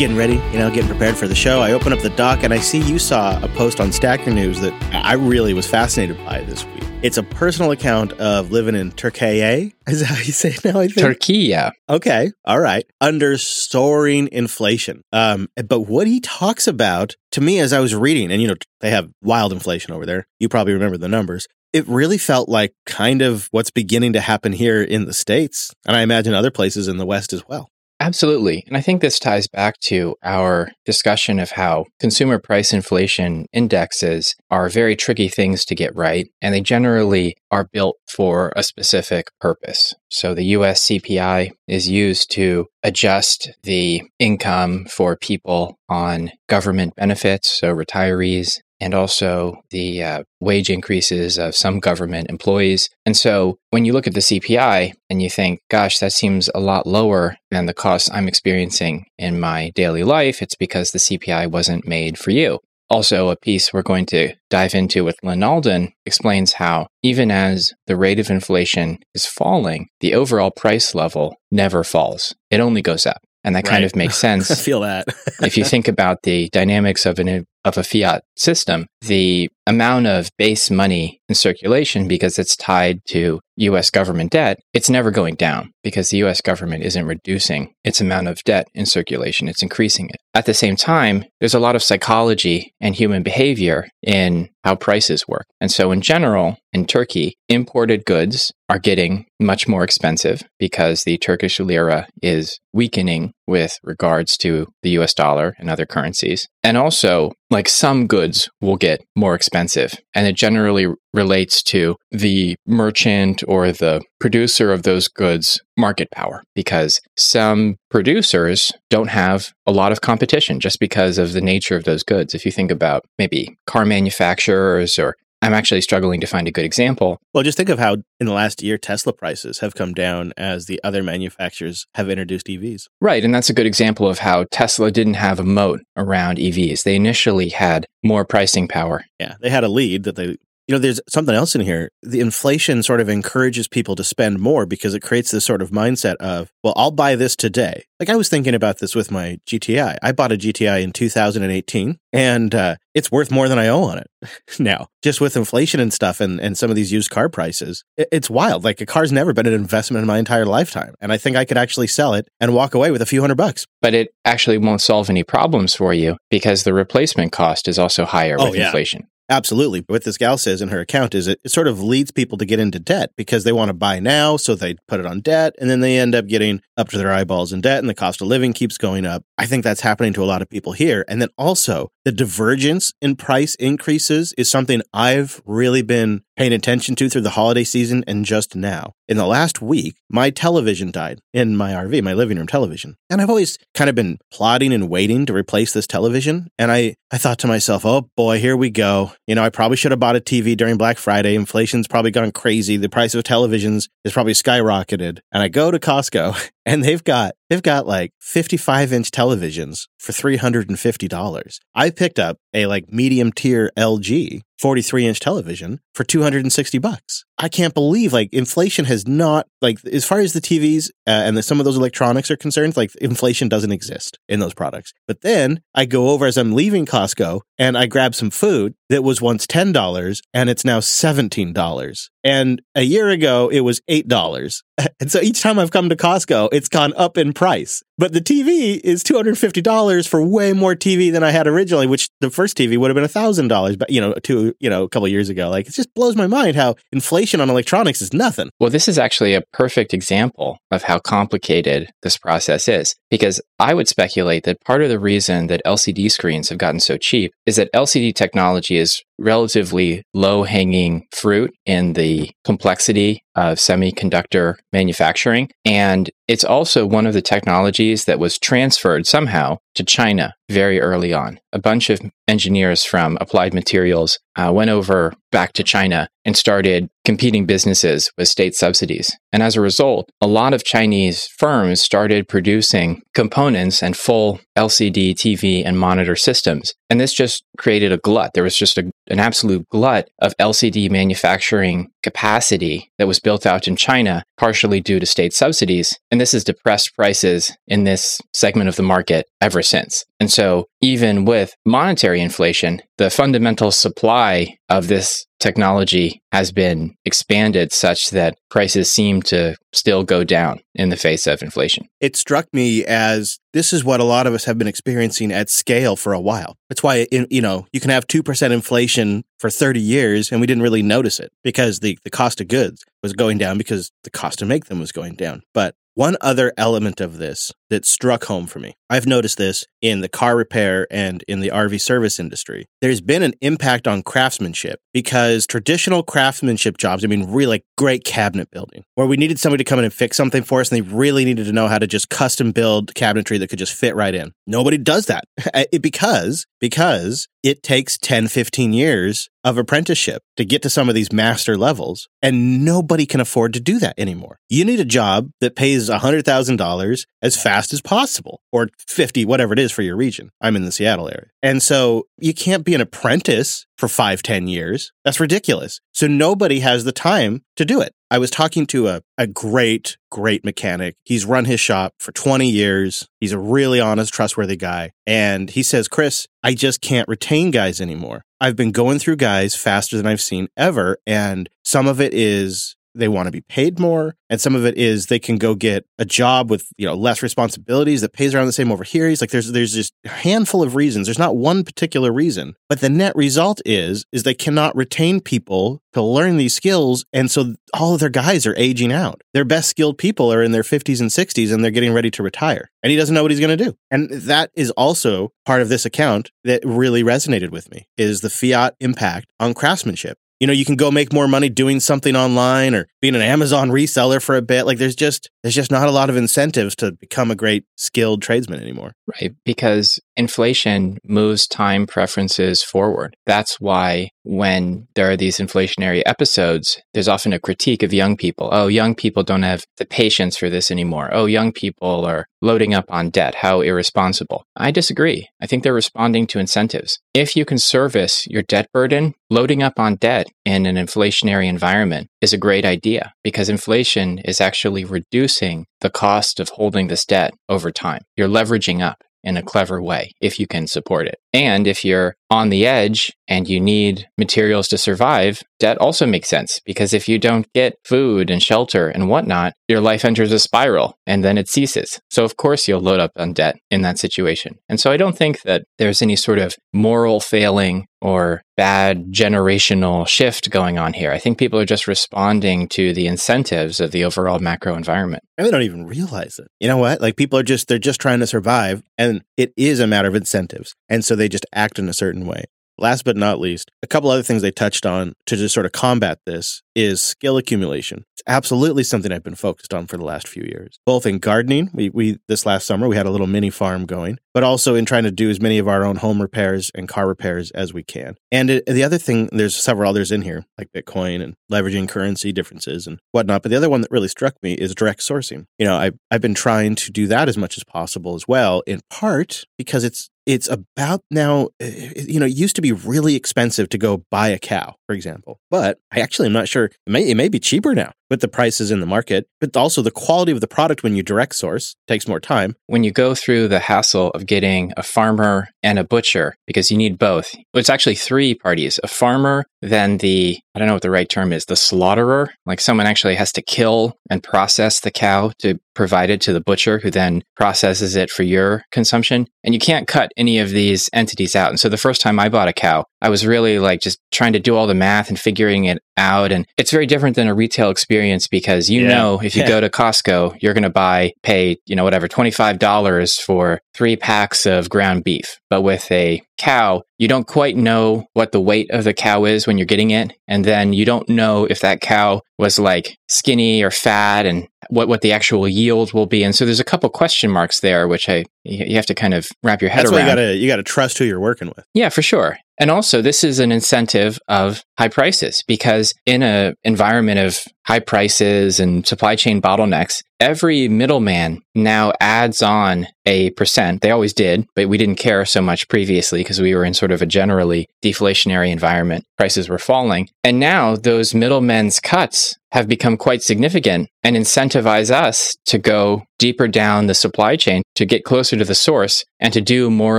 getting 0.00 0.16
ready, 0.16 0.36
you 0.50 0.58
know, 0.58 0.70
getting 0.70 0.88
prepared 0.88 1.14
for 1.14 1.28
the 1.28 1.34
show. 1.34 1.60
I 1.60 1.72
open 1.72 1.92
up 1.92 2.00
the 2.00 2.08
doc 2.08 2.42
and 2.42 2.54
I 2.54 2.58
see 2.58 2.80
you 2.80 2.98
saw 2.98 3.38
a 3.44 3.48
post 3.48 3.82
on 3.82 3.92
Stacker 3.92 4.30
News 4.30 4.58
that 4.60 4.72
I 4.94 5.12
really 5.12 5.52
was 5.52 5.66
fascinated 5.66 6.16
by 6.24 6.40
this 6.44 6.64
week. 6.64 6.84
It's 7.02 7.18
a 7.18 7.22
personal 7.22 7.70
account 7.70 8.14
of 8.14 8.50
living 8.50 8.74
in 8.74 8.92
Turkey. 8.92 9.74
Is 9.86 10.00
that 10.00 10.06
how 10.06 10.16
you 10.16 10.32
say 10.32 10.52
it 10.52 10.64
now? 10.64 10.80
I 10.80 10.88
think. 10.88 11.06
Turkey, 11.06 11.34
yeah. 11.34 11.72
Okay. 11.90 12.32
All 12.46 12.60
right. 12.60 12.86
Under 13.02 13.36
soaring 13.36 14.30
inflation. 14.32 15.02
Um, 15.12 15.50
but 15.68 15.80
what 15.80 16.06
he 16.06 16.20
talks 16.20 16.66
about 16.66 17.16
to 17.32 17.42
me 17.42 17.58
as 17.60 17.74
I 17.74 17.80
was 17.80 17.94
reading, 17.94 18.32
and 18.32 18.40
you 18.40 18.48
know, 18.48 18.56
they 18.80 18.88
have 18.88 19.10
wild 19.20 19.52
inflation 19.52 19.92
over 19.92 20.06
there. 20.06 20.26
You 20.38 20.48
probably 20.48 20.72
remember 20.72 20.96
the 20.96 21.08
numbers. 21.08 21.46
It 21.74 21.86
really 21.86 22.16
felt 22.16 22.48
like 22.48 22.72
kind 22.86 23.20
of 23.20 23.48
what's 23.50 23.70
beginning 23.70 24.14
to 24.14 24.20
happen 24.22 24.52
here 24.52 24.82
in 24.82 25.04
the 25.04 25.12
States. 25.12 25.74
And 25.86 25.94
I 25.94 26.00
imagine 26.00 26.32
other 26.32 26.50
places 26.50 26.88
in 26.88 26.96
the 26.96 27.04
West 27.04 27.34
as 27.34 27.46
well. 27.46 27.68
Absolutely. 28.00 28.64
And 28.66 28.78
I 28.78 28.80
think 28.80 29.02
this 29.02 29.18
ties 29.18 29.46
back 29.46 29.78
to 29.80 30.16
our 30.24 30.70
discussion 30.86 31.38
of 31.38 31.50
how 31.50 31.84
consumer 32.00 32.38
price 32.38 32.72
inflation 32.72 33.44
indexes 33.52 34.34
are 34.50 34.70
very 34.70 34.96
tricky 34.96 35.28
things 35.28 35.66
to 35.66 35.74
get 35.74 35.94
right, 35.94 36.26
and 36.40 36.54
they 36.54 36.62
generally 36.62 37.36
are 37.50 37.68
built 37.70 37.96
for 38.08 38.54
a 38.56 38.62
specific 38.62 39.26
purpose. 39.38 39.92
So 40.08 40.32
the 40.32 40.44
US 40.56 40.86
CPI 40.86 41.50
is 41.68 41.90
used 41.90 42.30
to 42.32 42.66
adjust 42.82 43.50
the 43.64 44.02
income 44.18 44.86
for 44.86 45.14
people 45.14 45.78
on 45.90 46.30
government 46.48 46.94
benefits, 46.96 47.50
so 47.50 47.74
retirees 47.74 48.60
and 48.80 48.94
also 48.94 49.62
the 49.70 50.02
uh, 50.02 50.22
wage 50.40 50.70
increases 50.70 51.38
of 51.38 51.54
some 51.54 51.78
government 51.78 52.30
employees. 52.30 52.88
And 53.04 53.16
so 53.16 53.58
when 53.70 53.84
you 53.84 53.92
look 53.92 54.06
at 54.06 54.14
the 54.14 54.20
CPI 54.20 54.92
and 55.08 55.22
you 55.22 55.28
think, 55.28 55.60
gosh, 55.70 55.98
that 55.98 56.12
seems 56.12 56.48
a 56.54 56.60
lot 56.60 56.86
lower 56.86 57.36
than 57.50 57.66
the 57.66 57.74
costs 57.74 58.10
I'm 58.12 58.28
experiencing 58.28 59.06
in 59.18 59.38
my 59.38 59.70
daily 59.74 60.04
life, 60.04 60.42
it's 60.42 60.54
because 60.54 60.90
the 60.90 60.98
CPI 60.98 61.50
wasn't 61.50 61.86
made 61.86 62.18
for 62.18 62.30
you. 62.30 62.60
Also, 62.90 63.28
a 63.28 63.36
piece 63.36 63.72
we're 63.72 63.82
going 63.82 64.04
to 64.04 64.34
dive 64.50 64.74
into 64.74 65.04
with 65.04 65.16
Lyn 65.22 65.44
Alden 65.44 65.92
explains 66.04 66.54
how, 66.54 66.88
even 67.04 67.30
as 67.30 67.72
the 67.86 67.96
rate 67.96 68.18
of 68.18 68.30
inflation 68.30 68.98
is 69.14 69.26
falling, 69.26 69.86
the 70.00 70.12
overall 70.14 70.50
price 70.50 70.92
level 70.92 71.36
never 71.52 71.84
falls. 71.84 72.34
It 72.50 72.58
only 72.58 72.82
goes 72.82 73.06
up. 73.06 73.22
And 73.44 73.54
that 73.54 73.64
right. 73.64 73.70
kind 73.70 73.84
of 73.84 73.94
makes 73.94 74.16
sense. 74.16 74.50
I 74.50 74.54
feel 74.56 74.80
that. 74.80 75.06
if 75.40 75.56
you 75.56 75.64
think 75.64 75.86
about 75.88 76.22
the 76.24 76.48
dynamics 76.50 77.06
of 77.06 77.18
an 77.20 77.46
of 77.64 77.76
a 77.76 77.84
fiat 77.84 78.22
system, 78.36 78.86
the 79.02 79.48
amount 79.66 80.06
of 80.06 80.30
base 80.38 80.70
money 80.70 81.20
in 81.28 81.34
circulation 81.34 82.08
because 82.08 82.38
it's 82.38 82.56
tied 82.56 83.00
to 83.06 83.40
US 83.56 83.90
government 83.90 84.32
debt, 84.32 84.58
it's 84.72 84.88
never 84.88 85.10
going 85.10 85.34
down 85.34 85.70
because 85.82 86.08
the 86.08 86.18
US 86.24 86.40
government 86.40 86.82
isn't 86.84 87.06
reducing 87.06 87.72
its 87.84 88.00
amount 88.00 88.28
of 88.28 88.42
debt 88.44 88.66
in 88.74 88.86
circulation, 88.86 89.48
it's 89.48 89.62
increasing 89.62 90.08
it. 90.08 90.16
At 90.34 90.46
the 90.46 90.54
same 90.54 90.76
time, 90.76 91.24
there's 91.40 91.54
a 91.54 91.60
lot 91.60 91.76
of 91.76 91.82
psychology 91.82 92.72
and 92.80 92.94
human 92.94 93.22
behavior 93.22 93.88
in 94.02 94.48
how 94.64 94.76
prices 94.76 95.28
work. 95.28 95.46
And 95.60 95.70
so 95.70 95.92
in 95.92 96.00
general, 96.00 96.56
in 96.72 96.86
Turkey, 96.86 97.34
imported 97.48 98.04
goods 98.04 98.52
are 98.68 98.78
getting 98.78 99.26
much 99.40 99.66
more 99.66 99.82
expensive 99.82 100.42
because 100.58 101.04
the 101.04 101.18
Turkish 101.18 101.58
lira 101.58 102.08
is 102.22 102.58
weakening 102.72 103.32
with 103.50 103.72
regards 103.82 104.38
to 104.38 104.68
the 104.82 104.90
US 104.90 105.12
dollar 105.12 105.54
and 105.58 105.68
other 105.68 105.84
currencies. 105.84 106.48
And 106.62 106.76
also, 106.76 107.32
like 107.50 107.68
some 107.68 108.06
goods 108.06 108.48
will 108.60 108.76
get 108.76 109.04
more 109.16 109.34
expensive. 109.34 109.92
And 110.14 110.26
it 110.26 110.36
generally 110.36 110.86
relates 111.12 111.62
to 111.64 111.96
the 112.12 112.54
merchant 112.64 113.42
or 113.48 113.72
the 113.72 114.02
producer 114.20 114.72
of 114.72 114.84
those 114.84 115.08
goods 115.08 115.60
market 115.76 116.08
power 116.12 116.44
because 116.54 117.00
some 117.16 117.76
producers 117.90 118.70
don't 118.88 119.08
have 119.08 119.52
a 119.66 119.72
lot 119.72 119.90
of 119.90 120.00
competition 120.00 120.60
just 120.60 120.78
because 120.78 121.18
of 121.18 121.32
the 121.32 121.40
nature 121.40 121.76
of 121.76 121.84
those 121.84 122.04
goods. 122.04 122.34
If 122.34 122.46
you 122.46 122.52
think 122.52 122.70
about 122.70 123.02
maybe 123.18 123.56
car 123.66 123.84
manufacturers 123.84 124.98
or 124.98 125.16
I'm 125.42 125.54
actually 125.54 125.80
struggling 125.80 126.20
to 126.20 126.26
find 126.26 126.46
a 126.46 126.52
good 126.52 126.64
example. 126.64 127.18
Well, 127.32 127.42
just 127.44 127.56
think 127.56 127.70
of 127.70 127.78
how 127.78 127.96
in 128.18 128.26
the 128.26 128.32
last 128.32 128.62
year 128.62 128.76
Tesla 128.76 129.12
prices 129.12 129.60
have 129.60 129.74
come 129.74 129.94
down 129.94 130.32
as 130.36 130.66
the 130.66 130.80
other 130.84 131.02
manufacturers 131.02 131.86
have 131.94 132.10
introduced 132.10 132.46
EVs. 132.46 132.84
Right. 133.00 133.24
And 133.24 133.34
that's 133.34 133.48
a 133.48 133.54
good 133.54 133.66
example 133.66 134.08
of 134.08 134.18
how 134.18 134.44
Tesla 134.50 134.90
didn't 134.90 135.14
have 135.14 135.40
a 135.40 135.44
moat 135.44 135.80
around 135.96 136.38
EVs. 136.38 136.82
They 136.82 136.94
initially 136.94 137.48
had 137.48 137.86
more 138.04 138.24
pricing 138.24 138.68
power. 138.68 139.04
Yeah. 139.18 139.36
They 139.40 139.50
had 139.50 139.64
a 139.64 139.68
lead 139.68 140.04
that 140.04 140.16
they 140.16 140.36
you 140.70 140.76
know, 140.76 140.78
there's 140.78 141.00
something 141.08 141.34
else 141.34 141.56
in 141.56 141.62
here. 141.62 141.90
The 142.00 142.20
inflation 142.20 142.84
sort 142.84 143.00
of 143.00 143.08
encourages 143.08 143.66
people 143.66 143.96
to 143.96 144.04
spend 144.04 144.38
more 144.38 144.66
because 144.66 144.94
it 144.94 145.00
creates 145.00 145.32
this 145.32 145.44
sort 145.44 145.62
of 145.62 145.70
mindset 145.70 146.14
of, 146.20 146.52
well, 146.62 146.74
I'll 146.76 146.92
buy 146.92 147.16
this 147.16 147.34
today. 147.34 147.86
Like 147.98 148.08
I 148.08 148.14
was 148.14 148.28
thinking 148.28 148.54
about 148.54 148.78
this 148.78 148.94
with 148.94 149.10
my 149.10 149.40
GTI. 149.48 149.98
I 150.00 150.12
bought 150.12 150.30
a 150.30 150.36
GTI 150.36 150.84
in 150.84 150.92
2018 150.92 151.98
and 152.12 152.54
uh, 152.54 152.76
it's 152.94 153.10
worth 153.10 153.32
more 153.32 153.48
than 153.48 153.58
I 153.58 153.66
owe 153.66 153.82
on 153.82 153.98
it 153.98 154.06
now. 154.60 154.86
Just 155.02 155.20
with 155.20 155.36
inflation 155.36 155.80
and 155.80 155.92
stuff 155.92 156.20
and, 156.20 156.40
and 156.40 156.56
some 156.56 156.70
of 156.70 156.76
these 156.76 156.92
used 156.92 157.10
car 157.10 157.28
prices, 157.28 157.82
it, 157.96 158.06
it's 158.12 158.30
wild. 158.30 158.62
Like 158.62 158.80
a 158.80 158.86
car's 158.86 159.10
never 159.10 159.32
been 159.32 159.46
an 159.46 159.52
investment 159.52 160.02
in 160.02 160.06
my 160.06 160.18
entire 160.18 160.46
lifetime. 160.46 160.94
And 161.00 161.12
I 161.12 161.18
think 161.18 161.36
I 161.36 161.44
could 161.44 161.58
actually 161.58 161.88
sell 161.88 162.14
it 162.14 162.28
and 162.38 162.54
walk 162.54 162.74
away 162.74 162.92
with 162.92 163.02
a 163.02 163.06
few 163.06 163.20
hundred 163.20 163.38
bucks. 163.38 163.66
But 163.82 163.94
it 163.94 164.14
actually 164.24 164.58
won't 164.58 164.82
solve 164.82 165.10
any 165.10 165.24
problems 165.24 165.74
for 165.74 165.92
you 165.92 166.16
because 166.30 166.62
the 166.62 166.72
replacement 166.72 167.32
cost 167.32 167.66
is 167.66 167.76
also 167.76 168.04
higher 168.04 168.36
oh, 168.38 168.50
with 168.50 168.54
yeah. 168.60 168.66
inflation. 168.66 169.08
Absolutely. 169.30 169.84
What 169.86 170.02
this 170.02 170.18
gal 170.18 170.36
says 170.38 170.60
in 170.60 170.70
her 170.70 170.80
account 170.80 171.14
is 171.14 171.28
it, 171.28 171.40
it 171.44 171.52
sort 171.52 171.68
of 171.68 171.80
leads 171.80 172.10
people 172.10 172.36
to 172.38 172.44
get 172.44 172.58
into 172.58 172.80
debt 172.80 173.12
because 173.16 173.44
they 173.44 173.52
want 173.52 173.68
to 173.68 173.72
buy 173.74 174.00
now, 174.00 174.36
so 174.36 174.56
they 174.56 174.74
put 174.88 174.98
it 174.98 175.06
on 175.06 175.20
debt, 175.20 175.54
and 175.60 175.70
then 175.70 175.78
they 175.80 175.98
end 175.98 176.16
up 176.16 176.26
getting 176.26 176.60
up 176.76 176.88
to 176.88 176.98
their 176.98 177.12
eyeballs 177.12 177.52
in 177.52 177.60
debt, 177.60 177.78
and 177.78 177.88
the 177.88 177.94
cost 177.94 178.20
of 178.20 178.26
living 178.26 178.52
keeps 178.52 178.76
going 178.76 179.06
up. 179.06 179.22
I 179.38 179.46
think 179.46 179.62
that's 179.62 179.82
happening 179.82 180.12
to 180.14 180.24
a 180.24 180.26
lot 180.26 180.42
of 180.42 180.50
people 180.50 180.72
here. 180.72 181.04
And 181.06 181.22
then 181.22 181.28
also, 181.38 181.92
the 182.04 182.10
divergence 182.10 182.92
in 183.00 183.14
price 183.14 183.54
increases 183.54 184.34
is 184.36 184.50
something 184.50 184.82
I've 184.92 185.40
really 185.44 185.82
been 185.82 186.22
paying 186.40 186.52
attention 186.54 186.94
to 186.94 187.10
through 187.10 187.20
the 187.20 187.28
holiday 187.28 187.62
season 187.62 188.02
and 188.06 188.24
just 188.24 188.56
now. 188.56 188.94
In 189.06 189.18
the 189.18 189.26
last 189.26 189.60
week, 189.60 189.96
my 190.08 190.30
television 190.30 190.90
died 190.90 191.20
in 191.34 191.54
my 191.54 191.72
RV, 191.72 192.02
my 192.02 192.14
living 192.14 192.38
room 192.38 192.46
television. 192.46 192.96
And 193.10 193.20
I've 193.20 193.28
always 193.28 193.58
kind 193.74 193.90
of 193.90 193.94
been 193.94 194.16
plotting 194.32 194.72
and 194.72 194.88
waiting 194.88 195.26
to 195.26 195.34
replace 195.34 195.74
this 195.74 195.86
television. 195.86 196.48
And 196.58 196.72
I, 196.72 196.94
I 197.10 197.18
thought 197.18 197.40
to 197.40 197.46
myself, 197.46 197.84
oh 197.84 198.08
boy, 198.16 198.38
here 198.38 198.56
we 198.56 198.70
go. 198.70 199.12
You 199.26 199.34
know, 199.34 199.44
I 199.44 199.50
probably 199.50 199.76
should 199.76 199.90
have 199.90 200.00
bought 200.00 200.16
a 200.16 200.20
TV 200.20 200.56
during 200.56 200.78
Black 200.78 200.96
Friday. 200.96 201.34
Inflation's 201.34 201.86
probably 201.86 202.10
gone 202.10 202.32
crazy. 202.32 202.78
The 202.78 202.88
price 202.88 203.14
of 203.14 203.22
televisions 203.22 203.90
is 204.06 204.14
probably 204.14 204.32
skyrocketed. 204.32 205.18
And 205.32 205.42
I 205.42 205.48
go 205.48 205.70
to 205.70 205.78
Costco 205.78 206.50
and 206.64 206.82
they've 206.82 207.04
got 207.04 207.34
they've 207.48 207.62
got 207.62 207.86
like 207.86 208.12
55 208.20 208.92
inch 208.92 209.10
televisions 209.10 209.88
for 209.98 210.12
$350 210.12 211.58
i 211.74 211.90
picked 211.90 212.18
up 212.18 212.36
a 212.54 212.66
like 212.66 212.92
medium 212.92 213.32
tier 213.32 213.70
lg 213.76 214.42
43 214.60 215.06
inch 215.06 215.20
television 215.20 215.80
for 215.94 216.04
260 216.04 216.76
bucks 216.76 217.24
i 217.40 217.48
can't 217.48 217.74
believe 217.74 218.12
like 218.12 218.32
inflation 218.32 218.84
has 218.84 219.06
not 219.06 219.46
like 219.60 219.84
as 219.86 220.04
far 220.04 220.20
as 220.20 220.32
the 220.32 220.40
tvs 220.40 220.90
uh, 221.06 221.10
and 221.10 221.36
the, 221.36 221.42
some 221.42 221.58
of 221.58 221.64
those 221.64 221.76
electronics 221.76 222.30
are 222.30 222.36
concerned 222.36 222.76
like 222.76 222.94
inflation 222.96 223.48
doesn't 223.48 223.72
exist 223.72 224.18
in 224.28 224.40
those 224.40 224.54
products. 224.54 224.92
But 225.06 225.22
then 225.22 225.60
i 225.74 225.84
go 225.84 226.10
over 226.10 226.26
as 226.26 226.36
i'm 226.36 226.52
leaving 226.52 226.86
costco 226.86 227.40
and 227.58 227.76
i 227.76 227.86
grab 227.86 228.14
some 228.14 228.30
food 228.30 228.74
that 228.88 229.04
was 229.04 229.22
once 229.22 229.46
$10 229.46 230.20
and 230.34 230.50
it's 230.50 230.64
now 230.64 230.80
$17 230.80 232.08
and 232.24 232.62
a 232.74 232.82
year 232.82 233.08
ago 233.08 233.48
it 233.48 233.60
was 233.60 233.80
$8 233.88 234.62
and 235.00 235.10
so 235.10 235.20
each 235.20 235.40
time 235.40 235.58
i've 235.58 235.70
come 235.70 235.88
to 235.88 235.96
costco 235.96 236.48
it's 236.52 236.68
gone 236.68 236.92
up 236.96 237.18
in 237.18 237.32
price. 237.32 237.82
But 237.98 238.12
the 238.12 238.20
tv 238.20 238.80
is 238.82 239.02
$250 239.04 240.08
for 240.08 240.22
way 240.22 240.52
more 240.52 240.74
tv 240.74 241.12
than 241.12 241.22
i 241.22 241.30
had 241.30 241.46
originally 241.46 241.86
which 241.86 242.08
the 242.20 242.30
first 242.30 242.56
tv 242.56 242.78
would 242.78 242.90
have 242.90 242.94
been 242.94 243.04
$1000 243.04 243.78
but 243.78 243.90
you 243.90 244.00
know 244.00 244.14
to 244.24 244.54
you 244.60 244.70
know 244.70 244.84
a 244.84 244.88
couple 244.88 245.08
years 245.08 245.28
ago. 245.28 245.48
Like 245.50 245.66
it 245.66 245.72
just 245.72 245.94
blows 245.94 246.16
my 246.16 246.26
mind 246.26 246.56
how 246.56 246.76
inflation 246.92 247.29
on 247.38 247.50
electronics 247.50 248.02
is 248.02 248.12
nothing. 248.12 248.50
Well 248.58 248.70
this 248.70 248.88
is 248.88 248.98
actually 248.98 249.34
a 249.34 249.42
perfect 249.52 249.94
example 249.94 250.58
of 250.70 250.82
how 250.82 250.98
complicated 250.98 251.90
this 252.02 252.16
process 252.16 252.68
is 252.68 252.94
because 253.10 253.40
i 253.58 253.74
would 253.74 253.88
speculate 253.88 254.44
that 254.44 254.60
part 254.64 254.82
of 254.82 254.88
the 254.88 254.98
reason 254.98 255.48
that 255.48 255.62
lcd 255.66 256.10
screens 256.10 256.48
have 256.48 256.58
gotten 256.58 256.80
so 256.80 256.96
cheap 256.96 257.32
is 257.46 257.56
that 257.56 257.72
lcd 257.74 258.14
technology 258.14 258.76
is 258.76 259.02
relatively 259.20 260.02
low 260.14 260.42
hanging 260.42 261.06
fruit 261.12 261.54
in 261.66 261.92
the 261.92 262.30
complexity 262.44 263.22
of 263.36 263.58
semiconductor 263.58 264.56
manufacturing. 264.72 265.50
And 265.64 266.10
it's 266.26 266.44
also 266.44 266.86
one 266.86 267.06
of 267.06 267.14
the 267.14 267.22
technologies 267.22 268.04
that 268.04 268.18
was 268.18 268.38
transferred 268.38 269.06
somehow 269.06 269.58
to 269.74 269.84
China 269.84 270.34
very 270.50 270.80
early 270.80 271.12
on. 271.12 271.38
A 271.52 271.58
bunch 271.58 271.90
of 271.90 272.00
engineers 272.28 272.84
from 272.84 273.16
Applied 273.20 273.54
Materials 273.54 274.18
uh, 274.36 274.52
went 274.52 274.70
over 274.70 275.12
back 275.32 275.52
to 275.54 275.64
China 275.64 276.08
and 276.24 276.36
started 276.36 276.88
competing 277.04 277.46
businesses 277.46 278.10
with 278.18 278.28
state 278.28 278.54
subsidies. 278.54 279.16
And 279.32 279.42
as 279.42 279.56
a 279.56 279.60
result, 279.60 280.10
a 280.20 280.26
lot 280.26 280.52
of 280.52 280.64
Chinese 280.64 281.26
firms 281.26 281.82
started 281.82 282.28
producing 282.28 283.02
components 283.14 283.82
and 283.82 283.96
full 283.96 284.40
LCD 284.56 285.14
TV 285.14 285.62
and 285.64 285.78
monitor 285.78 286.16
systems. 286.16 286.74
And 286.88 287.00
this 287.00 287.12
just 287.12 287.44
created 287.58 287.92
a 287.92 287.98
glut. 287.98 288.32
There 288.34 288.44
was 288.44 288.56
just 288.56 288.78
a, 288.78 288.92
an 289.10 289.18
absolute 289.18 289.68
glut 289.68 290.08
of 290.20 290.36
LCD 290.38 290.90
manufacturing 290.90 291.90
capacity 292.02 292.90
that 292.98 293.06
was 293.06 293.20
built 293.20 293.46
out 293.46 293.68
in 293.68 293.76
China, 293.76 294.22
partially 294.36 294.80
due 294.80 295.00
to 295.00 295.06
state 295.06 295.32
subsidies. 295.32 295.98
And 296.10 296.20
this 296.20 296.32
has 296.32 296.44
depressed 296.44 296.94
prices 296.94 297.56
in 297.66 297.84
this 297.84 298.20
segment 298.34 298.68
of 298.68 298.76
the 298.76 298.82
market 298.82 299.26
ever 299.40 299.62
since. 299.62 300.04
And 300.18 300.30
so, 300.30 300.66
even 300.82 301.24
with 301.24 301.54
monetary 301.64 302.20
inflation, 302.20 302.82
the 302.98 303.10
fundamental 303.10 303.70
supply 303.70 304.56
of 304.68 304.88
this 304.88 305.26
technology 305.40 306.22
has 306.32 306.52
been 306.52 306.94
expanded 307.04 307.72
such 307.72 308.10
that 308.10 308.36
prices 308.50 308.92
seem 308.92 309.22
to 309.22 309.56
still 309.72 310.04
go 310.04 310.22
down 310.22 310.60
in 310.74 310.90
the 310.90 310.96
face 310.96 311.26
of 311.26 311.42
inflation. 311.42 311.86
It 312.00 312.16
struck 312.16 312.46
me 312.52 312.84
as 312.84 313.38
this 313.52 313.72
is 313.72 313.84
what 313.84 314.00
a 314.00 314.04
lot 314.04 314.26
of 314.26 314.34
us 314.34 314.44
have 314.44 314.58
been 314.58 314.68
experiencing 314.68 315.32
at 315.32 315.48
scale 315.50 315.96
for 315.96 316.12
a 316.12 316.20
while. 316.20 316.56
That's 316.68 316.82
why 316.82 317.06
you 317.10 317.40
know 317.40 317.66
you 317.72 317.80
can 317.80 317.90
have 317.90 318.06
two 318.06 318.22
percent 318.22 318.52
inflation 318.52 319.24
for 319.40 319.50
thirty 319.50 319.80
years 319.80 320.30
and 320.30 320.40
we 320.40 320.46
didn't 320.46 320.62
really 320.62 320.82
notice 320.82 321.18
it 321.18 321.32
because 321.42 321.80
the 321.80 321.98
the 322.04 322.10
cost 322.10 322.40
of 322.40 322.48
goods 322.48 322.84
was 323.02 323.12
going 323.14 323.38
down 323.38 323.58
because 323.58 323.90
the 324.04 324.10
cost 324.10 324.38
to 324.38 324.46
make 324.46 324.66
them 324.66 324.78
was 324.78 324.92
going 324.92 325.14
down. 325.14 325.42
But 325.54 325.74
one 325.94 326.16
other 326.20 326.52
element 326.56 327.00
of 327.00 327.18
this 327.18 327.50
that 327.70 327.86
struck 327.86 328.24
home 328.24 328.46
for 328.46 328.58
me. 328.58 328.74
I've 328.90 329.06
noticed 329.06 329.38
this 329.38 329.64
in 329.80 330.00
the 330.00 330.08
car 330.08 330.36
repair 330.36 330.86
and 330.90 331.22
in 331.28 331.40
the 331.40 331.50
RV 331.50 331.80
service 331.80 332.18
industry. 332.18 332.66
There's 332.80 333.00
been 333.00 333.22
an 333.22 333.34
impact 333.40 333.86
on 333.86 334.02
craftsmanship 334.02 334.80
because 334.92 335.46
traditional 335.46 336.02
craftsmanship 336.02 336.76
jobs, 336.76 337.04
I 337.04 337.08
mean, 337.08 337.30
really 337.30 337.50
like 337.50 337.64
great 337.78 338.04
cabinet 338.04 338.50
building, 338.50 338.84
where 338.96 339.06
we 339.06 339.16
needed 339.16 339.38
somebody 339.38 339.64
to 339.64 339.68
come 339.68 339.78
in 339.78 339.84
and 339.84 339.94
fix 339.94 340.16
something 340.16 340.42
for 340.42 340.60
us 340.60 340.70
and 340.70 340.76
they 340.76 340.90
really 340.94 341.24
needed 341.24 341.46
to 341.46 341.52
know 341.52 341.68
how 341.68 341.78
to 341.78 341.86
just 341.86 342.10
custom 342.10 342.52
build 342.52 342.92
cabinetry 342.94 343.38
that 343.38 343.48
could 343.48 343.58
just 343.58 343.74
fit 343.74 343.94
right 343.94 344.14
in. 344.14 344.32
Nobody 344.46 344.76
does 344.76 345.06
that 345.06 345.24
eh, 345.54 345.64
it, 345.72 345.82
because, 345.82 346.46
because 346.60 347.28
it 347.42 347.62
takes 347.62 347.96
10, 347.96 348.28
15 348.28 348.72
years 348.72 349.28
of 349.44 349.56
apprenticeship 349.56 350.22
to 350.36 350.44
get 350.44 350.62
to 350.62 350.70
some 350.70 350.88
of 350.88 350.94
these 350.94 351.12
master 351.12 351.56
levels 351.56 352.08
and 352.20 352.64
nobody 352.64 353.06
can 353.06 353.20
afford 353.20 353.54
to 353.54 353.60
do 353.60 353.78
that 353.78 353.94
anymore. 353.98 354.38
You 354.48 354.64
need 354.64 354.80
a 354.80 354.84
job 354.84 355.30
that 355.40 355.56
pays 355.56 355.88
$100,000 355.88 357.06
as 357.22 357.42
fast 357.42 357.59
fast 357.60 357.74
as 357.74 357.82
possible 357.82 358.40
or 358.52 358.68
50, 358.78 359.26
whatever 359.26 359.52
it 359.52 359.58
is 359.58 359.70
for 359.70 359.82
your 359.82 359.96
region. 359.96 360.30
I'm 360.40 360.56
in 360.56 360.64
the 360.64 360.72
Seattle 360.72 361.08
area. 361.08 361.26
And 361.42 361.62
so 361.62 362.06
you 362.18 362.32
can't 362.32 362.64
be 362.64 362.74
an 362.74 362.80
apprentice 362.80 363.66
for 363.76 363.86
five, 363.86 364.22
ten 364.22 364.48
years. 364.48 364.92
That's 365.04 365.20
ridiculous. 365.20 365.80
So 365.92 366.06
nobody 366.06 366.60
has 366.60 366.84
the 366.84 366.92
time 366.92 367.42
to 367.56 367.66
do 367.66 367.82
it. 367.82 367.92
I 368.10 368.18
was 368.18 368.30
talking 368.30 368.66
to 368.68 368.88
a, 368.88 369.02
a 369.18 369.26
great, 369.26 369.98
great 370.10 370.42
mechanic. 370.42 370.96
He's 371.04 371.26
run 371.26 371.44
his 371.44 371.60
shop 371.60 371.94
for 371.98 372.12
20 372.12 372.48
years. 372.48 373.08
He's 373.20 373.32
a 373.32 373.38
really 373.38 373.78
honest, 373.78 374.12
trustworthy 374.12 374.56
guy. 374.56 374.92
And 375.06 375.50
he 375.50 375.62
says, 375.62 375.86
Chris, 375.86 376.26
I 376.42 376.54
just 376.54 376.80
can't 376.80 377.08
retain 377.08 377.50
guys 377.50 377.80
anymore. 377.80 378.24
I've 378.40 378.56
been 378.56 378.72
going 378.72 378.98
through 378.98 379.16
guys 379.16 379.54
faster 379.54 379.98
than 379.98 380.06
I've 380.06 380.22
seen 380.22 380.48
ever. 380.56 380.96
And 381.06 381.50
some 381.62 381.86
of 381.86 382.00
it 382.00 382.14
is 382.14 382.74
they 382.94 383.08
want 383.08 383.26
to 383.26 383.32
be 383.32 383.42
paid 383.42 383.78
more 383.78 384.14
and 384.30 384.40
some 384.40 384.54
of 384.54 384.64
it 384.64 384.78
is 384.78 385.06
they 385.06 385.18
can 385.18 385.36
go 385.36 385.56
get 385.56 385.84
a 385.98 386.04
job 386.04 386.50
with 386.50 386.68
you 386.78 386.86
know 386.86 386.94
less 386.94 387.20
responsibilities 387.20 388.00
that 388.00 388.12
pays 388.12 388.32
around 388.32 388.46
the 388.46 388.52
same 388.52 388.70
over 388.70 388.84
here. 388.84 389.08
He's 389.08 389.20
like 389.20 389.30
there's 389.30 389.50
there's 389.50 389.74
just 389.74 389.92
a 390.04 390.08
handful 390.08 390.62
of 390.62 390.76
reasons. 390.76 391.08
There's 391.08 391.18
not 391.18 391.36
one 391.36 391.64
particular 391.64 392.12
reason. 392.12 392.54
But 392.68 392.80
the 392.80 392.88
net 392.88 393.14
result 393.16 393.60
is 393.66 394.06
is 394.12 394.22
they 394.22 394.34
cannot 394.34 394.76
retain 394.76 395.20
people 395.20 395.82
to 395.92 396.00
learn 396.00 396.36
these 396.36 396.54
skills 396.54 397.04
and 397.12 397.28
so 397.28 397.54
all 397.74 397.94
of 397.94 398.00
their 398.00 398.08
guys 398.08 398.46
are 398.46 398.54
aging 398.56 398.92
out. 398.92 399.20
Their 399.34 399.44
best 399.44 399.68
skilled 399.68 399.98
people 399.98 400.32
are 400.32 400.42
in 400.42 400.52
their 400.52 400.62
50s 400.62 401.00
and 401.00 401.10
60s 401.10 401.52
and 401.52 401.64
they're 401.64 401.72
getting 401.72 401.92
ready 401.92 402.12
to 402.12 402.22
retire 402.22 402.70
and 402.84 402.92
he 402.92 402.96
doesn't 402.96 403.14
know 403.14 403.22
what 403.22 403.32
he's 403.32 403.40
going 403.40 403.56
to 403.58 403.64
do. 403.64 403.76
And 403.90 404.10
that 404.10 404.52
is 404.54 404.70
also 404.72 405.32
part 405.44 405.60
of 405.60 405.68
this 405.68 405.84
account 405.84 406.30
that 406.44 406.62
really 406.64 407.02
resonated 407.02 407.50
with 407.50 407.68
me 407.72 407.88
is 407.96 408.20
the 408.20 408.30
fiat 408.30 408.76
impact 408.78 409.32
on 409.40 409.54
craftsmanship 409.54 410.18
you 410.40 410.46
know, 410.46 410.52
you 410.54 410.64
can 410.64 410.76
go 410.76 410.90
make 410.90 411.12
more 411.12 411.28
money 411.28 411.50
doing 411.50 411.80
something 411.80 412.16
online 412.16 412.74
or 412.74 412.88
being 413.02 413.14
an 413.14 413.20
Amazon 413.20 413.70
reseller 413.70 414.22
for 414.22 414.36
a 414.36 414.42
bit. 414.42 414.64
Like 414.64 414.78
there's 414.78 414.96
just 414.96 415.30
there's 415.42 415.54
just 415.54 415.70
not 415.70 415.88
a 415.88 415.92
lot 415.92 416.10
of 416.10 416.16
incentives 416.16 416.76
to 416.76 416.92
become 416.92 417.30
a 417.30 417.36
great 417.36 417.64
skilled 417.76 418.22
tradesman 418.22 418.60
anymore. 418.60 418.92
Right, 419.20 419.34
because 419.44 420.00
inflation 420.16 420.98
moves 421.04 421.46
time 421.46 421.86
preferences 421.86 422.62
forward. 422.62 423.16
That's 423.26 423.60
why 423.60 424.10
when 424.22 424.86
there 424.94 425.10
are 425.10 425.16
these 425.16 425.38
inflationary 425.38 426.02
episodes, 426.04 426.80
there's 426.92 427.08
often 427.08 427.32
a 427.32 427.38
critique 427.38 427.82
of 427.82 427.92
young 427.92 428.16
people. 428.16 428.50
Oh, 428.52 428.66
young 428.66 428.94
people 428.94 429.22
don't 429.22 429.42
have 429.42 429.64
the 429.78 429.86
patience 429.86 430.36
for 430.36 430.50
this 430.50 430.70
anymore. 430.70 431.08
Oh, 431.12 431.26
young 431.26 431.52
people 431.52 432.04
are 432.04 432.26
loading 432.42 432.74
up 432.74 432.84
on 432.88 433.10
debt. 433.10 433.36
How 433.36 433.60
irresponsible. 433.60 434.44
I 434.56 434.70
disagree. 434.70 435.28
I 435.40 435.46
think 435.46 435.62
they're 435.62 435.74
responding 435.74 436.26
to 436.28 436.38
incentives. 436.38 436.98
If 437.14 437.34
you 437.34 437.44
can 437.44 437.58
service 437.58 438.26
your 438.26 438.42
debt 438.42 438.70
burden, 438.72 439.14
loading 439.30 439.62
up 439.62 439.78
on 439.78 439.96
debt 439.96 440.26
in 440.50 440.66
an 440.66 440.74
inflationary 440.74 441.46
environment 441.46 442.08
is 442.20 442.32
a 442.32 442.38
great 442.38 442.64
idea 442.64 443.12
because 443.22 443.48
inflation 443.48 444.18
is 444.18 444.40
actually 444.40 444.84
reducing 444.84 445.64
the 445.80 445.90
cost 445.90 446.40
of 446.40 446.48
holding 446.48 446.88
this 446.88 447.04
debt 447.04 447.32
over 447.48 447.70
time. 447.70 448.02
You're 448.16 448.28
leveraging 448.28 448.82
up 448.82 448.96
in 449.22 449.36
a 449.36 449.42
clever 449.42 449.80
way 449.80 450.10
if 450.20 450.40
you 450.40 450.48
can 450.48 450.66
support 450.66 451.06
it. 451.06 451.16
And 451.32 451.66
if 451.66 451.84
you're 451.84 452.16
on 452.30 452.48
the 452.48 452.66
edge 452.66 453.12
and 453.28 453.48
you 453.48 453.60
need 453.60 454.08
materials 454.16 454.68
to 454.68 454.78
survive, 454.78 455.42
debt 455.58 455.78
also 455.78 456.06
makes 456.06 456.28
sense 456.28 456.60
because 456.64 456.92
if 456.92 457.08
you 457.08 457.18
don't 457.18 457.46
get 457.54 457.74
food 457.84 458.30
and 458.30 458.42
shelter 458.42 458.88
and 458.88 459.08
whatnot, 459.08 459.52
your 459.68 459.80
life 459.80 460.04
enters 460.04 460.32
a 460.32 460.38
spiral 460.38 460.96
and 461.06 461.24
then 461.24 461.38
it 461.38 461.48
ceases. 461.48 462.00
So, 462.10 462.24
of 462.24 462.36
course, 462.36 462.66
you'll 462.66 462.80
load 462.80 463.00
up 463.00 463.12
on 463.16 463.32
debt 463.32 463.56
in 463.70 463.82
that 463.82 463.98
situation. 463.98 464.58
And 464.68 464.80
so, 464.80 464.90
I 464.90 464.96
don't 464.96 465.16
think 465.16 465.42
that 465.42 465.64
there's 465.78 466.02
any 466.02 466.16
sort 466.16 466.38
of 466.38 466.56
moral 466.72 467.20
failing 467.20 467.86
or 468.02 468.42
bad 468.56 469.12
generational 469.12 470.08
shift 470.08 470.50
going 470.50 470.78
on 470.78 470.94
here. 470.94 471.10
I 471.12 471.18
think 471.18 471.38
people 471.38 471.58
are 471.58 471.66
just 471.66 471.86
responding 471.86 472.68
to 472.68 472.92
the 472.94 473.06
incentives 473.06 473.78
of 473.80 473.90
the 473.90 474.04
overall 474.04 474.38
macro 474.38 474.74
environment. 474.74 475.22
And 475.36 475.46
they 475.46 475.50
don't 475.50 475.62
even 475.62 475.86
realize 475.86 476.38
it. 476.38 476.48
You 476.60 476.68
know 476.68 476.78
what? 476.78 477.00
Like 477.00 477.16
people 477.16 477.38
are 477.38 477.42
just, 477.42 477.68
they're 477.68 477.78
just 477.78 478.00
trying 478.00 478.20
to 478.20 478.26
survive 478.26 478.82
and 478.96 479.22
it 479.36 479.52
is 479.56 479.80
a 479.80 479.86
matter 479.86 480.08
of 480.08 480.14
incentives. 480.14 480.74
And 480.88 481.04
so 481.04 481.14
they 481.20 481.28
just 481.28 481.46
act 481.52 481.78
in 481.78 481.88
a 481.88 481.94
certain 481.94 482.26
way. 482.26 482.44
Last 482.78 483.04
but 483.04 483.16
not 483.16 483.38
least, 483.38 483.70
a 483.82 483.86
couple 483.86 484.10
other 484.10 484.22
things 484.22 484.40
they 484.40 484.50
touched 484.50 484.86
on 484.86 485.14
to 485.26 485.36
just 485.36 485.52
sort 485.52 485.66
of 485.66 485.72
combat 485.72 486.20
this 486.24 486.62
is 486.74 487.02
skill 487.02 487.36
accumulation. 487.36 488.06
It's 488.14 488.22
absolutely 488.26 488.84
something 488.84 489.12
I've 489.12 489.22
been 489.22 489.34
focused 489.34 489.74
on 489.74 489.86
for 489.86 489.98
the 489.98 490.04
last 490.04 490.26
few 490.26 490.44
years, 490.44 490.80
both 490.86 491.04
in 491.04 491.18
gardening. 491.18 491.68
We, 491.74 491.90
we 491.90 492.18
this 492.26 492.46
last 492.46 492.66
summer 492.66 492.88
we 492.88 492.96
had 492.96 493.04
a 493.04 493.10
little 493.10 493.26
mini 493.26 493.50
farm 493.50 493.84
going, 493.84 494.18
but 494.34 494.44
also 494.44 494.74
in 494.74 494.84
trying 494.84 495.04
to 495.04 495.10
do 495.10 495.30
as 495.30 495.40
many 495.40 495.58
of 495.58 495.68
our 495.68 495.84
own 495.84 495.96
home 495.96 496.20
repairs 496.20 496.70
and 496.74 496.88
car 496.88 497.06
repairs 497.06 497.50
as 497.52 497.72
we 497.72 497.82
can. 497.82 498.16
And 498.30 498.50
it, 498.50 498.66
the 498.66 498.84
other 498.84 498.98
thing, 498.98 499.28
there's 499.32 499.56
several 499.56 499.88
others 499.88 500.12
in 500.12 500.22
here 500.22 500.44
like 500.58 500.68
Bitcoin 500.74 501.22
and 501.22 501.34
leveraging 501.50 501.88
currency 501.88 502.32
differences 502.32 502.86
and 502.86 502.98
whatnot. 503.12 503.42
But 503.42 503.50
the 503.50 503.56
other 503.56 503.70
one 503.70 503.80
that 503.80 503.90
really 503.90 504.08
struck 504.08 504.34
me 504.42 504.54
is 504.54 504.74
direct 504.74 505.00
sourcing. 505.00 505.46
You 505.58 505.66
know, 505.66 505.76
I 505.76 505.92
I've 506.10 506.20
been 506.20 506.34
trying 506.34 506.74
to 506.76 506.90
do 506.90 507.06
that 507.08 507.28
as 507.28 507.36
much 507.36 507.56
as 507.56 507.64
possible 507.64 508.14
as 508.14 508.26
well, 508.28 508.62
in 508.66 508.80
part 508.90 509.44
because 509.58 509.84
it's 509.84 510.10
it's 510.26 510.48
about 510.48 511.02
now 511.10 511.48
eh, 511.60 511.92
eh, 511.96 512.04
you 512.06 512.20
know 512.20 512.26
it 512.26 512.36
used 512.36 512.56
to 512.56 512.62
be 512.62 512.72
really 512.72 513.16
expensive 513.16 513.68
to 513.70 513.78
go 513.78 514.04
buy 514.10 514.28
a 514.28 514.38
cow 514.38 514.74
for 514.90 514.94
example 514.94 515.38
but 515.50 515.78
i 515.92 516.00
actually 516.00 516.26
am 516.26 516.32
not 516.32 516.48
sure 516.48 516.64
it 516.64 516.74
may, 516.86 517.08
it 517.08 517.16
may 517.16 517.28
be 517.28 517.38
cheaper 517.38 517.74
now 517.74 517.92
with 518.10 518.20
the 518.20 518.28
prices 518.28 518.70
in 518.70 518.80
the 518.80 518.86
market, 518.86 519.26
but 519.40 519.56
also 519.56 519.80
the 519.80 519.90
quality 519.90 520.32
of 520.32 520.40
the 520.40 520.48
product 520.48 520.82
when 520.82 520.96
you 520.96 521.02
direct 521.02 521.36
source 521.36 521.76
takes 521.86 522.08
more 522.08 522.20
time. 522.20 522.56
When 522.66 522.82
you 522.82 522.90
go 522.90 523.14
through 523.14 523.48
the 523.48 523.60
hassle 523.60 524.10
of 524.10 524.26
getting 524.26 524.72
a 524.76 524.82
farmer 524.82 525.48
and 525.62 525.78
a 525.78 525.84
butcher, 525.84 526.34
because 526.46 526.70
you 526.70 526.76
need 526.76 526.98
both, 526.98 527.32
it's 527.54 527.70
actually 527.70 527.94
three 527.94 528.34
parties 528.34 528.80
a 528.82 528.88
farmer, 528.88 529.46
then 529.62 529.98
the, 529.98 530.38
I 530.54 530.58
don't 530.58 530.66
know 530.66 530.74
what 530.74 530.82
the 530.82 530.90
right 530.90 531.08
term 531.08 531.32
is, 531.32 531.44
the 531.44 531.56
slaughterer, 531.56 532.30
like 532.44 532.60
someone 532.60 532.86
actually 532.86 533.14
has 533.14 533.32
to 533.32 533.42
kill 533.42 533.96
and 534.10 534.22
process 534.22 534.80
the 534.80 534.90
cow 534.90 535.30
to 535.38 535.60
provide 535.80 536.10
it 536.10 536.20
to 536.20 536.34
the 536.34 536.42
butcher 536.42 536.78
who 536.78 536.90
then 536.90 537.22
processes 537.36 537.96
it 537.96 538.10
for 538.10 538.22
your 538.22 538.62
consumption. 538.70 539.26
And 539.42 539.54
you 539.54 539.58
can't 539.58 539.88
cut 539.88 540.12
any 540.14 540.38
of 540.38 540.50
these 540.50 540.90
entities 540.92 541.34
out. 541.34 541.48
And 541.48 541.58
so 541.58 541.70
the 541.70 541.78
first 541.78 542.02
time 542.02 542.20
I 542.20 542.28
bought 542.28 542.48
a 542.48 542.52
cow, 542.52 542.84
I 543.00 543.08
was 543.08 543.26
really 543.26 543.58
like 543.58 543.80
just 543.80 543.98
trying 544.12 544.34
to 544.34 544.40
do 544.40 544.56
all 544.56 544.66
the 544.66 544.74
math 544.74 545.08
and 545.08 545.18
figuring 545.18 545.64
it 545.64 545.78
out. 546.00 546.32
And 546.32 546.46
it's 546.56 546.70
very 546.70 546.86
different 546.86 547.14
than 547.14 547.28
a 547.28 547.34
retail 547.34 547.70
experience 547.70 548.26
because 548.26 548.68
you 548.68 548.82
yeah. 548.82 548.88
know 548.88 549.20
if 549.22 549.36
you 549.36 549.42
yeah. 549.42 549.48
go 549.48 549.60
to 549.60 549.68
Costco, 549.68 550.42
you're 550.42 550.54
going 550.54 550.64
to 550.64 550.70
buy, 550.70 551.12
pay, 551.22 551.58
you 551.66 551.76
know, 551.76 551.84
whatever, 551.84 552.08
$25 552.08 553.20
for 553.20 553.60
three 553.74 553.96
packs 553.96 554.46
of 554.46 554.68
ground 554.68 555.04
beef. 555.04 555.38
But 555.48 555.62
with 555.62 555.90
a 555.92 556.22
cow, 556.38 556.82
you 556.98 557.06
don't 557.06 557.26
quite 557.26 557.56
know 557.56 558.06
what 558.14 558.32
the 558.32 558.40
weight 558.40 558.70
of 558.70 558.84
the 558.84 558.94
cow 558.94 559.24
is 559.24 559.46
when 559.46 559.58
you're 559.58 559.66
getting 559.66 559.90
it. 559.90 560.12
And 560.26 560.44
then 560.44 560.72
you 560.72 560.84
don't 560.84 561.08
know 561.08 561.44
if 561.44 561.60
that 561.60 561.80
cow 561.80 562.22
was 562.38 562.58
like 562.58 562.96
skinny 563.08 563.62
or 563.62 563.70
fat 563.70 564.26
and 564.26 564.48
what, 564.68 564.88
what 564.88 565.02
the 565.02 565.12
actual 565.12 565.46
yield 565.48 565.92
will 565.92 566.06
be. 566.06 566.22
And 566.22 566.34
so 566.34 566.44
there's 566.44 566.60
a 566.60 566.64
couple 566.64 566.88
question 566.88 567.30
marks 567.30 567.60
there, 567.60 567.88
which 567.88 568.08
I, 568.08 568.24
you 568.44 568.76
have 568.76 568.86
to 568.86 568.94
kind 568.94 569.14
of 569.14 569.28
wrap 569.42 569.60
your 569.60 569.70
head 569.70 569.84
That's 569.84 569.92
around. 569.92 570.06
Why 570.06 570.10
you 570.10 570.16
gotta, 570.16 570.36
you 570.36 570.48
gotta 570.48 570.62
trust 570.62 570.98
who 570.98 571.04
you're 571.04 571.20
working 571.20 571.48
with. 571.48 571.64
Yeah, 571.74 571.88
for 571.88 572.02
sure. 572.02 572.38
And 572.60 572.70
also, 572.70 573.00
this 573.00 573.24
is 573.24 573.38
an 573.38 573.52
incentive 573.52 574.18
of 574.28 574.62
high 574.78 574.88
prices 574.88 575.42
because 575.48 575.94
in 576.04 576.22
an 576.22 576.54
environment 576.62 577.18
of 577.18 577.42
high 577.64 577.78
prices 577.78 578.60
and 578.60 578.86
supply 578.86 579.16
chain 579.16 579.40
bottlenecks, 579.40 580.02
every 580.20 580.68
middleman 580.68 581.40
now 581.54 581.92
adds 582.00 582.42
on 582.42 582.86
a 583.06 583.30
percent. 583.30 583.80
They 583.80 583.90
always 583.90 584.12
did, 584.12 584.46
but 584.54 584.68
we 584.68 584.76
didn't 584.76 584.96
care 584.96 585.24
so 585.24 585.40
much 585.40 585.68
previously 585.68 586.20
because 586.20 586.38
we 586.38 586.54
were 586.54 586.66
in 586.66 586.74
sort 586.74 586.92
of 586.92 587.00
a 587.00 587.06
generally 587.06 587.66
deflationary 587.82 588.52
environment. 588.52 589.04
Prices 589.16 589.48
were 589.48 589.58
falling. 589.58 590.10
And 590.22 590.38
now 590.38 590.76
those 590.76 591.14
middlemen's 591.14 591.80
cuts 591.80 592.36
have 592.52 592.68
become 592.68 592.98
quite 592.98 593.22
significant 593.22 593.88
and 594.02 594.16
incentivize 594.16 594.90
us 594.90 595.36
to 595.46 595.58
go 595.58 596.02
deeper 596.18 596.48
down 596.48 596.86
the 596.86 596.94
supply 596.94 597.36
chain 597.36 597.62
to 597.74 597.86
get 597.86 598.04
closer 598.04 598.36
to 598.36 598.44
the 598.44 598.54
source 598.54 599.04
and 599.20 599.32
to 599.32 599.40
do 599.40 599.70
more 599.70 599.98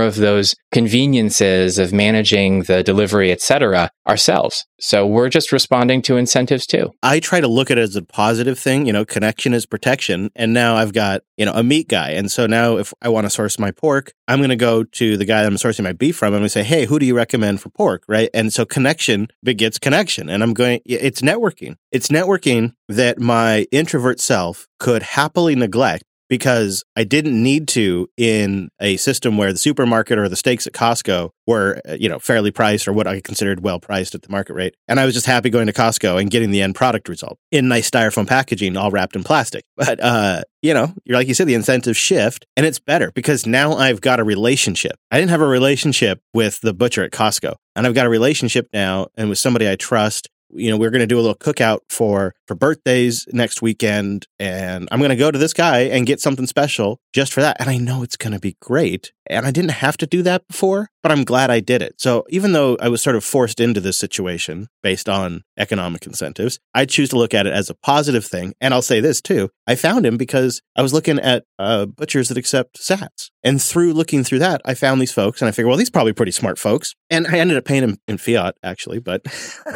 of 0.00 0.16
those 0.16 0.54
conveniences 0.72 1.78
of 1.78 1.92
managing 1.92 2.62
the 2.64 2.82
delivery 2.82 3.32
etc 3.32 3.90
ourselves 4.08 4.64
so 4.78 5.06
we're 5.06 5.28
just 5.28 5.52
responding 5.52 6.00
to 6.00 6.16
incentives 6.16 6.66
too 6.66 6.92
I 7.02 7.20
try 7.20 7.40
to 7.40 7.48
look 7.48 7.70
at 7.70 7.78
it 7.78 7.82
as 7.82 7.96
a 7.96 8.02
positive 8.02 8.58
thing. 8.58 8.86
You 8.86 8.92
know, 8.92 9.04
connection 9.04 9.54
is 9.54 9.66
protection. 9.66 10.30
And 10.36 10.52
now 10.52 10.76
I've 10.76 10.92
got, 10.92 11.22
you 11.36 11.44
know, 11.44 11.52
a 11.52 11.62
meat 11.62 11.88
guy. 11.88 12.10
And 12.10 12.30
so 12.30 12.46
now 12.46 12.76
if 12.76 12.94
I 13.02 13.08
want 13.08 13.26
to 13.26 13.30
source 13.30 13.58
my 13.58 13.70
pork, 13.70 14.12
I'm 14.28 14.38
going 14.38 14.50
to 14.50 14.56
go 14.56 14.84
to 14.84 15.16
the 15.16 15.24
guy 15.24 15.42
that 15.42 15.48
I'm 15.48 15.56
sourcing 15.56 15.84
my 15.84 15.92
beef 15.92 16.16
from. 16.16 16.32
Going 16.32 16.42
to 16.42 16.48
say, 16.48 16.62
hey, 16.62 16.86
who 16.86 16.98
do 16.98 17.06
you 17.06 17.16
recommend 17.16 17.60
for 17.60 17.70
pork? 17.70 18.04
Right. 18.08 18.30
And 18.32 18.52
so 18.52 18.64
connection 18.64 19.28
begets 19.42 19.78
connection. 19.78 20.28
And 20.28 20.42
I'm 20.42 20.54
going, 20.54 20.80
it's 20.84 21.20
networking. 21.20 21.76
It's 21.90 22.08
networking 22.08 22.74
that 22.92 23.18
my 23.18 23.66
introvert 23.72 24.20
self 24.20 24.66
could 24.78 25.02
happily 25.02 25.54
neglect 25.54 26.04
because 26.32 26.82
I 26.96 27.04
didn't 27.04 27.42
need 27.42 27.68
to 27.68 28.08
in 28.16 28.70
a 28.80 28.96
system 28.96 29.36
where 29.36 29.52
the 29.52 29.58
supermarket 29.58 30.18
or 30.18 30.30
the 30.30 30.36
steaks 30.36 30.66
at 30.66 30.72
Costco 30.72 31.28
were, 31.46 31.78
uh, 31.86 31.92
you 32.00 32.08
know, 32.08 32.18
fairly 32.18 32.50
priced 32.50 32.88
or 32.88 32.94
what 32.94 33.06
I 33.06 33.20
considered 33.20 33.62
well 33.62 33.78
priced 33.78 34.14
at 34.14 34.22
the 34.22 34.30
market 34.30 34.54
rate. 34.54 34.74
And 34.88 34.98
I 34.98 35.04
was 35.04 35.12
just 35.12 35.26
happy 35.26 35.50
going 35.50 35.66
to 35.66 35.74
Costco 35.74 36.18
and 36.18 36.30
getting 36.30 36.50
the 36.50 36.62
end 36.62 36.74
product 36.74 37.10
result 37.10 37.38
in 37.50 37.68
nice 37.68 37.90
styrofoam 37.90 38.26
packaging, 38.26 38.78
all 38.78 38.90
wrapped 38.90 39.14
in 39.14 39.24
plastic. 39.24 39.64
But, 39.76 40.00
uh, 40.00 40.42
you 40.62 40.72
know, 40.72 40.94
you're 41.04 41.18
like 41.18 41.26
you 41.26 41.34
said, 41.34 41.48
the 41.48 41.54
incentives 41.54 41.98
shift 41.98 42.46
and 42.56 42.64
it's 42.64 42.78
better 42.78 43.10
because 43.12 43.46
now 43.46 43.74
I've 43.74 44.00
got 44.00 44.20
a 44.20 44.24
relationship. 44.24 44.92
I 45.10 45.18
didn't 45.18 45.30
have 45.30 45.40
a 45.40 45.46
relationship 45.46 46.20
with 46.32 46.60
the 46.60 46.72
butcher 46.72 47.02
at 47.02 47.10
Costco 47.10 47.56
and 47.74 47.86
I've 47.86 47.94
got 47.94 48.06
a 48.06 48.08
relationship 48.08 48.68
now 48.72 49.08
and 49.16 49.28
with 49.28 49.38
somebody 49.38 49.68
I 49.68 49.76
trust 49.76 50.28
you 50.52 50.70
know, 50.70 50.76
we're 50.76 50.90
going 50.90 51.00
to 51.00 51.06
do 51.06 51.18
a 51.18 51.22
little 51.22 51.36
cookout 51.36 51.80
for 51.88 52.34
for 52.46 52.54
birthdays 52.54 53.26
next 53.32 53.62
weekend, 53.62 54.26
and 54.38 54.88
I'm 54.90 54.98
going 54.98 55.10
to 55.10 55.16
go 55.16 55.30
to 55.30 55.38
this 55.38 55.52
guy 55.52 55.80
and 55.80 56.06
get 56.06 56.20
something 56.20 56.46
special 56.46 57.00
just 57.12 57.32
for 57.32 57.40
that. 57.40 57.56
And 57.60 57.68
I 57.68 57.76
know 57.78 58.02
it's 58.02 58.16
going 58.16 58.32
to 58.32 58.40
be 58.40 58.56
great. 58.60 59.12
And 59.26 59.46
I 59.46 59.50
didn't 59.50 59.72
have 59.72 59.96
to 59.98 60.06
do 60.06 60.22
that 60.22 60.46
before, 60.48 60.88
but 61.02 61.12
I'm 61.12 61.24
glad 61.24 61.50
I 61.50 61.60
did 61.60 61.82
it. 61.82 61.94
So 61.98 62.24
even 62.28 62.52
though 62.52 62.76
I 62.80 62.88
was 62.88 63.02
sort 63.02 63.16
of 63.16 63.24
forced 63.24 63.60
into 63.60 63.80
this 63.80 63.96
situation 63.96 64.68
based 64.82 65.08
on 65.08 65.42
economic 65.56 66.06
incentives, 66.06 66.58
I 66.74 66.84
choose 66.86 67.08
to 67.10 67.18
look 67.18 67.34
at 67.34 67.46
it 67.46 67.52
as 67.52 67.70
a 67.70 67.74
positive 67.74 68.24
thing. 68.24 68.54
And 68.60 68.74
I'll 68.74 68.82
say 68.82 69.00
this 69.00 69.20
too: 69.20 69.50
I 69.66 69.74
found 69.74 70.04
him 70.04 70.16
because 70.16 70.60
I 70.76 70.82
was 70.82 70.92
looking 70.92 71.18
at 71.18 71.44
uh, 71.58 71.86
butchers 71.86 72.28
that 72.28 72.38
accept 72.38 72.78
Sats, 72.80 73.30
and 73.44 73.62
through 73.62 73.92
looking 73.92 74.24
through 74.24 74.40
that, 74.40 74.60
I 74.64 74.74
found 74.74 75.00
these 75.00 75.12
folks, 75.12 75.40
and 75.40 75.48
I 75.48 75.52
figured, 75.52 75.68
well, 75.68 75.78
these 75.78 75.90
probably 75.90 76.12
pretty 76.12 76.32
smart 76.32 76.58
folks. 76.58 76.94
And 77.10 77.26
I 77.26 77.38
ended 77.38 77.56
up 77.56 77.64
paying 77.64 77.82
him 77.82 77.98
in 78.08 78.18
fiat, 78.18 78.56
actually, 78.62 78.98
but. 78.98 79.22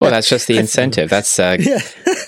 well 0.00 0.10
that's 0.10 0.28
just 0.28 0.48
the 0.48 0.58
incentive 0.58 1.08
that's 1.08 1.38
uh, 1.38 1.56
yeah. 1.60 1.78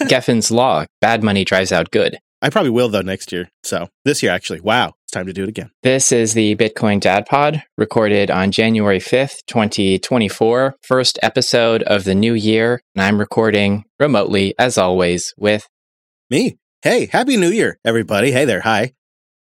Gresham's 0.06 0.52
law 0.52 0.84
bad 1.00 1.24
money 1.24 1.44
drives 1.44 1.72
out 1.72 1.90
good 1.90 2.18
I 2.44 2.50
probably 2.50 2.70
will 2.70 2.90
though 2.90 3.00
next 3.00 3.32
year. 3.32 3.48
So 3.62 3.88
this 4.04 4.22
year, 4.22 4.30
actually, 4.30 4.60
wow, 4.60 4.92
time 5.14 5.26
to 5.26 5.32
do 5.32 5.44
it 5.44 5.48
again. 5.48 5.70
This 5.82 6.12
is 6.12 6.34
the 6.34 6.56
Bitcoin 6.56 7.00
Dad 7.00 7.24
Pod, 7.26 7.62
recorded 7.78 8.30
on 8.30 8.50
January 8.50 8.98
5th, 8.98 9.46
2024, 9.46 10.76
first 10.82 11.18
episode 11.22 11.82
of 11.84 12.04
the 12.04 12.14
new 12.14 12.34
year. 12.34 12.82
And 12.94 13.02
I'm 13.02 13.18
recording 13.18 13.84
remotely, 13.98 14.54
as 14.58 14.76
always, 14.76 15.32
with 15.38 15.66
Me. 16.30 16.58
Hey, 16.82 17.06
happy 17.06 17.36
New 17.36 17.50
Year, 17.50 17.78
everybody. 17.84 18.32
Hey 18.32 18.44
there. 18.44 18.60
Hi. 18.60 18.92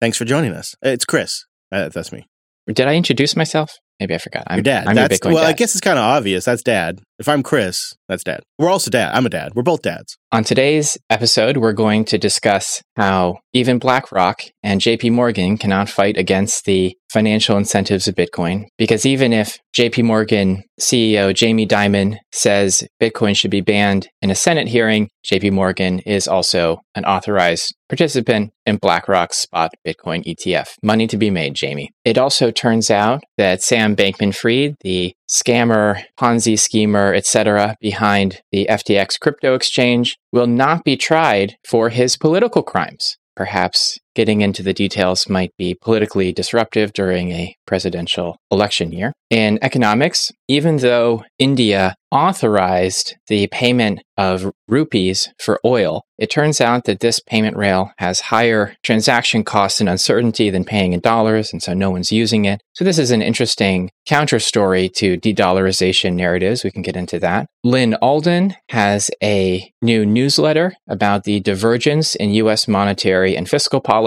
Thanks 0.01 0.17
for 0.17 0.25
joining 0.25 0.53
us. 0.53 0.75
It's 0.83 1.05
Chris. 1.05 1.45
Uh, 1.71 1.89
that's 1.89 2.13
me. 2.13 2.27
Did 2.67 2.87
I 2.87 2.97
introduce 2.97 3.37
myself? 3.37 3.79
Maybe 4.01 4.15
I 4.15 4.19
forgot. 4.19 4.45
I'm 4.47 4.59
Your 4.59 4.63
dad. 4.63 4.87
I'm 4.87 4.95
that's 4.95 5.19
your 5.25 5.35
well, 5.35 5.43
dad. 5.43 5.49
I 5.49 5.53
guess 5.55 5.75
it's 5.75 5.81
kind 5.81 5.99
of 5.99 6.05
obvious. 6.05 6.45
That's 6.45 6.63
dad. 6.63 7.01
If 7.19 7.29
I'm 7.29 7.43
Chris, 7.43 7.97
that's 8.09 8.23
dad. 8.23 8.43
We're 8.59 8.71
also 8.71 8.91
dad. 8.91 9.13
I'm 9.15 9.27
a 9.27 9.31
dad. 9.31 9.53
We're 9.55 9.63
both 9.63 9.83
dads. 9.83 10.17
On 10.31 10.45
today's 10.45 10.97
episode, 11.11 11.57
we're 11.57 11.73
going 11.73 12.05
to 12.07 12.19
discuss 12.19 12.83
how 12.97 13.39
even 13.53 13.79
BlackRock 13.79 14.43
and 14.63 14.81
JP 14.81 15.13
Morgan 15.13 15.59
cannot 15.59 15.89
fight 15.89 16.17
against 16.17 16.65
the 16.65 16.97
financial 17.11 17.57
incentives 17.57 18.09
of 18.09 18.15
Bitcoin. 18.15 18.65
Because 18.77 19.07
even 19.07 19.33
if 19.33 19.59
JP 19.77 20.05
Morgan 20.05 20.63
CEO 20.81 21.35
Jamie 21.35 21.67
Dimon 21.67 22.17
says 22.33 22.87
Bitcoin 23.01 23.37
should 23.37 23.51
be 23.51 23.61
banned 23.61 24.09
in 24.23 24.31
a 24.31 24.35
Senate 24.35 24.69
hearing, 24.69 25.09
JP 25.25 25.53
Morgan 25.53 25.99
is 26.01 26.29
also 26.29 26.81
an 26.95 27.05
authorized 27.05 27.75
participant 27.89 28.51
in 28.67 28.77
BlackRock's 28.77 29.39
spot 29.39 29.71
Bitcoin 29.87 30.25
ETF. 30.25 30.69
Money 30.83 31.07
to 31.07 31.17
be 31.17 31.31
made, 31.31 31.55
Jamie. 31.55 31.91
It 32.05 32.19
also 32.19 32.51
turns 32.51 32.91
out 32.91 33.23
that 33.37 33.63
Sam 33.63 33.97
Bankman 33.97 34.35
Fried, 34.35 34.75
the 34.83 35.15
scammer, 35.29 36.03
Ponzi 36.19 36.59
schemer, 36.59 37.15
etc., 37.15 37.77
behind 37.81 38.41
the 38.53 38.67
FTX 38.71 39.19
crypto 39.21 39.55
exchange, 39.55 40.17
will 40.33 40.47
not 40.47 40.85
be 40.85 40.97
tried 40.97 41.57
for 41.67 41.89
his 41.89 42.17
political 42.17 42.63
crimes. 42.63 43.17
Perhaps 43.37 43.99
getting 44.15 44.41
into 44.41 44.63
the 44.63 44.75
details 44.75 45.29
might 45.29 45.53
be 45.57 45.75
politically 45.75 46.33
disruptive 46.33 46.93
during 46.93 47.31
a 47.31 47.55
presidential 47.67 48.37
election 48.51 48.93
year. 48.93 49.13
In 49.31 49.59
economics, 49.63 50.33
even 50.49 50.79
though 50.79 51.23
India 51.39 51.95
authorized 52.11 53.17
the 53.27 53.47
payment 53.49 54.01
of 54.17 54.51
rupees 54.67 55.29
for 55.39 55.61
oil, 55.65 56.03
it 56.17 56.31
turns 56.31 56.61
out 56.61 56.85
that 56.85 57.01
this 57.01 57.21
payment 57.21 57.57
rail 57.57 57.93
has 57.99 58.21
higher 58.21 58.75
transaction 58.83 59.45
costs 59.45 59.81
and 59.81 59.89
uncertainty 59.89 60.49
than 60.49 60.65
paying 60.65 60.95
in 60.95 61.01
dollars, 61.01 61.53
and 61.53 61.63
so 61.63 61.75
no 61.75 61.91
one's 61.91 62.11
using 62.11 62.47
it. 62.47 62.63
So 62.73 62.85
this 62.85 62.99
is 62.99 63.11
an 63.11 63.21
interesting 63.21 63.91
counter 64.07 64.41
story 64.41 64.89
to 64.97 65.19
de-dollarization 65.19 66.15
narratives. 66.15 66.65
We 66.65 66.71
can 66.71 66.83
get 66.83 66.97
into 66.97 67.21
that. 67.21 67.47
Lyn 67.63 67.95
Alden 68.01 68.55
has 68.71 69.11
a 69.23 69.71
new 69.83 70.07
newsletter 70.07 70.75
about 70.89 71.25
the 71.25 71.41
divergence 71.41 72.15
in 72.15 72.31
US 72.31 72.67
monetary 72.67 73.37
and 73.37 73.49
fiscal 73.49 73.81
policy. 73.81 73.98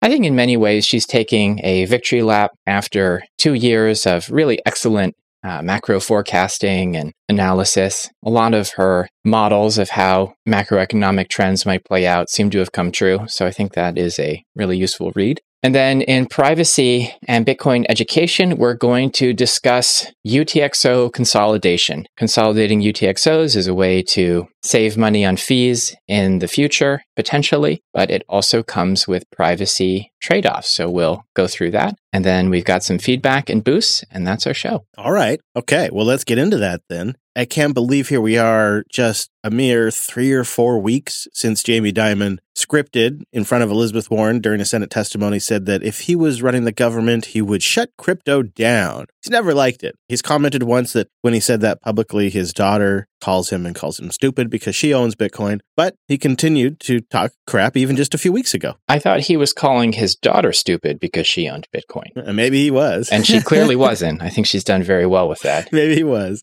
I 0.00 0.08
think 0.08 0.24
in 0.24 0.34
many 0.34 0.56
ways 0.56 0.86
she's 0.86 1.06
taking 1.06 1.60
a 1.64 1.84
victory 1.86 2.22
lap 2.22 2.52
after 2.66 3.22
two 3.38 3.54
years 3.54 4.06
of 4.06 4.30
really 4.30 4.60
excellent 4.66 5.14
uh, 5.44 5.60
macro 5.62 5.98
forecasting 6.00 6.96
and 6.96 7.12
analysis. 7.28 8.08
A 8.24 8.30
lot 8.30 8.54
of 8.54 8.70
her 8.76 9.08
models 9.24 9.78
of 9.78 9.90
how 9.90 10.34
macroeconomic 10.48 11.28
trends 11.28 11.66
might 11.66 11.84
play 11.84 12.06
out 12.06 12.30
seem 12.30 12.50
to 12.50 12.58
have 12.58 12.72
come 12.72 12.92
true. 12.92 13.20
So 13.26 13.46
I 13.46 13.50
think 13.50 13.72
that 13.72 13.98
is 13.98 14.18
a 14.18 14.44
really 14.54 14.78
useful 14.78 15.12
read. 15.14 15.40
And 15.64 15.76
then 15.76 16.02
in 16.02 16.26
privacy 16.26 17.14
and 17.28 17.46
Bitcoin 17.46 17.86
education, 17.88 18.56
we're 18.56 18.74
going 18.74 19.12
to 19.12 19.32
discuss 19.32 20.10
UTXO 20.26 21.12
consolidation. 21.12 22.06
Consolidating 22.16 22.82
UTXOs 22.82 23.54
is 23.54 23.68
a 23.68 23.74
way 23.74 24.02
to 24.02 24.48
save 24.62 24.96
money 24.96 25.24
on 25.24 25.36
fees 25.36 25.94
in 26.08 26.38
the 26.38 26.48
future, 26.48 27.02
potentially, 27.16 27.82
but 27.92 28.10
it 28.10 28.22
also 28.28 28.62
comes 28.62 29.08
with 29.08 29.30
privacy 29.30 30.12
trade 30.22 30.46
offs. 30.46 30.70
So 30.70 30.88
we'll 30.88 31.24
go 31.34 31.46
through 31.46 31.72
that. 31.72 31.96
And 32.12 32.24
then 32.24 32.50
we've 32.50 32.64
got 32.64 32.82
some 32.82 32.98
feedback 32.98 33.48
and 33.48 33.64
boosts, 33.64 34.04
and 34.10 34.26
that's 34.26 34.46
our 34.46 34.54
show. 34.54 34.84
All 34.96 35.12
right. 35.12 35.40
Okay. 35.56 35.88
Well, 35.92 36.06
let's 36.06 36.24
get 36.24 36.38
into 36.38 36.58
that 36.58 36.82
then. 36.88 37.14
I 37.34 37.46
can't 37.46 37.72
believe 37.72 38.08
here 38.08 38.20
we 38.20 38.36
are 38.36 38.84
just 38.92 39.30
a 39.42 39.50
mere 39.50 39.90
three 39.90 40.32
or 40.32 40.44
four 40.44 40.78
weeks 40.78 41.26
since 41.32 41.62
Jamie 41.62 41.92
Dimon 41.92 42.36
scripted 42.54 43.22
in 43.32 43.44
front 43.44 43.64
of 43.64 43.70
Elizabeth 43.70 44.10
Warren 44.10 44.40
during 44.40 44.60
a 44.60 44.66
Senate 44.66 44.90
testimony 44.90 45.38
said 45.38 45.64
that 45.64 45.82
if 45.82 46.00
he 46.00 46.14
was 46.14 46.42
running 46.42 46.64
the 46.64 46.72
government, 46.72 47.26
he 47.26 47.40
would 47.40 47.62
shut 47.62 47.90
crypto 47.96 48.42
down. 48.42 49.06
He's 49.24 49.30
never 49.30 49.54
liked 49.54 49.82
it. 49.82 49.96
He's 50.08 50.20
commented 50.20 50.64
once 50.64 50.92
that 50.92 51.08
when 51.22 51.32
he 51.32 51.40
said 51.40 51.62
that 51.62 51.80
publicly, 51.80 52.28
his 52.28 52.52
daughter 52.52 53.08
calls 53.22 53.48
him 53.48 53.64
and 53.64 53.74
calls 53.74 53.98
him 53.98 54.10
stupid 54.10 54.50
because 54.52 54.76
she 54.76 54.94
owns 54.94 55.16
Bitcoin, 55.16 55.60
but 55.76 55.96
he 56.06 56.18
continued 56.18 56.78
to 56.80 57.00
talk 57.00 57.32
crap 57.46 57.76
even 57.76 57.96
just 57.96 58.14
a 58.14 58.18
few 58.18 58.30
weeks 58.30 58.54
ago. 58.54 58.74
I 58.88 59.00
thought 59.00 59.20
he 59.20 59.36
was 59.36 59.52
calling 59.52 59.94
his 59.94 60.14
daughter 60.14 60.52
stupid 60.52 61.00
because 61.00 61.26
she 61.26 61.48
owned 61.48 61.66
Bitcoin. 61.74 62.10
Uh, 62.14 62.32
maybe 62.32 62.62
he 62.62 62.70
was. 62.70 63.08
And 63.10 63.26
she 63.26 63.40
clearly 63.40 63.74
wasn't. 63.88 64.22
I 64.22 64.28
think 64.28 64.46
she's 64.46 64.62
done 64.62 64.82
very 64.82 65.06
well 65.06 65.28
with 65.28 65.40
that. 65.40 65.72
maybe 65.72 65.96
he 65.96 66.04
was. 66.04 66.42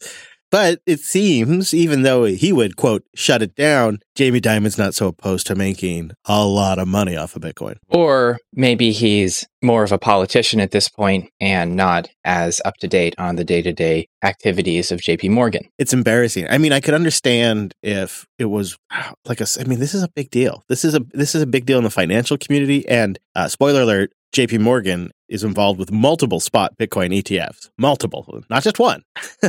But 0.51 0.81
it 0.85 0.99
seems, 0.99 1.73
even 1.73 2.01
though 2.01 2.23
he 2.25 2.51
would, 2.51 2.75
quote, 2.75 3.03
shut 3.15 3.41
it 3.41 3.55
down, 3.55 3.99
Jamie 4.15 4.39
Dimon's 4.39 4.77
not 4.77 4.95
so 4.95 5.07
opposed 5.07 5.47
to 5.47 5.55
making 5.55 6.11
a 6.25 6.45
lot 6.45 6.79
of 6.79 6.87
money 6.87 7.15
off 7.15 7.35
of 7.35 7.43
Bitcoin. 7.43 7.75
Or 7.87 8.39
maybe 8.53 8.91
he's 8.91 9.45
more 9.61 9.83
of 9.83 9.91
a 9.91 9.99
politician 9.99 10.59
at 10.59 10.71
this 10.71 10.89
point 10.89 11.29
and 11.39 11.75
not 11.75 12.09
as 12.23 12.61
up 12.65 12.77
to 12.77 12.87
date 12.87 13.13
on 13.17 13.35
the 13.35 13.43
day 13.43 13.61
to 13.61 13.73
day 13.73 14.07
activities 14.23 14.91
of 14.91 15.01
JP 15.01 15.29
Morgan. 15.31 15.69
It's 15.77 15.93
embarrassing. 15.93 16.47
I 16.49 16.57
mean, 16.57 16.73
I 16.73 16.79
could 16.79 16.93
understand 16.93 17.73
if 17.83 18.25
it 18.37 18.45
was 18.45 18.77
like 19.25 19.41
a, 19.41 19.47
I 19.59 19.65
mean, 19.65 19.79
this 19.79 19.93
is 19.93 20.03
a 20.03 20.09
big 20.09 20.31
deal. 20.31 20.63
This 20.67 20.83
is 20.83 20.95
a, 20.95 21.01
this 21.11 21.35
is 21.35 21.41
a 21.41 21.47
big 21.47 21.65
deal 21.65 21.77
in 21.77 21.83
the 21.83 21.89
financial 21.89 22.37
community. 22.37 22.87
And 22.87 23.19
uh, 23.35 23.47
spoiler 23.47 23.81
alert, 23.81 24.11
JP 24.33 24.61
Morgan 24.61 25.11
is 25.29 25.43
involved 25.43 25.79
with 25.79 25.91
multiple 25.91 26.39
spot 26.39 26.73
Bitcoin 26.79 27.17
ETFs. 27.17 27.69
Multiple, 27.77 28.43
not 28.49 28.63
just 28.63 28.79
one. 28.79 29.03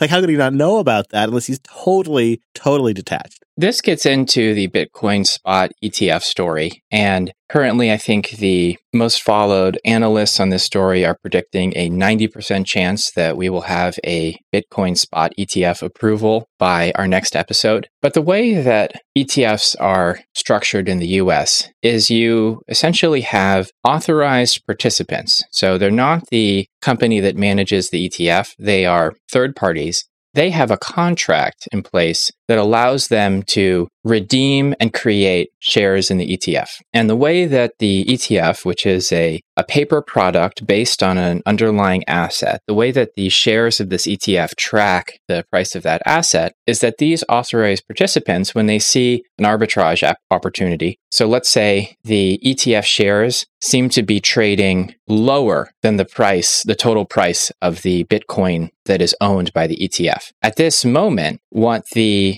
like, 0.00 0.10
how 0.10 0.20
could 0.20 0.28
he 0.28 0.36
not 0.36 0.54
know 0.54 0.78
about 0.78 1.10
that 1.10 1.28
unless 1.28 1.46
he's 1.46 1.60
totally, 1.60 2.40
totally 2.54 2.92
detached? 2.92 3.42
This 3.56 3.80
gets 3.80 4.06
into 4.06 4.54
the 4.54 4.68
Bitcoin 4.68 5.26
spot 5.26 5.72
ETF 5.82 6.22
story. 6.22 6.84
And 6.92 7.32
currently, 7.48 7.90
I 7.90 7.96
think 7.96 8.30
the 8.30 8.78
most 8.94 9.20
followed 9.20 9.80
analysts 9.84 10.38
on 10.38 10.50
this 10.50 10.62
story 10.62 11.04
are 11.04 11.18
predicting 11.20 11.72
a 11.74 11.90
90% 11.90 12.64
chance 12.66 13.10
that 13.16 13.36
we 13.36 13.48
will 13.48 13.62
have 13.62 13.96
a 14.06 14.36
Bitcoin 14.54 14.96
spot 14.96 15.32
ETF 15.36 15.82
approval 15.82 16.46
by 16.60 16.92
our 16.94 17.08
next 17.08 17.34
episode. 17.34 17.88
But 18.00 18.14
the 18.14 18.22
way 18.22 18.54
that 18.62 18.92
ETFs 19.16 19.74
are 19.80 20.20
structured 20.36 20.88
in 20.88 21.00
the 21.00 21.08
US 21.22 21.68
is 21.82 22.10
you 22.10 22.62
essentially 22.68 23.22
have 23.22 23.70
authorized 23.82 24.64
participants. 24.66 24.87
So 25.50 25.78
they're 25.78 25.90
not 25.90 26.28
the 26.30 26.66
company 26.82 27.20
that 27.20 27.36
manages 27.36 27.90
the 27.90 28.08
ETF, 28.08 28.54
they 28.58 28.86
are 28.86 29.14
third 29.30 29.56
parties. 29.56 30.04
They 30.34 30.50
have 30.50 30.70
a 30.70 30.76
contract 30.76 31.68
in 31.72 31.82
place 31.82 32.30
that 32.48 32.58
allows 32.58 33.08
them 33.08 33.42
to 33.44 33.88
redeem 34.04 34.74
and 34.80 34.94
create 34.94 35.50
shares 35.60 36.10
in 36.10 36.18
the 36.18 36.36
ETF. 36.36 36.70
And 36.92 37.08
the 37.08 37.16
way 37.16 37.44
that 37.44 37.74
the 37.78 38.04
ETF, 38.06 38.64
which 38.64 38.86
is 38.86 39.12
a, 39.12 39.40
a 39.56 39.64
paper 39.64 40.00
product 40.00 40.66
based 40.66 41.02
on 41.02 41.18
an 41.18 41.42
underlying 41.44 42.04
asset, 42.08 42.62
the 42.66 42.74
way 42.74 42.90
that 42.90 43.10
the 43.16 43.28
shares 43.28 43.80
of 43.80 43.90
this 43.90 44.06
ETF 44.06 44.56
track 44.56 45.18
the 45.28 45.44
price 45.50 45.74
of 45.74 45.82
that 45.82 46.00
asset 46.06 46.54
is 46.66 46.80
that 46.80 46.98
these 46.98 47.22
authorized 47.28 47.86
participants, 47.86 48.54
when 48.54 48.66
they 48.66 48.78
see 48.78 49.24
an 49.38 49.44
arbitrage 49.44 50.10
opportunity, 50.30 50.98
so 51.10 51.26
let's 51.26 51.48
say 51.48 51.96
the 52.04 52.40
ETF 52.44 52.84
shares 52.84 53.46
seem 53.60 53.88
to 53.90 54.02
be 54.02 54.20
trading 54.20 54.94
lower 55.08 55.70
than 55.82 55.96
the 55.96 56.04
price, 56.04 56.62
the 56.62 56.74
total 56.74 57.04
price 57.04 57.50
of 57.60 57.82
the 57.82 58.04
Bitcoin 58.04 58.68
that 58.84 59.02
is 59.02 59.14
owned 59.20 59.52
by 59.52 59.66
the 59.66 59.76
ETF. 59.76 60.32
At 60.42 60.56
this 60.56 60.84
moment, 60.84 61.40
what 61.50 61.84
the 61.92 62.37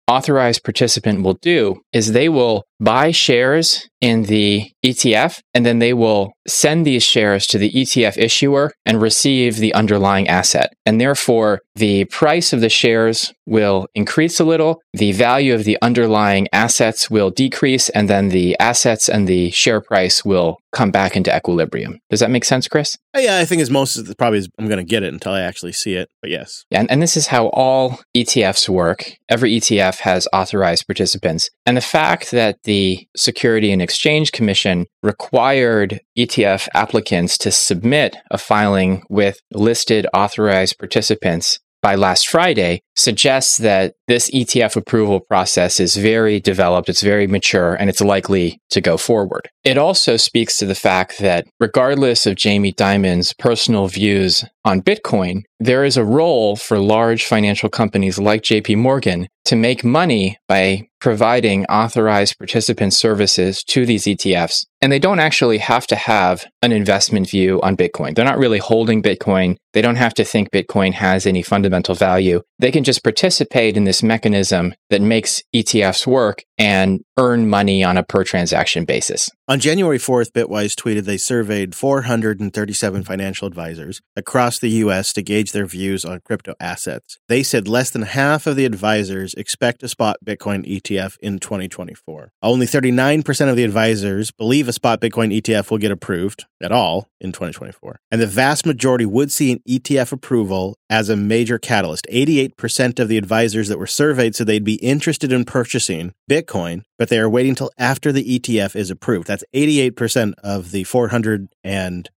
authorized 0.11 0.63
participant 0.63 1.23
will 1.23 1.39
do 1.41 1.81
is 1.93 2.11
they 2.11 2.29
will 2.29 2.63
buy 2.81 3.11
shares 3.11 3.87
in 4.01 4.23
the 4.23 4.71
ETF 4.83 5.39
and 5.53 5.65
then 5.65 5.77
they 5.77 5.93
will 5.93 6.33
send 6.47 6.85
these 6.85 7.03
shares 7.03 7.45
to 7.45 7.59
the 7.59 7.71
ETF 7.71 8.17
issuer 8.17 8.73
and 8.85 8.99
receive 8.99 9.57
the 9.57 9.73
underlying 9.75 10.27
asset. 10.27 10.73
And 10.85 10.99
therefore, 10.99 11.59
the 11.75 12.05
price 12.05 12.51
of 12.51 12.61
the 12.61 12.69
shares 12.69 13.31
will 13.45 13.85
increase 13.93 14.39
a 14.39 14.43
little, 14.43 14.81
the 14.93 15.11
value 15.11 15.53
of 15.53 15.63
the 15.63 15.77
underlying 15.81 16.47
assets 16.51 17.09
will 17.11 17.29
decrease, 17.29 17.89
and 17.89 18.09
then 18.09 18.29
the 18.29 18.57
assets 18.59 19.07
and 19.07 19.27
the 19.27 19.51
share 19.51 19.81
price 19.81 20.25
will 20.25 20.57
come 20.71 20.89
back 20.89 21.15
into 21.15 21.35
equilibrium. 21.35 21.99
Does 22.09 22.21
that 22.21 22.31
make 22.31 22.45
sense, 22.45 22.67
Chris? 22.67 22.97
Uh, 23.15 23.19
yeah, 23.19 23.37
I 23.37 23.45
think 23.45 23.61
as 23.61 23.69
most 23.69 23.97
of 23.97 24.07
the 24.07 24.15
probably 24.15 24.39
is, 24.39 24.49
I'm 24.57 24.67
going 24.67 24.77
to 24.77 24.89
get 24.89 25.03
it 25.03 25.13
until 25.13 25.33
I 25.33 25.41
actually 25.41 25.73
see 25.73 25.95
it, 25.95 26.09
but 26.21 26.31
yes. 26.31 26.63
Yeah, 26.71 26.79
and, 26.79 26.91
and 26.91 27.01
this 27.01 27.15
is 27.15 27.27
how 27.27 27.47
all 27.47 27.99
ETFs 28.15 28.67
work. 28.69 29.11
Every 29.29 29.51
ETF 29.57 29.99
has 30.01 30.27
authorized 30.33 30.85
participants. 30.87 31.49
And 31.65 31.77
the 31.77 31.81
fact 31.81 32.31
that 32.31 32.57
the 32.63 33.07
Security 33.15 33.71
and 33.71 33.81
Exchange 33.81 34.31
Commission 34.31 34.85
required 35.01 36.01
ETF 36.17 36.67
applicants 36.73 37.37
to 37.39 37.51
submit 37.51 38.15
a 38.29 38.37
filing 38.37 39.03
with 39.09 39.39
listed 39.51 40.05
authorized 40.13 40.77
participants 40.77 41.59
by 41.81 41.95
last 41.95 42.27
Friday 42.27 42.81
suggests 43.01 43.57
that 43.57 43.93
this 44.07 44.29
ETF 44.31 44.75
approval 44.75 45.19
process 45.19 45.79
is 45.79 45.95
very 45.95 46.39
developed, 46.39 46.89
it's 46.89 47.01
very 47.01 47.27
mature, 47.27 47.75
and 47.75 47.89
it's 47.89 48.01
likely 48.01 48.59
to 48.69 48.81
go 48.81 48.97
forward. 48.97 49.49
It 49.63 49.77
also 49.77 50.17
speaks 50.17 50.57
to 50.57 50.65
the 50.65 50.75
fact 50.75 51.19
that 51.19 51.45
regardless 51.59 52.25
of 52.25 52.35
Jamie 52.35 52.71
Dimon's 52.71 53.33
personal 53.33 53.87
views 53.87 54.43
on 54.65 54.81
Bitcoin, 54.81 55.43
there 55.59 55.83
is 55.83 55.97
a 55.97 56.03
role 56.03 56.55
for 56.55 56.79
large 56.79 57.25
financial 57.25 57.69
companies 57.69 58.17
like 58.17 58.41
JP 58.41 58.77
Morgan 58.77 59.27
to 59.45 59.55
make 59.55 59.83
money 59.83 60.37
by 60.47 60.87
providing 60.99 61.65
authorized 61.65 62.37
participant 62.37 62.93
services 62.93 63.63
to 63.63 63.85
these 63.85 64.05
ETFs. 64.05 64.65
And 64.81 64.91
they 64.91 64.99
don't 64.99 65.19
actually 65.19 65.59
have 65.59 65.85
to 65.87 65.95
have 65.95 66.45
an 66.61 66.71
investment 66.71 67.29
view 67.29 67.61
on 67.61 67.77
Bitcoin. 67.77 68.15
They're 68.15 68.25
not 68.25 68.37
really 68.37 68.59
holding 68.59 69.01
Bitcoin. 69.03 69.57
They 69.73 69.81
don't 69.81 69.95
have 69.95 70.13
to 70.15 70.23
think 70.23 70.51
Bitcoin 70.51 70.93
has 70.93 71.27
any 71.27 71.43
fundamental 71.43 71.95
value. 71.95 72.41
They 72.59 72.71
can 72.71 72.83
just 72.83 72.90
participate 72.99 73.77
in 73.77 73.83
this 73.83 74.03
mechanism 74.03 74.73
that 74.89 75.01
makes 75.01 75.41
ETFs 75.55 76.05
work 76.07 76.43
and 76.57 77.01
earn 77.17 77.49
money 77.49 77.83
on 77.83 77.97
a 77.97 78.03
per 78.03 78.23
transaction 78.23 78.85
basis. 78.85 79.29
On 79.51 79.59
January 79.59 79.97
4th, 79.97 80.31
Bitwise 80.31 80.75
tweeted 80.75 81.03
they 81.03 81.17
surveyed 81.17 81.75
437 81.75 83.03
financial 83.03 83.49
advisors 83.49 84.01
across 84.15 84.57
the 84.57 84.69
U.S. 84.69 85.11
to 85.11 85.21
gauge 85.21 85.51
their 85.51 85.65
views 85.65 86.05
on 86.05 86.21
crypto 86.23 86.53
assets. 86.61 87.19
They 87.27 87.43
said 87.43 87.67
less 87.67 87.89
than 87.89 88.03
half 88.03 88.47
of 88.47 88.55
the 88.55 88.63
advisors 88.63 89.33
expect 89.33 89.83
a 89.83 89.89
spot 89.89 90.19
Bitcoin 90.25 90.65
ETF 90.65 91.17
in 91.17 91.37
2024. 91.37 92.31
Only 92.41 92.65
39% 92.65 93.49
of 93.49 93.57
the 93.57 93.65
advisors 93.65 94.31
believe 94.31 94.69
a 94.69 94.71
spot 94.71 95.01
Bitcoin 95.01 95.37
ETF 95.37 95.69
will 95.69 95.79
get 95.79 95.91
approved 95.91 96.45
at 96.63 96.71
all 96.71 97.09
in 97.19 97.33
2024. 97.33 97.99
And 98.09 98.21
the 98.21 98.27
vast 98.27 98.65
majority 98.65 99.05
would 99.05 99.33
see 99.33 99.51
an 99.51 99.59
ETF 99.67 100.13
approval 100.13 100.77
as 100.89 101.09
a 101.09 101.15
major 101.15 101.57
catalyst. 101.57 102.07
88% 102.11 102.99
of 102.99 103.07
the 103.07 103.17
advisors 103.17 103.67
that 103.67 103.79
were 103.79 103.87
surveyed 103.87 104.35
said 104.35 104.47
they'd 104.47 104.63
be 104.63 104.75
interested 104.75 105.31
in 105.31 105.45
purchasing 105.45 106.13
Bitcoin, 106.29 106.83
but 106.97 107.09
they 107.09 107.19
are 107.19 107.29
waiting 107.29 107.51
until 107.51 107.71
after 107.77 108.11
the 108.11 108.39
ETF 108.39 108.75
is 108.75 108.89
approved. 108.89 109.27
That's 109.27 109.40
88% 109.53 110.33
of 110.43 110.71
the 110.71 110.83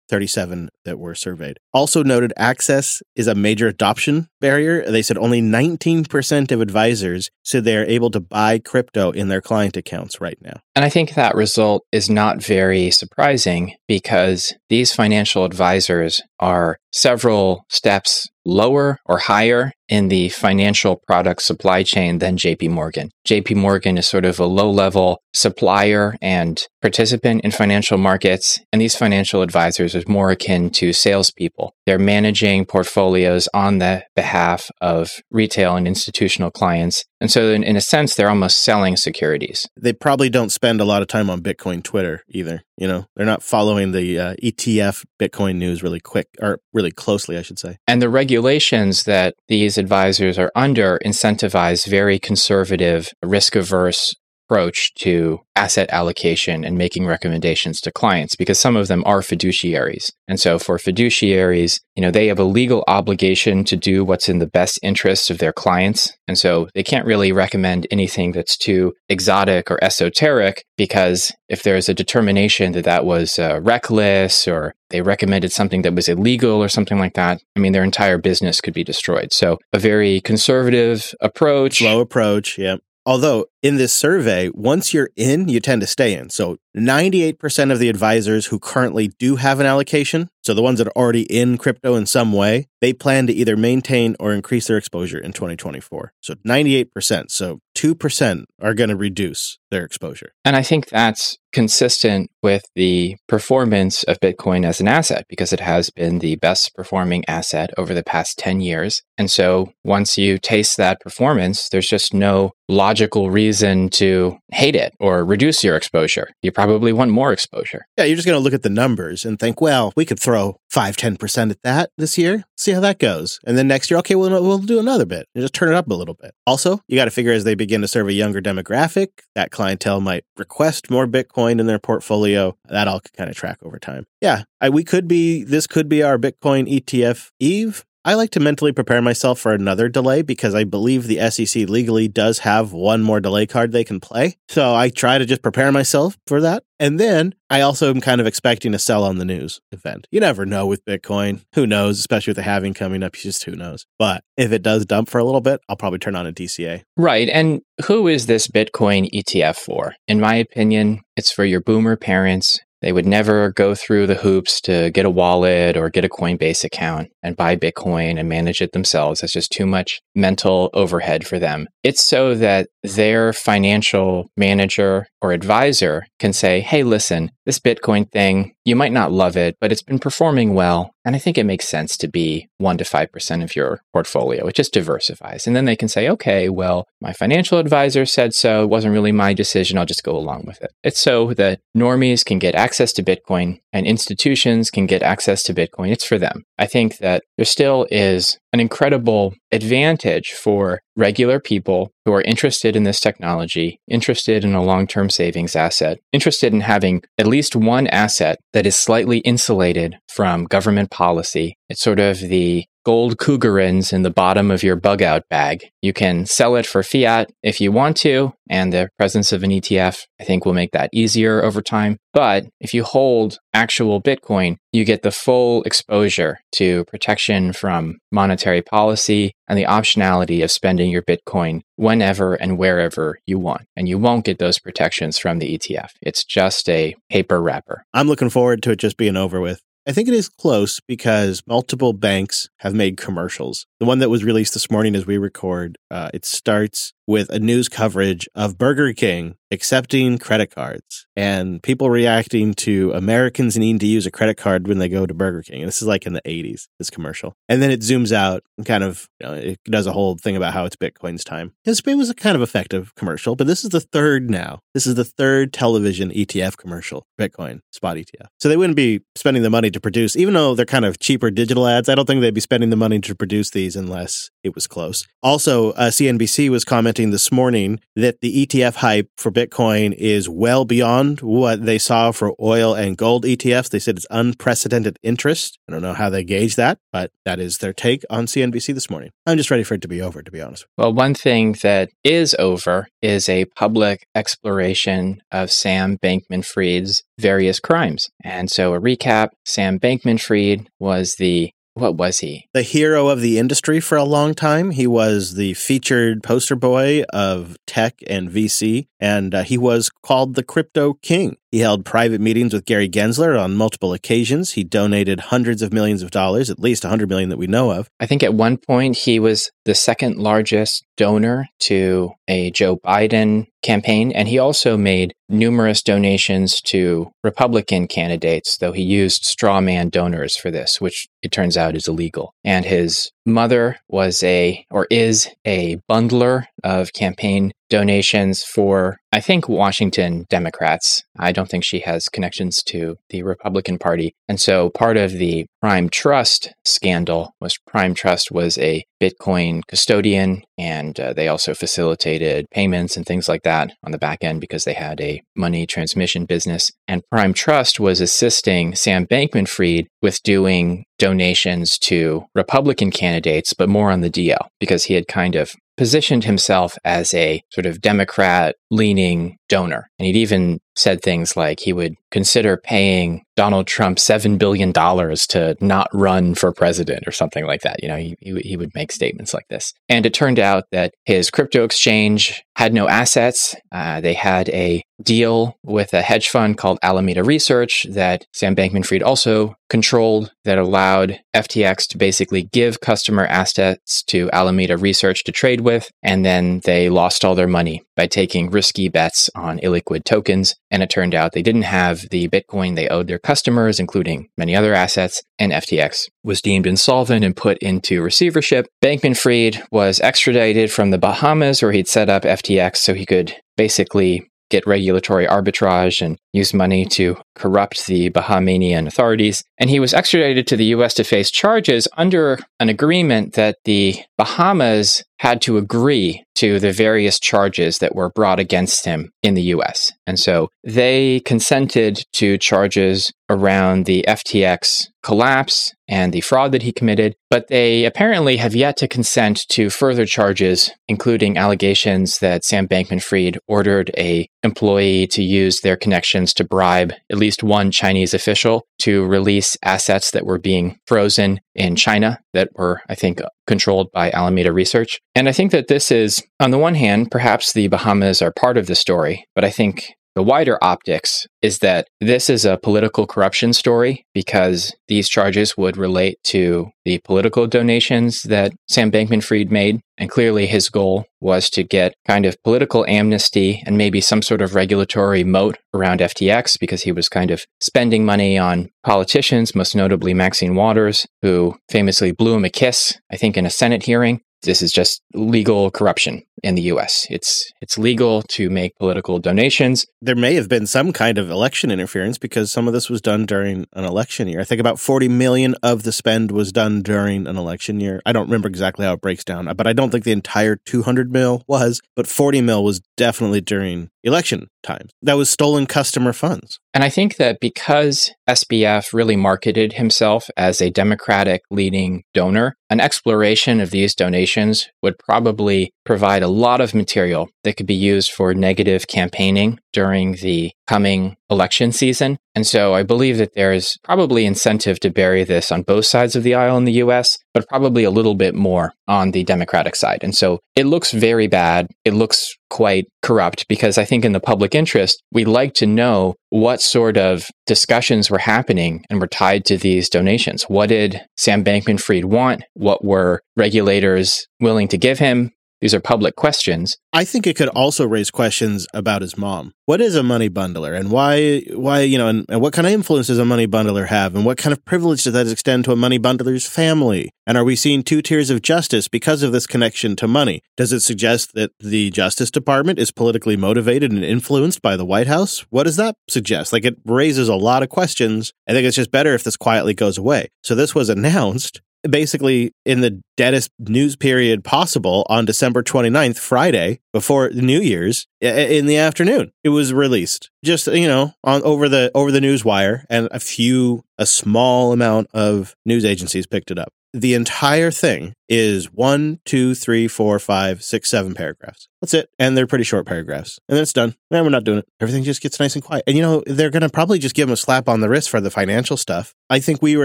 437 0.08 0.68
that 0.84 0.98
were 0.98 1.14
surveyed. 1.14 1.58
Also 1.72 2.02
noted 2.02 2.32
access 2.36 3.02
is 3.16 3.26
a 3.26 3.34
major 3.34 3.68
adoption 3.68 4.28
barrier. 4.40 4.84
They 4.88 5.02
said 5.02 5.18
only 5.18 5.40
19% 5.40 6.52
of 6.52 6.60
advisors 6.60 7.30
said 7.42 7.64
they 7.64 7.76
are 7.76 7.84
able 7.84 8.10
to 8.10 8.20
buy 8.20 8.58
crypto 8.58 9.10
in 9.10 9.28
their 9.28 9.40
client 9.40 9.76
accounts 9.76 10.20
right 10.20 10.38
now. 10.42 10.60
And 10.74 10.84
I 10.84 10.88
think 10.88 11.14
that 11.14 11.34
result 11.34 11.84
is 11.92 12.10
not 12.10 12.42
very 12.42 12.90
surprising 12.90 13.74
because 13.88 14.54
these 14.68 14.92
financial 14.92 15.44
advisors 15.44 16.20
are 16.38 16.78
several 16.92 17.64
steps 17.70 18.28
lower 18.44 18.98
or 19.06 19.18
higher 19.18 19.72
in 19.88 20.08
the 20.08 20.28
financial 20.28 21.00
product 21.06 21.42
supply 21.42 21.82
chain 21.82 22.18
than 22.18 22.36
JP 22.36 22.70
Morgan. 22.70 23.10
JP 23.26 23.56
Morgan 23.56 23.98
is 23.98 24.06
sort 24.06 24.24
of 24.24 24.38
a 24.38 24.46
low 24.46 24.70
level 24.70 25.18
supplier 25.32 26.16
and 26.20 26.66
participant 26.80 27.42
in 27.42 27.50
financial 27.50 27.98
markets. 27.98 28.60
And 28.72 28.80
these 28.80 28.96
financial 28.96 29.42
advisors 29.42 29.93
are 29.94 30.02
more 30.08 30.30
akin 30.30 30.70
to 30.70 30.92
salespeople. 30.92 31.74
They're 31.86 31.98
managing 31.98 32.66
portfolios 32.66 33.48
on 33.54 33.78
the 33.78 34.04
behalf 34.16 34.70
of 34.80 35.10
retail 35.30 35.76
and 35.76 35.86
institutional 35.86 36.50
clients. 36.50 37.04
And 37.20 37.30
so, 37.30 37.48
in, 37.50 37.62
in 37.62 37.76
a 37.76 37.80
sense, 37.80 38.14
they're 38.14 38.28
almost 38.28 38.62
selling 38.62 38.96
securities. 38.96 39.66
They 39.80 39.92
probably 39.92 40.28
don't 40.28 40.52
spend 40.52 40.80
a 40.80 40.84
lot 40.84 41.02
of 41.02 41.08
time 41.08 41.30
on 41.30 41.40
Bitcoin 41.40 41.82
Twitter 41.82 42.22
either. 42.28 42.62
You 42.76 42.88
know, 42.88 43.06
they're 43.14 43.24
not 43.24 43.42
following 43.42 43.92
the 43.92 44.18
uh, 44.18 44.34
ETF 44.42 45.04
Bitcoin 45.20 45.56
news 45.56 45.82
really 45.82 46.00
quick 46.00 46.26
or 46.40 46.58
really 46.72 46.90
closely, 46.90 47.38
I 47.38 47.42
should 47.42 47.58
say. 47.58 47.78
And 47.86 48.02
the 48.02 48.08
regulations 48.08 49.04
that 49.04 49.34
these 49.48 49.78
advisors 49.78 50.38
are 50.38 50.52
under 50.54 50.98
incentivize 51.04 51.86
very 51.86 52.18
conservative, 52.18 53.12
risk 53.22 53.56
averse 53.56 54.14
approach 54.44 54.94
to 54.94 55.40
asset 55.56 55.88
allocation 55.90 56.64
and 56.64 56.76
making 56.76 57.06
recommendations 57.06 57.80
to 57.80 57.92
clients 57.92 58.34
because 58.34 58.58
some 58.58 58.76
of 58.76 58.88
them 58.88 59.02
are 59.06 59.20
fiduciaries. 59.20 60.10
And 60.26 60.40
so 60.40 60.58
for 60.58 60.78
fiduciaries, 60.78 61.80
you 61.94 62.02
know, 62.02 62.10
they 62.10 62.26
have 62.26 62.40
a 62.40 62.44
legal 62.44 62.82
obligation 62.88 63.62
to 63.64 63.76
do 63.76 64.04
what's 64.04 64.28
in 64.28 64.40
the 64.40 64.46
best 64.46 64.80
interest 64.82 65.30
of 65.30 65.38
their 65.38 65.52
clients. 65.52 66.12
And 66.26 66.36
so 66.36 66.68
they 66.74 66.82
can't 66.82 67.06
really 67.06 67.30
recommend 67.30 67.86
anything 67.90 68.32
that's 68.32 68.56
too 68.56 68.94
exotic 69.08 69.70
or 69.70 69.82
esoteric 69.82 70.64
because 70.76 71.32
if 71.48 71.62
there's 71.62 71.88
a 71.88 71.94
determination 71.94 72.72
that 72.72 72.84
that 72.84 73.04
was 73.04 73.38
uh, 73.38 73.60
reckless 73.62 74.48
or 74.48 74.74
they 74.90 75.02
recommended 75.02 75.52
something 75.52 75.82
that 75.82 75.94
was 75.94 76.08
illegal 76.08 76.62
or 76.62 76.68
something 76.68 76.98
like 76.98 77.14
that, 77.14 77.40
I 77.56 77.60
mean, 77.60 77.72
their 77.72 77.84
entire 77.84 78.18
business 78.18 78.60
could 78.60 78.74
be 78.74 78.84
destroyed. 78.84 79.32
So 79.32 79.58
a 79.72 79.78
very 79.78 80.20
conservative 80.20 81.14
approach. 81.20 81.78
Slow 81.78 82.00
approach. 82.00 82.58
Yep. 82.58 82.80
Although 83.06 83.46
in 83.64 83.76
this 83.76 83.94
survey, 83.94 84.50
once 84.52 84.92
you're 84.92 85.08
in, 85.16 85.48
you 85.48 85.58
tend 85.58 85.80
to 85.80 85.86
stay 85.86 86.14
in. 86.14 86.28
So 86.28 86.58
98% 86.76 87.72
of 87.72 87.78
the 87.78 87.88
advisors 87.88 88.46
who 88.46 88.58
currently 88.58 89.08
do 89.18 89.36
have 89.36 89.58
an 89.58 89.64
allocation, 89.64 90.28
so 90.42 90.52
the 90.52 90.60
ones 90.60 90.78
that 90.78 90.88
are 90.88 90.96
already 90.96 91.22
in 91.22 91.56
crypto 91.56 91.94
in 91.94 92.04
some 92.04 92.34
way, 92.34 92.68
they 92.82 92.92
plan 92.92 93.26
to 93.28 93.32
either 93.32 93.56
maintain 93.56 94.16
or 94.20 94.34
increase 94.34 94.66
their 94.66 94.76
exposure 94.76 95.18
in 95.18 95.32
2024. 95.32 96.12
So 96.20 96.34
98%. 96.46 97.30
So 97.30 97.60
2% 97.78 98.44
are 98.60 98.74
going 98.74 98.90
to 98.90 98.96
reduce 98.96 99.58
their 99.70 99.84
exposure. 99.84 100.32
And 100.44 100.54
I 100.54 100.62
think 100.62 100.88
that's 100.88 101.38
consistent 101.52 102.30
with 102.42 102.64
the 102.74 103.16
performance 103.26 104.02
of 104.02 104.20
Bitcoin 104.20 104.66
as 104.66 104.80
an 104.80 104.88
asset 104.88 105.24
because 105.28 105.52
it 105.52 105.60
has 105.60 105.88
been 105.88 106.18
the 106.18 106.36
best 106.36 106.74
performing 106.74 107.24
asset 107.26 107.70
over 107.78 107.94
the 107.94 108.04
past 108.04 108.38
10 108.38 108.60
years. 108.60 109.02
And 109.16 109.30
so 109.30 109.72
once 109.82 110.18
you 110.18 110.36
taste 110.36 110.76
that 110.76 111.00
performance, 111.00 111.68
there's 111.70 111.88
just 111.88 112.12
no 112.12 112.52
logical 112.68 113.30
reason 113.30 113.53
reason 113.54 113.88
to 113.88 114.36
hate 114.50 114.74
it 114.74 114.94
or 114.98 115.24
reduce 115.24 115.62
your 115.62 115.76
exposure. 115.76 116.28
You 116.42 116.50
probably 116.50 116.92
want 116.92 117.12
more 117.12 117.32
exposure. 117.32 117.86
Yeah, 117.96 118.02
you're 118.02 118.16
just 118.16 118.26
going 118.26 118.36
to 118.36 118.42
look 118.42 118.52
at 118.52 118.64
the 118.64 118.68
numbers 118.68 119.24
and 119.24 119.38
think, 119.38 119.60
well, 119.60 119.92
we 119.94 120.04
could 120.04 120.18
throw 120.18 120.56
5, 120.70 120.96
10% 120.96 121.50
at 121.52 121.62
that 121.62 121.90
this 121.96 122.18
year, 122.18 122.42
see 122.56 122.72
how 122.72 122.80
that 122.80 122.98
goes. 122.98 123.38
And 123.46 123.56
then 123.56 123.68
next 123.68 123.92
year, 123.92 123.98
okay, 123.98 124.16
we'll, 124.16 124.30
we'll 124.42 124.58
do 124.58 124.80
another 124.80 125.06
bit 125.06 125.28
and 125.36 125.42
just 125.42 125.54
turn 125.54 125.68
it 125.68 125.76
up 125.76 125.88
a 125.88 125.94
little 125.94 126.14
bit. 126.14 126.34
Also, 126.48 126.80
you 126.88 126.96
got 126.96 127.04
to 127.04 127.12
figure 127.12 127.30
as 127.30 127.44
they 127.44 127.54
begin 127.54 127.80
to 127.82 127.88
serve 127.88 128.08
a 128.08 128.12
younger 128.12 128.40
demographic, 128.40 129.08
that 129.36 129.52
clientele 129.52 130.00
might 130.00 130.24
request 130.36 130.90
more 130.90 131.06
Bitcoin 131.06 131.60
in 131.60 131.66
their 131.66 131.78
portfolio. 131.78 132.56
That 132.68 132.88
all 132.88 132.98
could 132.98 133.12
kind 133.12 133.30
of 133.30 133.36
track 133.36 133.58
over 133.62 133.78
time. 133.78 134.04
Yeah, 134.20 134.42
I, 134.60 134.68
we 134.68 134.82
could 134.82 135.06
be, 135.06 135.44
this 135.44 135.68
could 135.68 135.88
be 135.88 136.02
our 136.02 136.18
Bitcoin 136.18 136.68
ETF 136.68 137.30
Eve. 137.38 137.84
I 138.06 138.14
like 138.14 138.30
to 138.32 138.40
mentally 138.40 138.72
prepare 138.72 139.00
myself 139.00 139.40
for 139.40 139.54
another 139.54 139.88
delay 139.88 140.20
because 140.20 140.54
I 140.54 140.64
believe 140.64 141.06
the 141.06 141.30
SEC 141.30 141.70
legally 141.70 142.06
does 142.06 142.40
have 142.40 142.70
one 142.70 143.02
more 143.02 143.18
delay 143.18 143.46
card 143.46 143.72
they 143.72 143.82
can 143.82 143.98
play. 143.98 144.36
So 144.48 144.74
I 144.74 144.90
try 144.90 145.16
to 145.16 145.24
just 145.24 145.40
prepare 145.40 145.72
myself 145.72 146.18
for 146.26 146.42
that. 146.42 146.64
And 146.78 147.00
then 147.00 147.34
I 147.48 147.62
also 147.62 147.88
am 147.88 148.02
kind 148.02 148.20
of 148.20 148.26
expecting 148.26 148.74
a 148.74 148.78
sell 148.78 149.04
on 149.04 149.16
the 149.16 149.24
news 149.24 149.62
event. 149.72 150.06
You 150.10 150.20
never 150.20 150.44
know 150.44 150.66
with 150.66 150.84
Bitcoin. 150.84 151.44
Who 151.54 151.66
knows, 151.66 151.98
especially 151.98 152.32
with 152.32 152.36
the 152.36 152.42
halving 152.42 152.74
coming 152.74 153.02
up, 153.02 153.14
just 153.14 153.44
who 153.44 153.56
knows. 153.56 153.86
But 153.98 154.22
if 154.36 154.52
it 154.52 154.62
does 154.62 154.84
dump 154.84 155.08
for 155.08 155.18
a 155.18 155.24
little 155.24 155.40
bit, 155.40 155.62
I'll 155.66 155.76
probably 155.76 155.98
turn 155.98 156.14
on 156.14 156.26
a 156.26 156.32
DCA. 156.32 156.82
Right. 156.98 157.30
And 157.30 157.62
who 157.86 158.06
is 158.06 158.26
this 158.26 158.48
Bitcoin 158.48 159.10
ETF 159.14 159.56
for? 159.56 159.94
In 160.06 160.20
my 160.20 160.34
opinion, 160.34 161.00
it's 161.16 161.32
for 161.32 161.46
your 161.46 161.62
boomer 161.62 161.96
parents 161.96 162.60
they 162.84 162.92
would 162.92 163.06
never 163.06 163.50
go 163.52 163.74
through 163.74 164.06
the 164.06 164.14
hoops 164.14 164.60
to 164.60 164.90
get 164.90 165.06
a 165.06 165.10
wallet 165.10 165.74
or 165.74 165.88
get 165.88 166.04
a 166.04 166.08
Coinbase 166.08 166.64
account 166.64 167.10
and 167.22 167.34
buy 167.34 167.56
Bitcoin 167.56 168.20
and 168.20 168.28
manage 168.28 168.60
it 168.60 168.72
themselves. 168.72 169.22
That's 169.22 169.32
just 169.32 169.50
too 169.50 169.64
much 169.64 170.02
mental 170.14 170.68
overhead 170.74 171.26
for 171.26 171.38
them. 171.38 171.66
It's 171.82 172.04
so 172.04 172.34
that 172.34 172.68
their 172.82 173.32
financial 173.32 174.30
manager 174.36 175.06
or 175.22 175.32
advisor 175.32 176.04
can 176.18 176.34
say, 176.34 176.60
hey, 176.60 176.82
listen, 176.82 177.30
this 177.46 177.58
Bitcoin 177.58 178.10
thing, 178.12 178.54
you 178.66 178.76
might 178.76 178.92
not 178.92 179.10
love 179.10 179.38
it, 179.38 179.56
but 179.62 179.72
it's 179.72 179.82
been 179.82 179.98
performing 179.98 180.52
well. 180.52 180.93
And 181.04 181.14
I 181.14 181.18
think 181.18 181.36
it 181.36 181.44
makes 181.44 181.68
sense 181.68 181.96
to 181.98 182.08
be 182.08 182.48
1% 182.60 182.78
to 182.78 182.84
5% 182.84 183.42
of 183.42 183.54
your 183.54 183.80
portfolio. 183.92 184.46
It 184.46 184.56
just 184.56 184.72
diversifies. 184.72 185.46
And 185.46 185.54
then 185.54 185.66
they 185.66 185.76
can 185.76 185.88
say, 185.88 186.08
okay, 186.08 186.48
well, 186.48 186.86
my 187.00 187.12
financial 187.12 187.58
advisor 187.58 188.06
said 188.06 188.34
so. 188.34 188.62
It 188.62 188.70
wasn't 188.70 188.94
really 188.94 189.12
my 189.12 189.34
decision. 189.34 189.76
I'll 189.76 189.84
just 189.84 190.02
go 190.02 190.16
along 190.16 190.44
with 190.46 190.62
it. 190.62 190.70
It's 190.82 191.00
so 191.00 191.34
that 191.34 191.60
normies 191.76 192.24
can 192.24 192.38
get 192.38 192.54
access 192.54 192.92
to 192.94 193.02
Bitcoin 193.02 193.60
and 193.72 193.86
institutions 193.86 194.70
can 194.70 194.86
get 194.86 195.02
access 195.02 195.42
to 195.44 195.54
Bitcoin. 195.54 195.90
It's 195.90 196.04
for 196.04 196.18
them. 196.18 196.44
I 196.58 196.66
think 196.66 196.98
that 196.98 197.22
there 197.36 197.44
still 197.44 197.86
is 197.90 198.38
an 198.52 198.60
incredible 198.60 199.34
advantage 199.52 200.30
for 200.32 200.80
regular 200.96 201.40
people 201.40 201.90
who 202.04 202.12
are 202.12 202.22
interested 202.22 202.76
in 202.76 202.84
this 202.84 203.00
technology, 203.00 203.80
interested 203.88 204.44
in 204.44 204.54
a 204.54 204.62
long 204.62 204.86
term 204.86 205.10
savings 205.10 205.56
asset, 205.56 205.98
interested 206.12 206.52
in 206.52 206.60
having 206.60 207.02
at 207.18 207.26
least 207.26 207.56
one 207.56 207.86
asset 207.88 208.38
that 208.52 208.66
is 208.66 208.76
slightly 208.76 209.18
insulated 209.18 209.98
from 210.08 210.44
government 210.44 210.90
policy. 210.90 211.56
It's 211.68 211.80
sort 211.80 212.00
of 212.00 212.20
the 212.20 212.66
gold 212.84 213.16
Krugerrands 213.16 213.92
in 213.92 214.02
the 214.02 214.10
bottom 214.10 214.50
of 214.50 214.62
your 214.62 214.76
bug 214.76 215.02
out 215.02 215.28
bag. 215.28 215.70
You 215.82 215.92
can 215.92 216.26
sell 216.26 216.56
it 216.56 216.66
for 216.66 216.82
fiat 216.82 217.32
if 217.42 217.60
you 217.60 217.72
want 217.72 217.96
to, 217.98 218.34
and 218.48 218.72
the 218.72 218.90
presence 218.98 219.32
of 219.32 219.42
an 219.42 219.50
ETF, 219.50 220.02
I 220.20 220.24
think, 220.24 220.44
will 220.44 220.52
make 220.52 220.72
that 220.72 220.90
easier 220.92 221.42
over 221.42 221.62
time. 221.62 221.98
But 222.12 222.46
if 222.60 222.74
you 222.74 222.84
hold 222.84 223.38
actual 223.52 224.00
Bitcoin, 224.00 224.56
you 224.72 224.84
get 224.84 225.02
the 225.02 225.10
full 225.10 225.62
exposure 225.64 226.38
to 226.56 226.84
protection 226.84 227.52
from 227.52 227.98
monetary 228.12 228.62
policy 228.62 229.32
and 229.48 229.58
the 229.58 229.64
optionality 229.64 230.44
of 230.44 230.50
spending 230.50 230.90
your 230.90 231.02
Bitcoin 231.02 231.62
whenever 231.76 232.34
and 232.34 232.58
wherever 232.58 233.18
you 233.26 233.38
want. 233.38 233.62
And 233.76 233.88
you 233.88 233.98
won't 233.98 234.24
get 234.24 234.38
those 234.38 234.58
protections 234.58 235.18
from 235.18 235.38
the 235.38 235.58
ETF. 235.58 235.90
It's 236.02 236.24
just 236.24 236.68
a 236.68 236.94
paper 237.10 237.42
wrapper. 237.42 237.84
I'm 237.92 238.08
looking 238.08 238.30
forward 238.30 238.62
to 238.64 238.72
it 238.72 238.78
just 238.78 238.96
being 238.96 239.16
over 239.16 239.40
with. 239.40 239.60
I 239.86 239.92
think 239.92 240.08
it 240.08 240.14
is 240.14 240.30
close 240.30 240.80
because 240.80 241.42
multiple 241.46 241.92
banks 241.92 242.48
have 242.60 242.74
made 242.74 242.96
commercials. 242.96 243.66
The 243.80 243.84
one 243.84 243.98
that 243.98 244.08
was 244.08 244.24
released 244.24 244.54
this 244.54 244.70
morning 244.70 244.96
as 244.96 245.06
we 245.06 245.18
record, 245.18 245.76
uh, 245.90 246.08
it 246.14 246.24
starts 246.24 246.93
with 247.06 247.30
a 247.30 247.38
news 247.38 247.68
coverage 247.68 248.28
of 248.34 248.58
Burger 248.58 248.92
King 248.92 249.36
accepting 249.54 250.18
credit 250.18 250.50
cards 250.50 251.06
and 251.16 251.62
people 251.62 251.88
reacting 251.88 252.52
to 252.52 252.92
Americans 252.92 253.56
needing 253.56 253.78
to 253.78 253.86
use 253.86 254.04
a 254.04 254.10
credit 254.10 254.36
card 254.36 254.66
when 254.66 254.78
they 254.78 254.88
go 254.88 255.06
to 255.06 255.14
Burger 255.14 255.42
King. 255.42 255.60
And 255.60 255.68
this 255.68 255.80
is 255.80 255.88
like 255.88 256.06
in 256.06 256.12
the 256.12 256.22
80s, 256.22 256.66
this 256.78 256.90
commercial. 256.90 257.34
And 257.48 257.62
then 257.62 257.70
it 257.70 257.80
zooms 257.80 258.10
out 258.10 258.42
and 258.58 258.66
kind 258.66 258.82
of, 258.82 259.08
you 259.20 259.26
know, 259.26 259.34
it 259.34 259.60
does 259.64 259.86
a 259.86 259.92
whole 259.92 260.16
thing 260.16 260.36
about 260.36 260.52
how 260.52 260.64
it's 260.64 260.76
Bitcoin's 260.76 261.24
time. 261.24 261.52
It 261.64 261.96
was 261.96 262.10
a 262.10 262.14
kind 262.14 262.34
of 262.34 262.42
effective 262.42 262.94
commercial, 262.96 263.36
but 263.36 263.46
this 263.46 263.62
is 263.62 263.70
the 263.70 263.80
third 263.80 264.28
now. 264.28 264.58
This 264.74 264.86
is 264.86 264.96
the 264.96 265.04
third 265.04 265.52
television 265.52 266.10
ETF 266.10 266.56
commercial, 266.56 267.06
Bitcoin 267.18 267.60
spot 267.70 267.96
ETF. 267.96 268.26
So 268.40 268.48
they 268.48 268.56
wouldn't 268.56 268.76
be 268.76 269.02
spending 269.14 269.44
the 269.44 269.50
money 269.50 269.70
to 269.70 269.80
produce, 269.80 270.16
even 270.16 270.34
though 270.34 270.54
they're 270.54 270.66
kind 270.66 270.84
of 270.84 270.98
cheaper 270.98 271.30
digital 271.30 271.68
ads. 271.68 271.88
I 271.88 271.94
don't 271.94 272.06
think 272.06 272.20
they'd 272.20 272.34
be 272.34 272.40
spending 272.40 272.70
the 272.70 272.76
money 272.76 272.98
to 273.00 273.14
produce 273.14 273.50
these 273.50 273.76
unless 273.76 274.30
it 274.42 274.54
was 274.54 274.66
close. 274.66 275.06
Also, 275.22 275.70
uh, 275.72 275.90
CNBC 275.90 276.50
was 276.50 276.64
commenting 276.64 276.93
this 276.94 277.32
morning 277.32 277.80
that 277.96 278.20
the 278.20 278.46
ETF 278.46 278.76
hype 278.76 279.10
for 279.16 279.32
Bitcoin 279.32 279.92
is 279.94 280.28
well 280.28 280.64
beyond 280.64 281.20
what 281.20 281.66
they 281.66 281.76
saw 281.76 282.12
for 282.12 282.34
oil 282.40 282.74
and 282.74 282.96
gold 282.96 283.24
ETFs. 283.24 283.68
They 283.68 283.80
said 283.80 283.96
it's 283.96 284.06
unprecedented 284.10 284.98
interest. 285.02 285.58
I 285.68 285.72
don't 285.72 285.82
know 285.82 285.92
how 285.92 286.08
they 286.08 286.22
gauge 286.22 286.54
that, 286.54 286.78
but 286.92 287.10
that 287.24 287.40
is 287.40 287.58
their 287.58 287.72
take 287.72 288.04
on 288.08 288.26
CNBC 288.26 288.72
this 288.74 288.88
morning. 288.88 289.10
I'm 289.26 289.36
just 289.36 289.50
ready 289.50 289.64
for 289.64 289.74
it 289.74 289.82
to 289.82 289.88
be 289.88 290.00
over, 290.00 290.22
to 290.22 290.30
be 290.30 290.40
honest. 290.40 290.66
Well, 290.78 290.92
one 290.92 291.14
thing 291.14 291.56
that 291.62 291.90
is 292.04 292.34
over 292.38 292.86
is 293.02 293.28
a 293.28 293.46
public 293.46 294.06
exploration 294.14 295.20
of 295.32 295.50
Sam 295.50 295.98
Bankman 295.98 296.46
Fried's 296.46 297.02
various 297.18 297.58
crimes. 297.58 298.08
And 298.22 298.50
so, 298.50 298.72
a 298.72 298.80
recap 298.80 299.30
Sam 299.44 299.80
Bankman 299.80 300.20
Fried 300.20 300.68
was 300.78 301.16
the 301.16 301.52
what 301.74 301.96
was 301.96 302.20
he? 302.20 302.48
The 302.54 302.62
hero 302.62 303.08
of 303.08 303.20
the 303.20 303.38
industry 303.38 303.80
for 303.80 303.98
a 303.98 304.04
long 304.04 304.34
time. 304.34 304.70
He 304.70 304.86
was 304.86 305.34
the 305.34 305.54
featured 305.54 306.22
poster 306.22 306.56
boy 306.56 307.02
of 307.12 307.56
tech 307.66 308.00
and 308.06 308.30
VC, 308.30 308.86
and 309.00 309.34
uh, 309.34 309.42
he 309.42 309.58
was 309.58 309.90
called 310.02 310.34
the 310.34 310.44
crypto 310.44 310.94
king. 310.94 311.36
He 311.50 311.60
held 311.60 311.84
private 311.84 312.20
meetings 312.20 312.52
with 312.52 312.64
Gary 312.64 312.88
Gensler 312.88 313.40
on 313.40 313.54
multiple 313.54 313.92
occasions. 313.92 314.52
He 314.52 314.64
donated 314.64 315.20
hundreds 315.20 315.62
of 315.62 315.72
millions 315.72 316.02
of 316.02 316.10
dollars, 316.10 316.50
at 316.50 316.58
least 316.58 316.84
100 316.84 317.08
million 317.08 317.28
that 317.28 317.36
we 317.36 317.46
know 317.46 317.70
of. 317.70 317.88
I 318.00 318.06
think 318.06 318.22
at 318.22 318.34
one 318.34 318.56
point 318.56 318.96
he 318.96 319.20
was 319.20 319.50
the 319.64 319.74
second 319.74 320.16
largest 320.18 320.84
donor 320.96 321.48
to 321.60 322.12
a 322.28 322.50
Joe 322.50 322.76
Biden 322.76 323.46
campaign, 323.62 324.12
and 324.12 324.28
he 324.28 324.38
also 324.38 324.76
made 324.76 325.14
numerous 325.28 325.82
donations 325.82 326.60
to 326.62 327.10
Republican 327.22 327.88
candidates, 327.88 328.58
though 328.58 328.72
he 328.72 328.82
used 328.82 329.24
straw 329.24 329.60
man 329.60 329.88
donors 329.88 330.36
for 330.36 330.50
this, 330.50 330.80
which 330.80 331.08
it 331.22 331.32
turns 331.32 331.56
out 331.56 331.74
is 331.74 331.88
illegal. 331.88 332.34
And 332.44 332.64
his 332.64 333.10
mother 333.26 333.78
was 333.88 334.22
a, 334.22 334.64
or 334.70 334.86
is 334.90 335.28
a 335.44 335.76
bundler 335.90 336.46
of 336.62 336.92
campaign 336.92 337.52
donations 337.70 338.42
for, 338.42 338.98
I 339.12 339.20
think, 339.20 339.48
Washington 339.48 340.26
Democrats. 340.28 341.02
I 341.18 341.32
don't 341.32 341.48
think 341.48 341.64
she 341.64 341.80
has 341.80 342.08
connections 342.08 342.62
to 342.64 342.96
the 343.10 343.22
Republican 343.22 343.78
Party. 343.78 344.12
And 344.28 344.40
so 344.40 344.70
part 344.70 344.96
of 344.96 345.12
the 345.12 345.46
Prime 345.60 345.88
Trust 345.88 346.52
scandal 346.64 347.32
was 347.40 347.58
Prime 347.66 347.94
Trust 347.94 348.30
was 348.30 348.58
a 348.58 348.84
Bitcoin 349.02 349.62
custodian, 349.66 350.42
and 350.58 350.98
uh, 350.98 351.12
they 351.12 351.28
also 351.28 351.54
facilitated 351.54 352.46
payments 352.50 352.96
and 352.96 353.04
things 353.04 353.28
like 353.28 353.42
that 353.42 353.72
on 353.84 353.92
the 353.92 353.98
back 353.98 354.18
end 354.22 354.40
because 354.40 354.64
they 354.64 354.72
had 354.72 355.00
a 355.00 355.22
money 355.36 355.66
transmission 355.66 356.24
business. 356.26 356.70
And 356.88 357.02
Prime 357.10 357.34
Trust 357.34 357.80
was 357.80 358.00
assisting 358.00 358.74
Sam 358.74 359.06
Bankman 359.06 359.48
Fried 359.48 359.86
with 360.02 360.22
doing 360.22 360.84
donations 360.98 361.78
to 361.78 362.24
Republican 362.34 362.90
candidates, 362.90 363.52
but 363.52 363.68
more 363.68 363.90
on 363.90 364.00
the 364.00 364.10
DL 364.10 364.48
because 364.60 364.84
he 364.84 364.94
had 364.94 365.08
kind 365.08 365.34
of 365.34 365.54
positioned 365.76 366.24
himself 366.24 366.78
as 366.84 367.12
a 367.14 367.42
sort 367.50 367.66
of 367.66 367.80
Democrat 367.80 368.56
leaning 368.70 369.38
donor. 369.48 369.90
And 369.98 370.06
he'd 370.06 370.16
even 370.16 370.60
said 370.76 371.02
things 371.02 371.36
like 371.36 371.60
he 371.60 371.72
would 371.72 371.94
consider 372.14 372.56
paying 372.56 373.24
Donald 373.34 373.66
Trump 373.66 373.98
$7 373.98 374.38
billion 374.38 374.72
to 374.72 375.56
not 375.60 375.88
run 375.92 376.36
for 376.36 376.52
president 376.52 377.08
or 377.08 377.10
something 377.10 377.44
like 377.44 377.62
that. 377.62 377.82
You 377.82 377.88
know, 377.88 377.96
he, 377.96 378.16
he 378.20 378.56
would 378.56 378.72
make 378.72 378.92
statements 378.92 379.34
like 379.34 379.48
this. 379.48 379.74
And 379.88 380.06
it 380.06 380.14
turned 380.14 380.38
out 380.38 380.64
that 380.70 380.94
his 381.04 381.28
crypto 381.28 381.64
exchange 381.64 382.44
had 382.56 382.72
no 382.72 382.88
assets. 382.88 383.56
Uh, 383.72 384.00
they 384.00 384.14
had 384.14 384.48
a 384.50 384.84
deal 385.02 385.58
with 385.64 385.92
a 385.92 386.02
hedge 386.02 386.28
fund 386.28 386.56
called 386.56 386.78
Alameda 386.82 387.24
Research 387.24 387.84
that 387.90 388.26
Sam 388.32 388.54
Bankman 388.54 388.86
Fried 388.86 389.02
also 389.02 389.56
controlled 389.68 390.32
that 390.44 390.58
allowed 390.58 391.18
FTX 391.34 391.88
to 391.88 391.98
basically 391.98 392.44
give 392.52 392.80
customer 392.80 393.26
assets 393.26 394.04
to 394.04 394.30
Alameda 394.32 394.76
Research 394.76 395.24
to 395.24 395.32
trade 395.32 395.62
with. 395.62 395.90
And 396.04 396.24
then 396.24 396.60
they 396.62 396.90
lost 396.90 397.24
all 397.24 397.34
their 397.34 397.48
money 397.48 397.82
by 397.96 398.06
taking 398.06 398.50
risky 398.50 398.88
bets 398.88 399.28
on 399.34 399.58
illiquid 399.58 400.04
tokens. 400.04 400.54
And 400.70 400.82
it 400.82 400.90
turned 400.90 401.14
out 401.14 401.32
they 401.32 401.42
didn't 401.42 401.62
have 401.62 402.03
the 402.10 402.28
Bitcoin 402.28 402.76
they 402.76 402.88
owed 402.88 403.06
their 403.06 403.18
customers, 403.18 403.80
including 403.80 404.28
many 404.36 404.54
other 404.54 404.74
assets, 404.74 405.22
and 405.38 405.52
FTX 405.52 406.08
was 406.22 406.42
deemed 406.42 406.66
insolvent 406.66 407.24
and 407.24 407.36
put 407.36 407.58
into 407.58 408.02
receivership. 408.02 408.66
Bankman 408.82 409.16
Fried 409.16 409.62
was 409.70 410.00
extradited 410.00 410.70
from 410.70 410.90
the 410.90 410.98
Bahamas, 410.98 411.62
where 411.62 411.72
he'd 411.72 411.88
set 411.88 412.08
up 412.08 412.22
FTX 412.22 412.76
so 412.76 412.94
he 412.94 413.06
could 413.06 413.34
basically 413.56 414.30
get 414.50 414.66
regulatory 414.66 415.26
arbitrage 415.26 416.04
and 416.04 416.18
use 416.34 416.52
money 416.52 416.84
to 416.84 417.16
corrupt 417.36 417.86
the 417.86 418.10
Bahamian 418.10 418.86
authorities. 418.86 419.44
And 419.58 419.70
he 419.70 419.80
was 419.80 419.94
extradited 419.94 420.46
to 420.48 420.56
the 420.56 420.66
US 420.66 420.92
to 420.94 421.04
face 421.04 421.30
charges 421.30 421.88
under 421.96 422.38
an 422.58 422.68
agreement 422.68 423.34
that 423.34 423.56
the 423.64 423.96
Bahamas 424.18 425.04
had 425.18 425.40
to 425.40 425.56
agree 425.56 426.24
to 426.34 426.58
the 426.58 426.72
various 426.72 427.18
charges 427.18 427.78
that 427.78 427.94
were 427.94 428.10
brought 428.10 428.40
against 428.40 428.84
him 428.84 429.10
in 429.22 429.34
the 429.34 429.42
US. 429.54 429.92
And 430.06 430.18
so 430.18 430.48
they 430.64 431.20
consented 431.20 432.04
to 432.14 432.36
charges 432.36 433.12
around 433.30 433.86
the 433.86 434.04
FTX 434.06 434.88
collapse 435.02 435.72
and 435.88 436.12
the 436.12 436.20
fraud 436.20 436.52
that 436.52 436.62
he 436.62 436.72
committed, 436.72 437.14
but 437.30 437.48
they 437.48 437.84
apparently 437.84 438.36
have 438.38 438.54
yet 438.54 438.76
to 438.78 438.88
consent 438.88 439.46
to 439.48 439.70
further 439.70 440.06
charges, 440.06 440.70
including 440.88 441.36
allegations 441.36 442.18
that 442.18 442.44
Sam 442.44 442.66
Bankman 442.66 443.02
Fried 443.02 443.38
ordered 443.46 443.90
a 443.96 444.26
employee 444.42 445.06
to 445.08 445.22
use 445.22 445.60
their 445.60 445.76
connections 446.24 446.34
to 446.34 446.44
bribe 446.44 446.92
at 447.10 447.18
least 447.18 447.42
one 447.42 447.70
Chinese 447.70 448.14
official 448.14 448.62
to 448.78 449.04
release 449.04 449.56
assets 449.62 450.10
that 450.12 450.24
were 450.24 450.38
being 450.38 450.78
frozen 450.86 451.40
in 451.54 451.76
China 451.76 452.18
that 452.32 452.48
were, 452.54 452.80
I 452.88 452.94
think, 452.94 453.20
controlled 453.46 453.90
by 453.92 454.10
Alameda 454.10 454.52
Research. 454.52 455.00
And 455.14 455.28
I 455.28 455.32
think 455.32 455.52
that 455.52 455.68
this 455.68 455.90
is, 455.90 456.22
on 456.40 456.50
the 456.50 456.58
one 456.58 456.74
hand, 456.74 457.10
perhaps 457.10 457.52
the 457.52 457.68
Bahamas 457.68 458.22
are 458.22 458.32
part 458.32 458.56
of 458.56 458.66
the 458.66 458.74
story, 458.74 459.24
but 459.34 459.44
I 459.44 459.50
think 459.50 459.94
the 460.14 460.22
wider 460.22 460.62
optics 460.62 461.26
is 461.42 461.58
that 461.58 461.88
this 462.00 462.30
is 462.30 462.44
a 462.44 462.56
political 462.56 463.06
corruption 463.06 463.52
story 463.52 464.06
because 464.14 464.74
these 464.86 465.08
charges 465.08 465.56
would 465.56 465.76
relate 465.76 466.18
to 466.24 466.70
the 466.84 466.98
political 466.98 467.46
donations 467.46 468.22
that 468.22 468.52
Sam 468.68 468.92
Bankman 468.92 469.24
Fried 469.24 469.50
made. 469.50 469.80
And 469.98 470.10
clearly 470.10 470.46
his 470.46 470.68
goal 470.68 471.04
was 471.20 471.48
to 471.50 471.62
get 471.62 471.94
kind 472.06 472.26
of 472.26 472.40
political 472.42 472.84
amnesty 472.86 473.62
and 473.64 473.78
maybe 473.78 474.00
some 474.00 474.22
sort 474.22 474.42
of 474.42 474.54
regulatory 474.54 475.24
moat 475.24 475.58
around 475.72 476.00
FTX 476.00 476.58
because 476.58 476.82
he 476.82 476.92
was 476.92 477.08
kind 477.08 477.30
of 477.30 477.44
spending 477.60 478.04
money 478.04 478.36
on 478.36 478.70
politicians, 478.82 479.54
most 479.54 479.76
notably 479.76 480.14
Maxine 480.14 480.54
Waters, 480.54 481.06
who 481.22 481.56
famously 481.68 482.12
blew 482.12 482.34
him 482.34 482.44
a 482.44 482.50
kiss, 482.50 482.98
I 483.10 483.16
think, 483.16 483.36
in 483.36 483.46
a 483.46 483.50
Senate 483.50 483.84
hearing 483.84 484.20
this 484.44 484.62
is 484.62 484.72
just 484.72 485.02
legal 485.14 485.70
corruption 485.70 486.22
in 486.42 486.54
the 486.54 486.62
US. 486.62 487.06
It's 487.10 487.50
it's 487.60 487.78
legal 487.78 488.22
to 488.22 488.50
make 488.50 488.76
political 488.76 489.18
donations. 489.18 489.86
There 490.00 490.16
may 490.16 490.34
have 490.34 490.48
been 490.48 490.66
some 490.66 490.92
kind 490.92 491.18
of 491.18 491.30
election 491.30 491.70
interference 491.70 492.18
because 492.18 492.50
some 492.50 492.66
of 492.66 492.74
this 492.74 492.90
was 492.90 493.00
done 493.00 493.26
during 493.26 493.66
an 493.72 493.84
election 493.84 494.28
year. 494.28 494.40
I 494.40 494.44
think 494.44 494.60
about 494.60 494.80
40 494.80 495.08
million 495.08 495.54
of 495.62 495.82
the 495.82 495.92
spend 495.92 496.30
was 496.30 496.52
done 496.52 496.82
during 496.82 497.26
an 497.26 497.36
election 497.36 497.80
year. 497.80 498.02
I 498.04 498.12
don't 498.12 498.26
remember 498.26 498.48
exactly 498.48 498.84
how 498.84 498.94
it 498.94 499.00
breaks 499.00 499.24
down, 499.24 499.50
but 499.56 499.66
I 499.66 499.72
don't 499.72 499.90
think 499.90 500.04
the 500.04 500.12
entire 500.12 500.56
200 500.56 501.12
mil 501.12 501.42
was, 501.46 501.80
but 501.94 502.06
40 502.06 502.40
mil 502.40 502.64
was 502.64 502.80
definitely 502.96 503.40
during 503.40 503.90
election 504.04 504.48
times. 504.62 504.90
That 505.02 505.16
was 505.16 505.30
stolen 505.30 505.66
customer 505.66 506.12
funds. 506.12 506.58
And 506.74 506.84
I 506.84 506.90
think 506.90 507.16
that 507.16 507.38
because 507.40 508.10
SBF 508.28 508.92
really 508.92 509.16
marketed 509.16 509.74
himself 509.74 510.28
as 510.36 510.60
a 510.60 510.70
Democratic 510.70 511.42
leading 511.50 512.02
donor, 512.12 512.56
an 512.68 512.80
exploration 512.80 513.60
of 513.60 513.70
these 513.70 513.94
donations 513.94 514.66
would 514.82 514.98
probably 514.98 515.72
provide 515.84 516.22
a 516.24 516.28
lot 516.28 516.60
of 516.60 516.74
material 516.74 517.28
that 517.44 517.56
could 517.56 517.66
be 517.66 517.74
used 517.74 518.10
for 518.10 518.34
negative 518.34 518.88
campaigning 518.88 519.60
during 519.72 520.12
the 520.16 520.50
coming 520.66 521.16
election 521.30 521.70
season. 521.70 522.16
And 522.34 522.46
so 522.46 522.74
I 522.74 522.82
believe 522.82 523.18
that 523.18 523.34
there 523.34 523.52
is 523.52 523.76
probably 523.84 524.24
incentive 524.24 524.80
to 524.80 524.90
bury 524.90 525.22
this 525.24 525.52
on 525.52 525.62
both 525.62 525.86
sides 525.86 526.16
of 526.16 526.22
the 526.22 526.34
aisle 526.34 526.56
in 526.56 526.64
the 526.64 526.80
US, 526.84 527.18
but 527.32 527.48
probably 527.48 527.84
a 527.84 527.90
little 527.90 528.14
bit 528.14 528.34
more 528.34 528.72
on 528.88 529.10
the 529.10 529.24
Democratic 529.24 529.76
side. 529.76 530.02
And 530.02 530.14
so 530.14 530.40
it 530.56 530.66
looks 530.66 530.90
very 530.90 531.26
bad. 531.26 531.68
It 531.84 531.94
looks 531.94 532.34
quite 532.50 532.86
corrupt 533.02 533.46
because 533.48 533.78
I 533.78 533.84
think 533.84 534.04
in 534.04 534.12
the 534.12 534.20
public 534.20 534.54
interest, 534.54 535.02
we 535.12 535.24
like 535.24 535.54
to 535.54 535.66
know 535.66 536.14
what 536.30 536.60
sort 536.60 536.96
of 536.96 537.28
discussions 537.46 538.10
were 538.10 538.18
happening 538.18 538.84
and 538.88 539.00
were 539.00 539.06
tied 539.06 539.44
to 539.46 539.56
these 539.56 539.88
donations. 539.88 540.44
What 540.44 540.68
did 540.68 541.00
Sam 541.16 541.44
Bankman 541.44 541.80
Fried 541.80 542.06
want? 542.06 542.44
What 542.54 542.84
were 542.84 543.20
regulators 543.36 544.26
willing 544.40 544.68
to 544.68 544.78
give 544.78 544.98
him? 544.98 545.32
These 545.64 545.72
are 545.72 545.80
public 545.80 546.14
questions. 546.14 546.76
I 546.92 547.06
think 547.06 547.26
it 547.26 547.36
could 547.36 547.48
also 547.48 547.86
raise 547.86 548.10
questions 548.10 548.66
about 548.74 549.00
his 549.00 549.16
mom. 549.16 549.54
What 549.64 549.80
is 549.80 549.96
a 549.96 550.02
money 550.02 550.28
bundler 550.28 550.78
and 550.78 550.90
why, 550.90 551.40
why, 551.54 551.80
you 551.80 551.96
know, 551.96 552.08
and, 552.08 552.26
and, 552.28 552.42
what 552.42 552.52
kind 552.52 552.66
of 552.66 552.74
influence 552.74 553.06
does 553.06 553.18
a 553.18 553.24
money 553.24 553.46
bundler 553.46 553.86
have 553.86 554.14
and 554.14 554.26
what 554.26 554.36
kind 554.36 554.52
of 554.52 554.62
privilege 554.66 555.04
does 555.04 555.14
that 555.14 555.26
extend 555.26 555.64
to 555.64 555.72
a 555.72 555.76
money 555.76 555.98
bundler's 555.98 556.46
family? 556.46 557.08
And 557.26 557.38
are 557.38 557.44
we 557.44 557.56
seeing 557.56 557.82
two 557.82 558.02
tiers 558.02 558.28
of 558.28 558.42
justice 558.42 558.88
because 558.88 559.22
of 559.22 559.32
this 559.32 559.46
connection 559.46 559.96
to 559.96 560.06
money? 560.06 560.42
Does 560.58 560.70
it 560.70 560.80
suggest 560.80 561.32
that 561.32 561.52
the 561.58 561.88
Justice 561.88 562.30
Department 562.30 562.78
is 562.78 562.90
politically 562.90 563.38
motivated 563.38 563.90
and 563.90 564.04
influenced 564.04 564.60
by 564.60 564.76
the 564.76 564.84
White 564.84 565.06
House? 565.06 565.46
What 565.48 565.62
does 565.62 565.76
that 565.76 565.96
suggest? 566.10 566.52
Like 566.52 566.66
it 566.66 566.76
raises 566.84 567.30
a 567.30 567.36
lot 567.36 567.62
of 567.62 567.70
questions. 567.70 568.34
I 568.46 568.52
think 568.52 568.66
it's 568.66 568.76
just 568.76 568.90
better 568.90 569.14
if 569.14 569.24
this 569.24 569.38
quietly 569.38 569.72
goes 569.72 569.96
away. 569.96 570.28
So 570.42 570.54
this 570.54 570.74
was 570.74 570.90
announced 570.90 571.62
basically 571.88 572.52
in 572.64 572.80
the 572.80 573.00
deadest 573.16 573.50
news 573.58 573.96
period 573.96 574.44
possible 574.44 575.06
on 575.08 575.24
December 575.24 575.62
29th, 575.62 576.18
Friday, 576.18 576.80
before 576.92 577.30
New 577.30 577.60
Year's 577.60 578.06
in 578.20 578.66
the 578.66 578.76
afternoon. 578.76 579.32
It 579.42 579.50
was 579.50 579.72
released 579.72 580.30
just, 580.44 580.66
you 580.66 580.88
know, 580.88 581.12
on 581.22 581.42
over 581.42 581.68
the 581.68 581.90
over 581.94 582.10
the 582.10 582.20
news 582.20 582.44
wire 582.44 582.84
and 582.88 583.08
a 583.10 583.20
few 583.20 583.84
a 583.98 584.06
small 584.06 584.72
amount 584.72 585.08
of 585.14 585.54
news 585.64 585.84
agencies 585.84 586.26
picked 586.26 586.50
it 586.50 586.58
up 586.58 586.72
the 586.94 587.14
entire 587.14 587.72
thing 587.72 588.14
is 588.28 588.72
one, 588.72 589.18
two, 589.24 589.56
three, 589.56 589.88
four, 589.88 590.20
five, 590.20 590.62
six, 590.62 590.88
seven 590.88 591.12
paragraphs. 591.12 591.68
That's 591.84 591.92
it. 591.92 592.08
And 592.18 592.34
they're 592.34 592.46
pretty 592.46 592.64
short 592.64 592.86
paragraphs. 592.86 593.38
And 593.46 593.56
then 593.56 593.62
it's 593.62 593.74
done. 593.74 593.94
And 594.10 594.24
we're 594.24 594.30
not 594.30 594.44
doing 594.44 594.60
it. 594.60 594.68
Everything 594.80 595.04
just 595.04 595.20
gets 595.20 595.38
nice 595.38 595.54
and 595.54 595.62
quiet. 595.62 595.84
And 595.86 595.94
you 595.94 596.02
know, 596.02 596.22
they're 596.24 596.48
going 596.48 596.62
to 596.62 596.70
probably 596.70 596.98
just 596.98 597.14
give 597.14 597.28
him 597.28 597.34
a 597.34 597.36
slap 597.36 597.68
on 597.68 597.80
the 597.80 597.90
wrist 597.90 598.08
for 598.08 598.22
the 598.22 598.30
financial 598.30 598.78
stuff. 598.78 599.14
I 599.28 599.38
think 599.38 599.60
we 599.60 599.76
were 599.76 599.84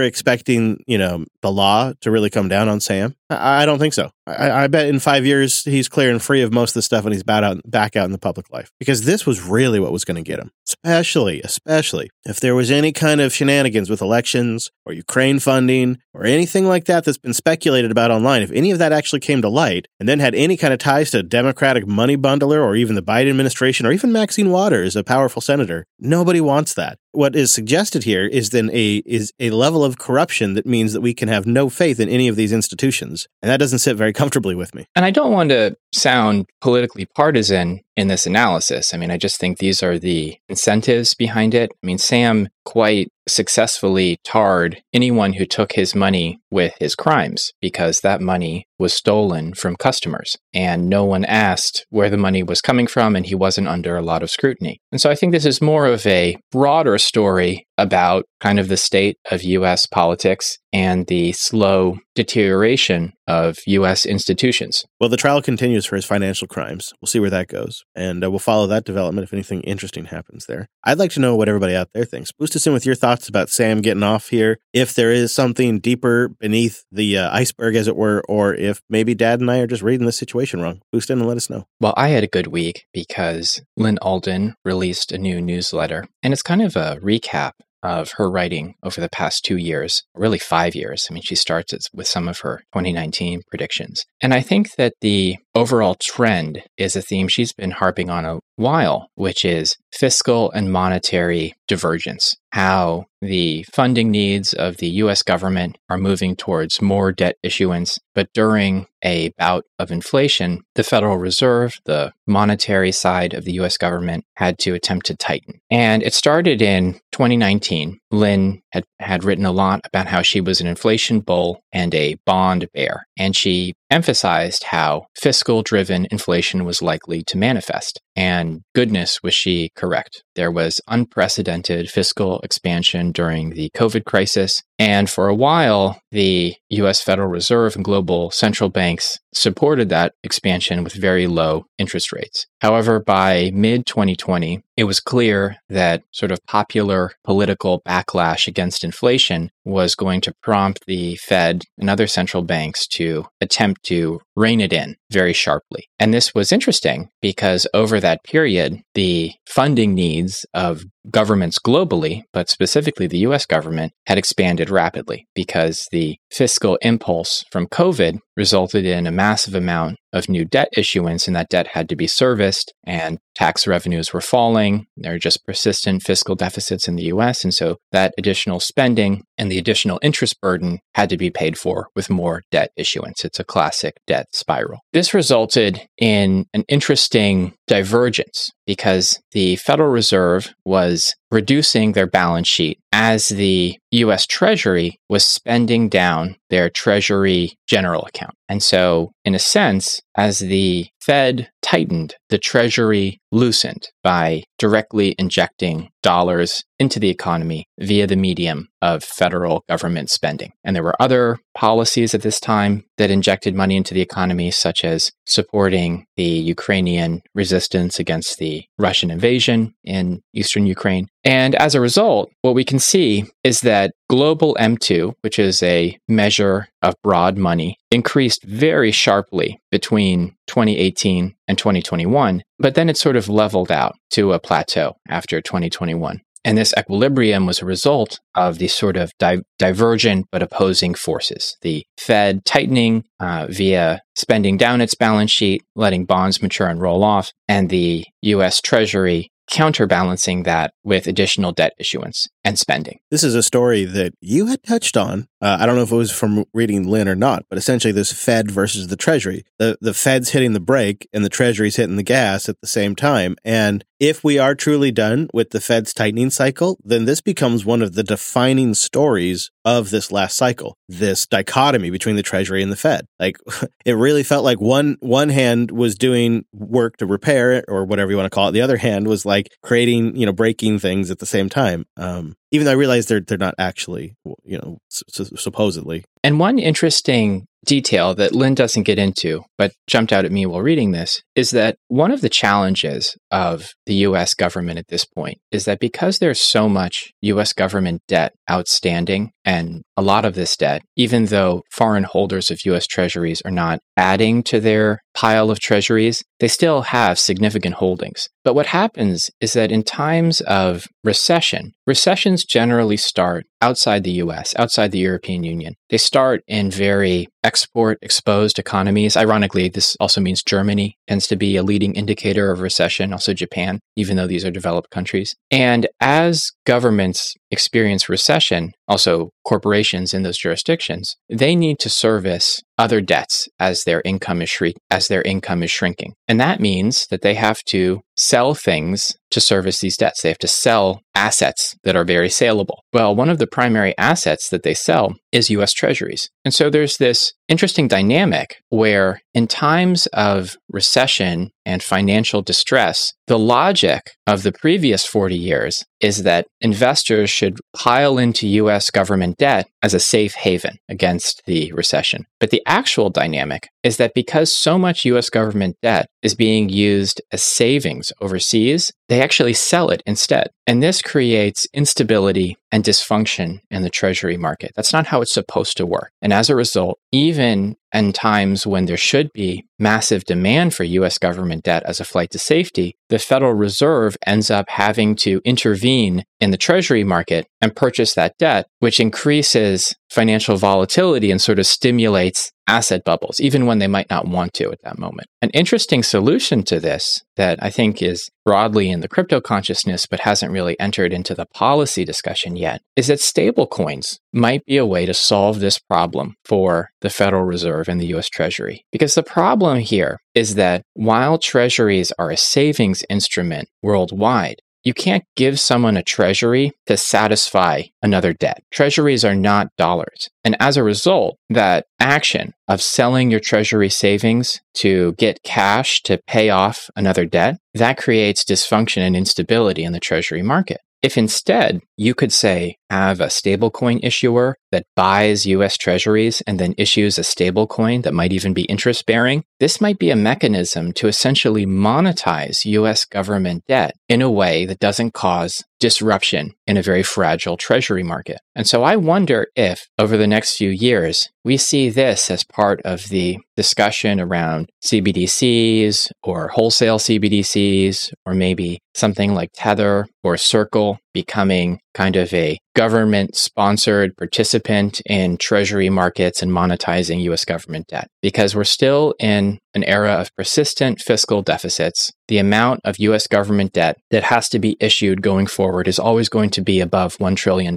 expecting, 0.00 0.82
you 0.86 0.96
know, 0.96 1.26
the 1.42 1.52
law 1.52 1.92
to 2.00 2.10
really 2.10 2.30
come 2.30 2.48
down 2.48 2.68
on 2.68 2.80
Sam. 2.80 3.16
I, 3.28 3.62
I 3.62 3.66
don't 3.66 3.78
think 3.78 3.92
so. 3.92 4.12
I, 4.26 4.50
I, 4.50 4.66
bet 4.68 4.86
in 4.86 5.00
five 5.00 5.26
years 5.26 5.64
he's 5.64 5.88
clear 5.88 6.10
and 6.10 6.22
free 6.22 6.42
of 6.42 6.52
most 6.52 6.70
of 6.70 6.74
the 6.74 6.82
stuff 6.82 7.04
and 7.04 7.12
he's 7.12 7.24
out, 7.28 7.60
back 7.68 7.96
out 7.96 8.04
in 8.04 8.12
the 8.12 8.18
public 8.18 8.50
life 8.52 8.70
because 8.78 9.04
this 9.04 9.26
was 9.26 9.42
really 9.42 9.80
what 9.80 9.92
was 9.92 10.04
going 10.04 10.16
to 10.16 10.22
get 10.22 10.38
him. 10.38 10.52
Especially, 10.68 11.40
especially 11.42 12.10
if 12.24 12.38
there 12.38 12.54
was 12.54 12.70
any 12.70 12.92
kind 12.92 13.20
of 13.20 13.32
shenanigans 13.32 13.90
with 13.90 14.00
elections 14.00 14.70
or 14.86 14.92
Ukraine 14.92 15.38
funding 15.38 15.98
or 16.14 16.24
anything 16.24 16.66
like 16.66 16.84
that 16.84 17.04
that's 17.04 17.18
been 17.18 17.34
speculated 17.34 17.90
about 17.90 18.10
online. 18.10 18.42
If 18.42 18.52
any 18.52 18.70
of 18.70 18.78
that 18.78 18.92
actually 18.92 19.20
came 19.20 19.42
to 19.42 19.48
light 19.48 19.88
and 19.98 20.08
then 20.08 20.20
had 20.20 20.34
any 20.34 20.56
kind 20.56 20.72
of 20.72 20.78
ties 20.78 21.10
to 21.10 21.22
Democratic 21.22 21.86
money 21.90 22.16
bundler 22.16 22.62
or 22.62 22.76
even 22.76 22.94
the 22.94 23.02
Biden 23.02 23.28
administration 23.30 23.84
or 23.84 23.92
even 23.92 24.12
Maxine 24.12 24.50
Waters, 24.50 24.96
a 24.96 25.04
powerful 25.04 25.42
senator, 25.42 25.84
nobody 25.98 26.40
wants 26.40 26.72
that 26.74 26.98
what 27.12 27.34
is 27.34 27.52
suggested 27.52 28.04
here 28.04 28.26
is 28.26 28.50
then 28.50 28.70
a 28.72 28.96
is 29.06 29.32
a 29.40 29.50
level 29.50 29.84
of 29.84 29.98
corruption 29.98 30.54
that 30.54 30.66
means 30.66 30.92
that 30.92 31.00
we 31.00 31.14
can 31.14 31.28
have 31.28 31.46
no 31.46 31.68
faith 31.68 31.98
in 32.00 32.08
any 32.08 32.28
of 32.28 32.36
these 32.36 32.52
institutions. 32.52 33.26
And 33.42 33.50
that 33.50 33.58
doesn't 33.58 33.80
sit 33.80 33.96
very 33.96 34.12
comfortably 34.12 34.54
with 34.54 34.74
me. 34.74 34.86
And 34.94 35.04
i 35.04 35.10
don't 35.10 35.32
want 35.32 35.50
to 35.50 35.76
sound 35.92 36.46
politically 36.60 37.06
partisan 37.06 37.80
in 37.96 38.08
this 38.08 38.26
analysis. 38.26 38.94
I 38.94 38.96
mean 38.96 39.10
i 39.10 39.16
just 39.16 39.38
think 39.38 39.58
these 39.58 39.82
are 39.82 39.98
the 39.98 40.36
incentives 40.48 41.14
behind 41.14 41.54
it. 41.54 41.70
I 41.82 41.86
mean 41.86 41.98
sam 41.98 42.48
quite 42.64 43.08
successfully 43.28 44.18
tarred 44.24 44.82
anyone 44.92 45.34
who 45.34 45.46
took 45.46 45.72
his 45.72 45.94
money 45.94 46.38
with 46.50 46.74
his 46.78 46.94
crimes 46.94 47.52
because 47.60 48.00
that 48.00 48.20
money 48.20 48.66
was 48.78 48.94
stolen 48.94 49.54
from 49.54 49.76
customers. 49.76 50.36
And 50.52 50.88
no 50.88 51.04
one 51.04 51.24
asked 51.24 51.86
where 51.90 52.10
the 52.10 52.16
money 52.16 52.42
was 52.42 52.60
coming 52.60 52.86
from 52.86 53.14
and 53.14 53.26
he 53.26 53.34
wasn't 53.34 53.68
under 53.68 53.96
a 53.96 54.02
lot 54.02 54.22
of 54.22 54.30
scrutiny. 54.30 54.80
And 54.90 55.00
so 55.00 55.10
I 55.10 55.14
think 55.14 55.32
this 55.32 55.46
is 55.46 55.60
more 55.60 55.86
of 55.86 56.06
a 56.06 56.36
broader 56.50 56.98
story 57.00 57.66
about 57.80 58.26
kind 58.40 58.58
of 58.58 58.68
the 58.68 58.76
state 58.76 59.16
of 59.30 59.42
US 59.42 59.86
politics 59.86 60.58
and 60.72 61.06
the 61.06 61.32
slow 61.32 61.98
deterioration 62.14 63.12
of 63.26 63.58
US 63.66 64.06
institutions. 64.06 64.84
Well, 65.00 65.08
the 65.08 65.16
trial 65.16 65.42
continues 65.42 65.86
for 65.86 65.96
his 65.96 66.04
financial 66.04 66.46
crimes. 66.46 66.92
We'll 67.00 67.08
see 67.08 67.20
where 67.20 67.30
that 67.30 67.48
goes. 67.48 67.84
And 67.94 68.24
uh, 68.24 68.30
we'll 68.30 68.38
follow 68.38 68.66
that 68.66 68.84
development 68.84 69.24
if 69.24 69.32
anything 69.32 69.62
interesting 69.62 70.06
happens 70.06 70.46
there. 70.46 70.68
I'd 70.84 70.98
like 70.98 71.10
to 71.12 71.20
know 71.20 71.36
what 71.36 71.48
everybody 71.48 71.74
out 71.74 71.88
there 71.92 72.04
thinks. 72.04 72.32
Boost 72.32 72.56
us 72.56 72.66
in 72.66 72.72
with 72.72 72.86
your 72.86 72.94
thoughts 72.94 73.28
about 73.28 73.50
Sam 73.50 73.80
getting 73.80 74.02
off 74.02 74.28
here. 74.28 74.58
If 74.72 74.94
there 74.94 75.10
is 75.10 75.34
something 75.34 75.78
deeper 75.78 76.28
beneath 76.28 76.84
the 76.92 77.18
uh, 77.18 77.34
iceberg, 77.34 77.76
as 77.76 77.88
it 77.88 77.96
were, 77.96 78.22
or 78.28 78.54
if 78.54 78.80
maybe 78.88 79.14
dad 79.14 79.40
and 79.40 79.50
I 79.50 79.58
are 79.58 79.66
just 79.66 79.82
reading 79.82 80.06
the 80.06 80.12
situation 80.12 80.60
wrong. 80.60 80.80
Boost 80.92 81.10
in 81.10 81.18
and 81.18 81.28
let 81.28 81.36
us 81.36 81.50
know. 81.50 81.66
Well, 81.80 81.94
I 81.96 82.08
had 82.08 82.24
a 82.24 82.28
good 82.28 82.48
week 82.48 82.86
because 82.92 83.60
Lyn 83.76 83.98
Alden 84.02 84.54
released 84.64 85.12
a 85.12 85.18
new 85.18 85.40
newsletter, 85.40 86.06
and 86.22 86.32
it's 86.32 86.42
kind 86.42 86.62
of 86.62 86.76
a 86.76 86.98
recap 87.02 87.52
of 87.82 88.12
her 88.12 88.30
writing 88.30 88.74
over 88.82 89.00
the 89.00 89.08
past 89.08 89.44
two 89.44 89.56
years, 89.56 90.02
really 90.14 90.38
five 90.38 90.74
years. 90.74 91.06
I 91.10 91.14
mean, 91.14 91.22
she 91.22 91.34
starts 91.34 91.72
with 91.92 92.06
some 92.06 92.28
of 92.28 92.40
her 92.40 92.62
2019 92.72 93.42
predictions. 93.48 94.04
And 94.20 94.34
I 94.34 94.40
think 94.40 94.74
that 94.76 94.94
the 95.00 95.38
overall 95.54 95.96
trend 96.00 96.62
is 96.76 96.96
a 96.96 97.02
theme 97.02 97.28
she's 97.28 97.52
been 97.52 97.72
harping 97.72 98.10
on 98.10 98.24
a 98.24 98.40
while, 98.60 99.08
which 99.14 99.44
is 99.44 99.76
fiscal 99.90 100.50
and 100.52 100.70
monetary 100.70 101.54
divergence. 101.66 102.36
How 102.52 103.06
the 103.22 103.64
funding 103.72 104.10
needs 104.10 104.52
of 104.52 104.78
the 104.78 104.88
US 105.04 105.22
government 105.22 105.78
are 105.88 105.96
moving 105.96 106.36
towards 106.36 106.82
more 106.82 107.12
debt 107.12 107.36
issuance. 107.42 107.98
But 108.14 108.28
during 108.34 108.86
a 109.02 109.30
bout 109.38 109.64
of 109.78 109.90
inflation, 109.90 110.62
the 110.74 110.82
Federal 110.82 111.16
Reserve, 111.16 111.74
the 111.84 112.12
monetary 112.26 112.92
side 112.92 113.34
of 113.34 113.44
the 113.44 113.52
US 113.60 113.76
government, 113.76 114.24
had 114.36 114.58
to 114.60 114.74
attempt 114.74 115.06
to 115.06 115.16
tighten. 115.16 115.60
And 115.70 116.02
it 116.02 116.14
started 116.14 116.60
in 116.60 116.94
2019. 117.12 117.98
Lyn 118.10 118.62
had, 118.72 118.84
had 118.98 119.24
written 119.24 119.46
a 119.46 119.52
lot 119.52 119.80
about 119.84 120.06
how 120.06 120.22
she 120.22 120.40
was 120.40 120.60
an 120.60 120.66
inflation 120.66 121.20
bull 121.20 121.62
and 121.72 121.94
a 121.94 122.16
bond 122.26 122.68
bear. 122.74 123.06
And 123.18 123.36
she 123.36 123.74
emphasized 123.90 124.64
how 124.64 125.06
fiscal 125.16 125.62
driven 125.62 126.06
inflation 126.10 126.64
was 126.64 126.82
likely 126.82 127.22
to 127.24 127.36
manifest. 127.36 128.00
And 128.16 128.62
goodness 128.74 129.22
was 129.22 129.34
she 129.34 129.70
correct. 129.76 130.22
There 130.34 130.50
was 130.50 130.80
unprecedented 130.88 131.90
fiscal 131.90 132.40
expansion 132.40 133.12
during 133.12 133.50
the 133.50 133.70
COVID 133.76 134.04
crisis. 134.04 134.62
And 134.78 135.08
for 135.08 135.28
a 135.28 135.34
while, 135.34 136.00
the 136.10 136.54
US 136.70 137.02
Federal 137.02 137.28
Reserve 137.28 137.76
and 137.76 137.84
global 137.84 138.30
central 138.30 138.70
banks 138.70 139.18
supported 139.34 139.88
that 139.88 140.14
expansion 140.22 140.82
with 140.82 140.92
very 140.94 141.26
low 141.26 141.64
interest 141.78 142.12
rates. 142.12 142.46
However, 142.60 143.00
by 143.00 143.50
mid 143.54 143.86
2020, 143.86 144.62
it 144.76 144.84
was 144.84 145.00
clear 145.00 145.56
that 145.68 146.02
sort 146.10 146.32
of 146.32 146.44
popular 146.46 147.12
political 147.24 147.82
backlash 147.86 148.46
against 148.46 148.84
inflation 148.84 149.50
was 149.64 149.94
going 149.94 150.20
to 150.22 150.34
prompt 150.42 150.80
the 150.86 151.16
Fed 151.16 151.64
and 151.78 151.90
other 151.90 152.06
central 152.06 152.42
banks 152.42 152.86
to 152.88 153.26
attempt 153.40 153.82
to 153.84 154.20
rein 154.36 154.60
it 154.60 154.72
in 154.72 154.96
very 155.10 155.32
sharply. 155.32 155.84
And 155.98 156.14
this 156.14 156.34
was 156.34 156.52
interesting 156.52 157.08
because 157.20 157.66
over 157.74 158.00
that 158.00 158.24
period, 158.24 158.80
the 158.94 159.32
funding 159.46 159.94
needs 159.94 160.46
of 160.54 160.84
governments 161.10 161.58
globally, 161.58 162.22
but 162.32 162.48
specifically 162.48 163.06
the 163.06 163.18
US 163.18 163.46
government, 163.46 163.92
had 164.06 164.18
expanded 164.18 164.70
rapidly 164.70 165.26
because 165.34 165.86
the 165.92 166.16
fiscal 166.30 166.76
impulse 166.82 167.44
from 167.50 167.66
COVID 167.66 168.18
resulted 168.36 168.86
in 168.86 169.06
a 169.06 169.12
massive 169.12 169.54
amount 169.54 169.96
of 170.12 170.28
new 170.28 170.44
debt 170.44 170.68
issuance, 170.76 171.26
and 171.26 171.36
that 171.36 171.48
debt 171.48 171.68
had 171.68 171.88
to 171.88 171.96
be 171.96 172.06
serviced, 172.06 172.72
and 172.84 173.18
tax 173.34 173.66
revenues 173.66 174.12
were 174.12 174.20
falling. 174.20 174.86
There 174.96 175.14
are 175.14 175.18
just 175.18 175.44
persistent 175.44 176.02
fiscal 176.02 176.34
deficits 176.34 176.88
in 176.88 176.96
the 176.96 177.04
US. 177.04 177.44
And 177.44 177.54
so 177.54 177.76
that 177.92 178.12
additional 178.18 178.60
spending 178.60 179.22
and 179.38 179.50
the 179.50 179.58
additional 179.58 180.00
interest 180.02 180.40
burden 180.40 180.80
had 180.94 181.10
to 181.10 181.16
be 181.16 181.30
paid 181.30 181.56
for 181.56 181.88
with 181.94 182.10
more 182.10 182.42
debt 182.50 182.70
issuance. 182.76 183.24
It's 183.24 183.38
a 183.38 183.44
classic 183.44 183.94
debt 184.06 184.26
spiral. 184.32 184.80
This 184.92 185.14
resulted 185.14 185.80
in 185.98 186.46
an 186.54 186.64
interesting 186.68 187.54
divergence 187.66 188.50
because 188.66 189.20
the 189.32 189.56
Federal 189.56 189.90
Reserve 189.90 190.52
was 190.64 190.89
because 190.90 191.14
reducing 191.30 191.92
their 191.92 192.06
balance 192.06 192.48
sheet 192.48 192.78
as 192.92 193.28
the 193.28 193.78
US 193.92 194.26
Treasury 194.26 194.98
was 195.08 195.24
spending 195.24 195.88
down 195.88 196.36
their 196.50 196.68
Treasury 196.68 197.52
general 197.66 198.04
account. 198.04 198.34
And 198.48 198.62
so, 198.62 199.12
in 199.24 199.34
a 199.34 199.38
sense, 199.38 200.00
as 200.16 200.40
the 200.40 200.88
Fed 201.00 201.48
tightened, 201.62 202.16
the 202.28 202.38
Treasury 202.38 203.20
loosened 203.32 203.88
by 204.02 204.42
directly 204.58 205.14
injecting 205.18 205.88
dollars 206.02 206.64
into 206.78 206.98
the 206.98 207.08
economy 207.10 207.64
via 207.78 208.06
the 208.06 208.16
medium 208.16 208.68
of 208.82 209.04
federal 209.04 209.62
government 209.68 210.10
spending. 210.10 210.52
And 210.64 210.74
there 210.74 210.82
were 210.82 211.00
other 211.00 211.38
policies 211.54 212.14
at 212.14 212.22
this 212.22 212.40
time 212.40 212.84
that 212.98 213.10
injected 213.10 213.54
money 213.54 213.76
into 213.76 213.94
the 213.94 214.00
economy, 214.00 214.50
such 214.50 214.84
as 214.84 215.12
supporting 215.26 216.06
the 216.16 216.24
Ukrainian 216.24 217.22
resistance 217.34 217.98
against 217.98 218.38
the 218.38 218.64
Russian 218.78 219.10
invasion 219.10 219.74
in 219.84 220.22
eastern 220.34 220.66
Ukraine. 220.66 221.08
And 221.24 221.54
as 221.56 221.74
a 221.74 221.80
result, 221.80 222.30
what 222.42 222.54
we 222.54 222.64
can 222.64 222.78
see 222.78 223.24
is 223.44 223.60
that 223.60 223.92
global 224.08 224.56
M2, 224.58 225.14
which 225.20 225.38
is 225.38 225.62
a 225.62 225.98
measure 226.08 226.68
of 226.82 226.94
broad 227.02 227.36
money, 227.36 227.76
increased 227.90 228.42
very 228.44 228.90
sharply 228.90 229.60
between 229.70 230.36
2018 230.46 231.34
and 231.46 231.58
2021, 231.58 232.42
but 232.58 232.74
then 232.74 232.88
it 232.88 232.96
sort 232.96 233.16
of 233.16 233.28
leveled 233.28 233.70
out 233.70 233.96
to 234.10 234.32
a 234.32 234.40
plateau 234.40 234.96
after 235.08 235.40
2021. 235.40 236.20
And 236.42 236.56
this 236.56 236.72
equilibrium 236.78 237.44
was 237.44 237.60
a 237.60 237.66
result 237.66 238.18
of 238.34 238.58
these 238.58 238.74
sort 238.74 238.96
of 238.96 239.12
di- 239.18 239.42
divergent 239.58 240.26
but 240.32 240.42
opposing 240.42 240.94
forces. 240.94 241.56
The 241.60 241.84
Fed 241.98 242.46
tightening 242.46 243.04
uh, 243.18 243.46
via 243.50 244.00
spending 244.16 244.56
down 244.56 244.80
its 244.80 244.94
balance 244.94 245.30
sheet, 245.30 245.62
letting 245.76 246.06
bonds 246.06 246.40
mature 246.40 246.66
and 246.66 246.80
roll 246.80 247.04
off, 247.04 247.30
and 247.46 247.68
the 247.68 248.06
US 248.22 248.62
Treasury 248.62 249.30
counterbalancing 249.50 250.44
that 250.44 250.72
with 250.84 251.06
additional 251.06 251.52
debt 251.52 251.74
issuance 251.78 252.28
and 252.44 252.58
spending. 252.58 253.00
This 253.10 253.24
is 253.24 253.34
a 253.34 253.42
story 253.42 253.84
that 253.84 254.14
you 254.20 254.46
had 254.46 254.62
touched 254.62 254.96
on. 254.96 255.28
Uh, 255.42 255.58
I 255.60 255.66
don't 255.66 255.76
know 255.76 255.82
if 255.82 255.92
it 255.92 255.96
was 255.96 256.12
from 256.12 256.44
reading 256.54 256.88
Lyn 256.88 257.08
or 257.08 257.14
not, 257.14 257.44
but 257.50 257.58
essentially 257.58 257.92
this 257.92 258.12
Fed 258.12 258.50
versus 258.50 258.88
the 258.88 258.96
Treasury. 258.96 259.44
The 259.58 259.76
the 259.80 259.94
Fed's 259.94 260.30
hitting 260.30 260.52
the 260.52 260.60
brake 260.60 261.08
and 261.12 261.24
the 261.24 261.28
Treasury's 261.28 261.76
hitting 261.76 261.96
the 261.96 262.02
gas 262.02 262.48
at 262.48 262.60
the 262.60 262.66
same 262.66 262.94
time. 262.94 263.36
And 263.44 263.84
if 263.98 264.24
we 264.24 264.38
are 264.38 264.54
truly 264.54 264.90
done 264.90 265.28
with 265.34 265.50
the 265.50 265.60
Fed's 265.60 265.92
tightening 265.92 266.30
cycle, 266.30 266.78
then 266.82 267.04
this 267.04 267.20
becomes 267.20 267.66
one 267.66 267.82
of 267.82 267.94
the 267.94 268.02
defining 268.02 268.72
stories 268.74 269.50
of 269.64 269.90
this 269.90 270.10
last 270.10 270.36
cycle. 270.36 270.76
This 270.88 271.26
dichotomy 271.26 271.90
between 271.90 272.16
the 272.16 272.22
Treasury 272.22 272.62
and 272.62 272.72
the 272.72 272.76
Fed. 272.76 273.06
Like 273.18 273.36
it 273.84 273.92
really 273.92 274.22
felt 274.22 274.44
like 274.44 274.60
one 274.60 274.96
one 275.00 275.28
hand 275.28 275.70
was 275.70 275.94
doing 275.94 276.44
work 276.52 276.96
to 276.98 277.06
repair 277.06 277.52
it 277.52 277.64
or 277.68 277.84
whatever 277.84 278.10
you 278.10 278.16
want 278.16 278.26
to 278.26 278.34
call 278.34 278.48
it. 278.48 278.52
The 278.52 278.62
other 278.62 278.76
hand 278.76 279.06
was 279.06 279.24
like 279.24 279.48
creating, 279.62 280.16
you 280.16 280.26
know, 280.26 280.32
breaking 280.32 280.78
things 280.78 281.10
at 281.10 281.18
the 281.18 281.26
same 281.26 281.48
time. 281.48 281.86
Um, 281.96 282.36
even 282.52 282.64
though 282.64 282.72
I 282.72 282.74
realize 282.74 283.06
they're 283.06 283.20
they're 283.20 283.38
not 283.38 283.54
actually, 283.58 284.16
you 284.44 284.58
know, 284.58 284.78
supposedly. 284.88 286.04
And 286.22 286.38
one 286.38 286.58
interesting 286.58 287.46
detail 287.64 288.14
that 288.14 288.34
Lyn 288.34 288.54
doesn't 288.54 288.84
get 288.84 288.98
into, 288.98 289.44
but 289.58 289.72
jumped 289.86 290.12
out 290.12 290.24
at 290.24 290.32
me 290.32 290.46
while 290.46 290.62
reading 290.62 290.92
this, 290.92 291.22
is 291.34 291.50
that 291.50 291.76
one 291.88 292.10
of 292.10 292.20
the 292.20 292.28
challenges 292.28 293.16
of 293.30 293.70
the 293.86 293.94
US 294.06 294.34
government 294.34 294.78
at 294.78 294.88
this 294.88 295.04
point 295.04 295.38
is 295.50 295.64
that 295.66 295.80
because 295.80 296.18
there's 296.18 296.40
so 296.40 296.68
much 296.68 297.12
US 297.22 297.52
government 297.52 298.02
debt 298.08 298.34
outstanding, 298.50 299.30
and 299.44 299.82
a 299.96 300.02
lot 300.02 300.24
of 300.24 300.34
this 300.34 300.56
debt, 300.56 300.82
even 300.96 301.26
though 301.26 301.62
foreign 301.70 302.04
holders 302.04 302.50
of 302.50 302.64
US 302.66 302.86
treasuries 302.86 303.40
are 303.44 303.50
not 303.50 303.80
adding 303.96 304.42
to 304.44 304.60
their 304.60 305.00
pile 305.14 305.50
of 305.50 305.60
treasuries, 305.60 306.22
they 306.38 306.48
still 306.48 306.82
have 306.82 307.18
significant 307.18 307.74
holdings. 307.76 308.28
But 308.44 308.54
what 308.54 308.66
happens 308.66 309.30
is 309.40 309.52
that 309.52 309.70
in 309.70 309.82
times 309.82 310.40
of 310.42 310.86
recession, 311.04 311.72
recessions 311.86 312.44
generally 312.44 312.96
start 312.96 313.44
outside 313.60 314.04
the 314.04 314.22
US, 314.22 314.54
outside 314.56 314.92
the 314.92 314.98
European 314.98 315.44
Union. 315.44 315.74
They 315.90 315.98
start 315.98 316.42
in 316.46 316.70
very 316.70 317.28
export 317.44 317.98
exposed 318.02 318.58
economies. 318.58 319.16
Ironically, 319.16 319.68
this 319.68 319.96
also 320.00 320.20
means 320.20 320.42
Germany 320.42 320.96
tends 321.06 321.26
to 321.28 321.36
be 321.36 321.56
a 321.56 321.62
leading 321.62 321.94
indicator 321.94 322.50
of 322.50 322.60
recession, 322.60 323.12
also 323.12 323.34
Japan, 323.34 323.80
even 323.96 324.16
though 324.16 324.26
these 324.26 324.44
are 324.44 324.50
developed 324.50 324.90
countries. 324.90 325.34
And 325.50 325.86
as 326.00 326.52
governments 326.64 327.34
experience 327.50 328.08
recession, 328.08 328.72
also 328.90 329.30
corporations 329.46 330.12
in 330.12 330.24
those 330.24 330.36
jurisdictions, 330.36 331.16
they 331.30 331.54
need 331.54 331.78
to 331.78 331.88
service 331.88 332.60
other 332.76 333.00
debts 333.00 333.46
as 333.58 333.84
their 333.84 334.00
income 334.04 334.40
is 334.40 334.50
as 334.90 335.08
their 335.08 335.22
income 335.22 335.62
is 335.62 335.70
shrinking. 335.70 336.14
And 336.26 336.40
that 336.40 336.60
means 336.60 337.06
that 337.10 337.20
they 337.20 337.34
have 337.34 337.62
to 337.66 338.00
sell 338.16 338.54
things 338.54 339.16
to 339.30 339.40
service 339.40 339.80
these 339.80 339.98
debts. 339.98 340.22
They 340.22 340.30
have 340.30 340.38
to 340.38 340.48
sell 340.48 341.00
assets 341.14 341.76
that 341.84 341.94
are 341.94 342.04
very 342.04 342.30
saleable. 342.30 342.82
Well, 342.92 343.14
one 343.14 343.28
of 343.28 343.38
the 343.38 343.46
primary 343.46 343.96
assets 343.98 344.48
that 344.48 344.62
they 344.62 344.74
sell 344.74 345.14
is 345.30 345.50
US 345.50 345.72
Treasuries. 345.72 346.30
And 346.44 346.54
so 346.54 346.70
there's 346.70 346.96
this 346.96 347.32
interesting 347.48 347.86
dynamic 347.86 348.56
where 348.70 349.20
in 349.34 349.46
times 349.46 350.06
of 350.08 350.56
recession 350.70 351.50
and 351.66 351.82
financial 351.82 352.42
distress, 352.42 353.12
the 353.26 353.38
logic 353.38 354.02
of 354.26 354.42
the 354.42 354.52
previous 354.52 355.04
40 355.06 355.36
years 355.36 355.84
is 356.00 356.22
that 356.22 356.46
investors 356.60 357.30
should 357.30 357.58
pile 357.76 358.18
into 358.18 358.48
US 358.48 358.79
government 358.88 359.36
debt 359.36 359.68
as 359.82 359.92
a 359.92 360.00
safe 360.00 360.34
haven 360.34 360.78
against 360.88 361.42
the 361.44 361.72
recession. 361.72 362.24
But 362.38 362.50
the 362.50 362.62
actual 362.66 363.10
dynamic 363.10 363.68
is 363.82 363.98
that 363.98 364.14
because 364.14 364.56
so 364.56 364.78
much 364.78 365.04
US 365.04 365.28
government 365.28 365.76
debt 365.82 366.06
is 366.22 366.34
being 366.34 366.68
used 366.68 367.20
as 367.32 367.42
savings 367.42 368.12
overseas, 368.20 368.92
they 369.08 369.20
actually 369.20 369.54
sell 369.54 369.90
it 369.90 370.02
instead. 370.06 370.50
And 370.66 370.82
this 370.82 371.02
creates 371.02 371.66
instability 371.72 372.56
and 372.70 372.84
dysfunction 372.84 373.60
in 373.70 373.82
the 373.82 373.90
treasury 373.90 374.36
market. 374.36 374.72
That's 374.76 374.92
not 374.92 375.06
how 375.06 375.20
it's 375.20 375.34
supposed 375.34 375.76
to 375.78 375.86
work. 375.86 376.12
And 376.22 376.32
as 376.32 376.48
a 376.48 376.54
result, 376.54 377.00
even 377.10 377.76
in 377.92 378.12
times 378.12 378.66
when 378.66 378.86
there 378.86 378.96
should 378.96 379.32
be 379.32 379.64
massive 379.78 380.24
demand 380.24 380.74
for 380.74 380.84
US 380.84 381.18
government 381.18 381.64
debt 381.64 381.82
as 381.84 381.98
a 381.98 382.04
flight 382.04 382.30
to 382.30 382.38
safety, 382.38 382.96
the 383.08 383.18
Federal 383.18 383.54
Reserve 383.54 384.16
ends 384.24 384.50
up 384.50 384.68
having 384.68 385.16
to 385.16 385.40
intervene 385.44 386.24
in 386.38 386.52
the 386.52 386.56
treasury 386.56 387.02
market 387.02 387.46
and 387.60 387.74
purchase 387.74 388.14
that 388.14 388.38
debt, 388.38 388.66
which 388.78 389.00
increases 389.00 389.96
financial 390.08 390.56
volatility 390.56 391.30
and 391.30 391.40
sort 391.40 391.58
of 391.58 391.66
stimulates 391.66 392.52
asset 392.66 393.02
bubbles, 393.04 393.40
even 393.40 393.66
when 393.66 393.78
they 393.78 393.86
might 393.86 394.08
not 394.10 394.28
want 394.28 394.54
to 394.54 394.70
at 394.70 394.82
that 394.82 394.98
moment. 394.98 395.28
An 395.42 395.50
interesting 395.50 396.02
solution 396.02 396.62
to 396.64 396.78
this 396.78 397.22
that 397.36 397.58
I 397.62 397.70
think 397.70 398.02
is 398.02 398.30
broadly 398.44 398.90
in 398.90 399.00
the 399.00 399.08
crypto 399.08 399.40
consciousness 399.40 400.06
but 400.06 400.20
hasn't 400.20 400.52
really 400.52 400.78
entered 400.78 401.12
into 401.12 401.34
the 401.34 401.46
policy 401.46 402.04
discussion 402.04 402.56
yet 402.56 402.80
is 402.96 403.08
that 403.08 403.18
stablecoins 403.18 404.18
might 404.32 404.64
be 404.66 404.76
a 404.76 404.86
way 404.86 405.06
to 405.06 405.14
solve 405.14 405.60
this 405.60 405.78
problem 405.78 406.34
for 406.44 406.90
the 407.00 407.10
Federal 407.10 407.44
Reserve 407.44 407.88
and 407.88 408.00
the 408.00 408.14
US 408.14 408.28
Treasury. 408.28 408.84
Because 408.92 409.14
the 409.14 409.22
problem 409.22 409.78
here 409.78 410.18
is 410.34 410.54
that 410.54 410.82
while 410.94 411.38
treasuries 411.38 412.12
are 412.18 412.30
a 412.30 412.36
savings 412.36 413.04
instrument 413.08 413.68
worldwide, 413.82 414.60
you 414.82 414.94
can't 414.94 415.24
give 415.36 415.60
someone 415.60 415.96
a 415.96 416.02
treasury 416.02 416.72
to 416.86 416.96
satisfy 416.96 417.82
another 418.02 418.32
debt. 418.32 418.62
Treasuries 418.70 419.24
are 419.24 419.34
not 419.34 419.68
dollars. 419.76 420.28
And 420.44 420.56
as 420.60 420.76
a 420.76 420.82
result, 420.82 421.38
that 421.50 421.86
action 421.98 422.54
of 422.68 422.82
selling 422.82 423.30
your 423.30 423.40
treasury 423.40 423.88
savings 423.88 424.60
to 424.74 425.12
get 425.12 425.42
cash 425.42 426.02
to 426.02 426.20
pay 426.26 426.50
off 426.50 426.90
another 426.96 427.26
debt, 427.26 427.58
that 427.74 427.98
creates 427.98 428.44
dysfunction 428.44 429.02
and 429.02 429.16
instability 429.16 429.84
in 429.84 429.92
the 429.92 430.00
treasury 430.00 430.42
market. 430.42 430.80
If 431.02 431.16
instead 431.16 431.80
you 432.00 432.14
could 432.14 432.32
say, 432.32 432.78
have 432.88 433.20
a 433.20 433.26
stablecoin 433.26 434.00
issuer 434.02 434.56
that 434.72 434.86
buys 434.96 435.44
US 435.44 435.76
treasuries 435.76 436.42
and 436.46 436.58
then 436.58 436.74
issues 436.78 437.18
a 437.18 437.22
stablecoin 437.22 438.04
that 438.04 438.14
might 438.14 438.32
even 438.32 438.54
be 438.54 438.62
interest 438.62 439.04
bearing, 439.04 439.44
this 439.58 439.82
might 439.82 439.98
be 439.98 440.10
a 440.10 440.16
mechanism 440.16 440.92
to 440.92 441.08
essentially 441.08 441.66
monetize 441.66 442.64
US 442.64 443.04
government 443.04 443.64
debt 443.68 443.94
in 444.08 444.22
a 444.22 444.30
way 444.30 444.64
that 444.64 444.78
doesn't 444.78 445.12
cause 445.12 445.62
disruption 445.78 446.52
in 446.66 446.76
a 446.76 446.82
very 446.82 447.02
fragile 447.02 447.56
treasury 447.56 448.02
market. 448.02 448.38
And 448.54 448.66
so 448.66 448.82
I 448.82 448.96
wonder 448.96 449.48
if 449.54 449.86
over 449.98 450.16
the 450.16 450.26
next 450.26 450.56
few 450.56 450.70
years, 450.70 451.28
we 451.44 451.56
see 451.56 451.88
this 451.88 452.30
as 452.30 452.44
part 452.44 452.80
of 452.84 453.08
the 453.08 453.38
discussion 453.56 454.20
around 454.20 454.68
CBDCs 454.84 456.10
or 456.22 456.48
wholesale 456.48 456.98
CBDCs, 456.98 458.12
or 458.26 458.34
maybe 458.34 458.80
something 458.94 459.34
like 459.34 459.50
Tether 459.54 460.06
or 460.22 460.36
Circle 460.36 460.98
becoming 461.12 461.80
kind 461.94 462.16
of 462.16 462.32
a 462.32 462.58
government 462.74 463.36
sponsored 463.36 464.16
participant 464.16 465.00
in 465.06 465.36
treasury 465.36 465.88
markets 465.88 466.42
and 466.42 466.52
monetizing 466.52 467.22
US 467.22 467.44
government 467.44 467.88
debt. 467.88 468.08
Because 468.22 468.54
we're 468.54 468.64
still 468.64 469.14
in 469.18 469.58
an 469.74 469.84
era 469.84 470.12
of 470.12 470.34
persistent 470.36 471.00
fiscal 471.00 471.42
deficits. 471.42 472.10
The 472.28 472.38
amount 472.38 472.80
of 472.84 472.98
US 472.98 473.26
government 473.26 473.72
debt 473.72 473.96
that 474.10 474.24
has 474.24 474.48
to 474.50 474.58
be 474.58 474.76
issued 474.80 475.22
going 475.22 475.46
forward 475.46 475.88
is 475.88 475.98
always 475.98 476.28
going 476.28 476.50
to 476.50 476.62
be 476.62 476.80
above 476.80 477.16
$1 477.18 477.36
trillion. 477.36 477.76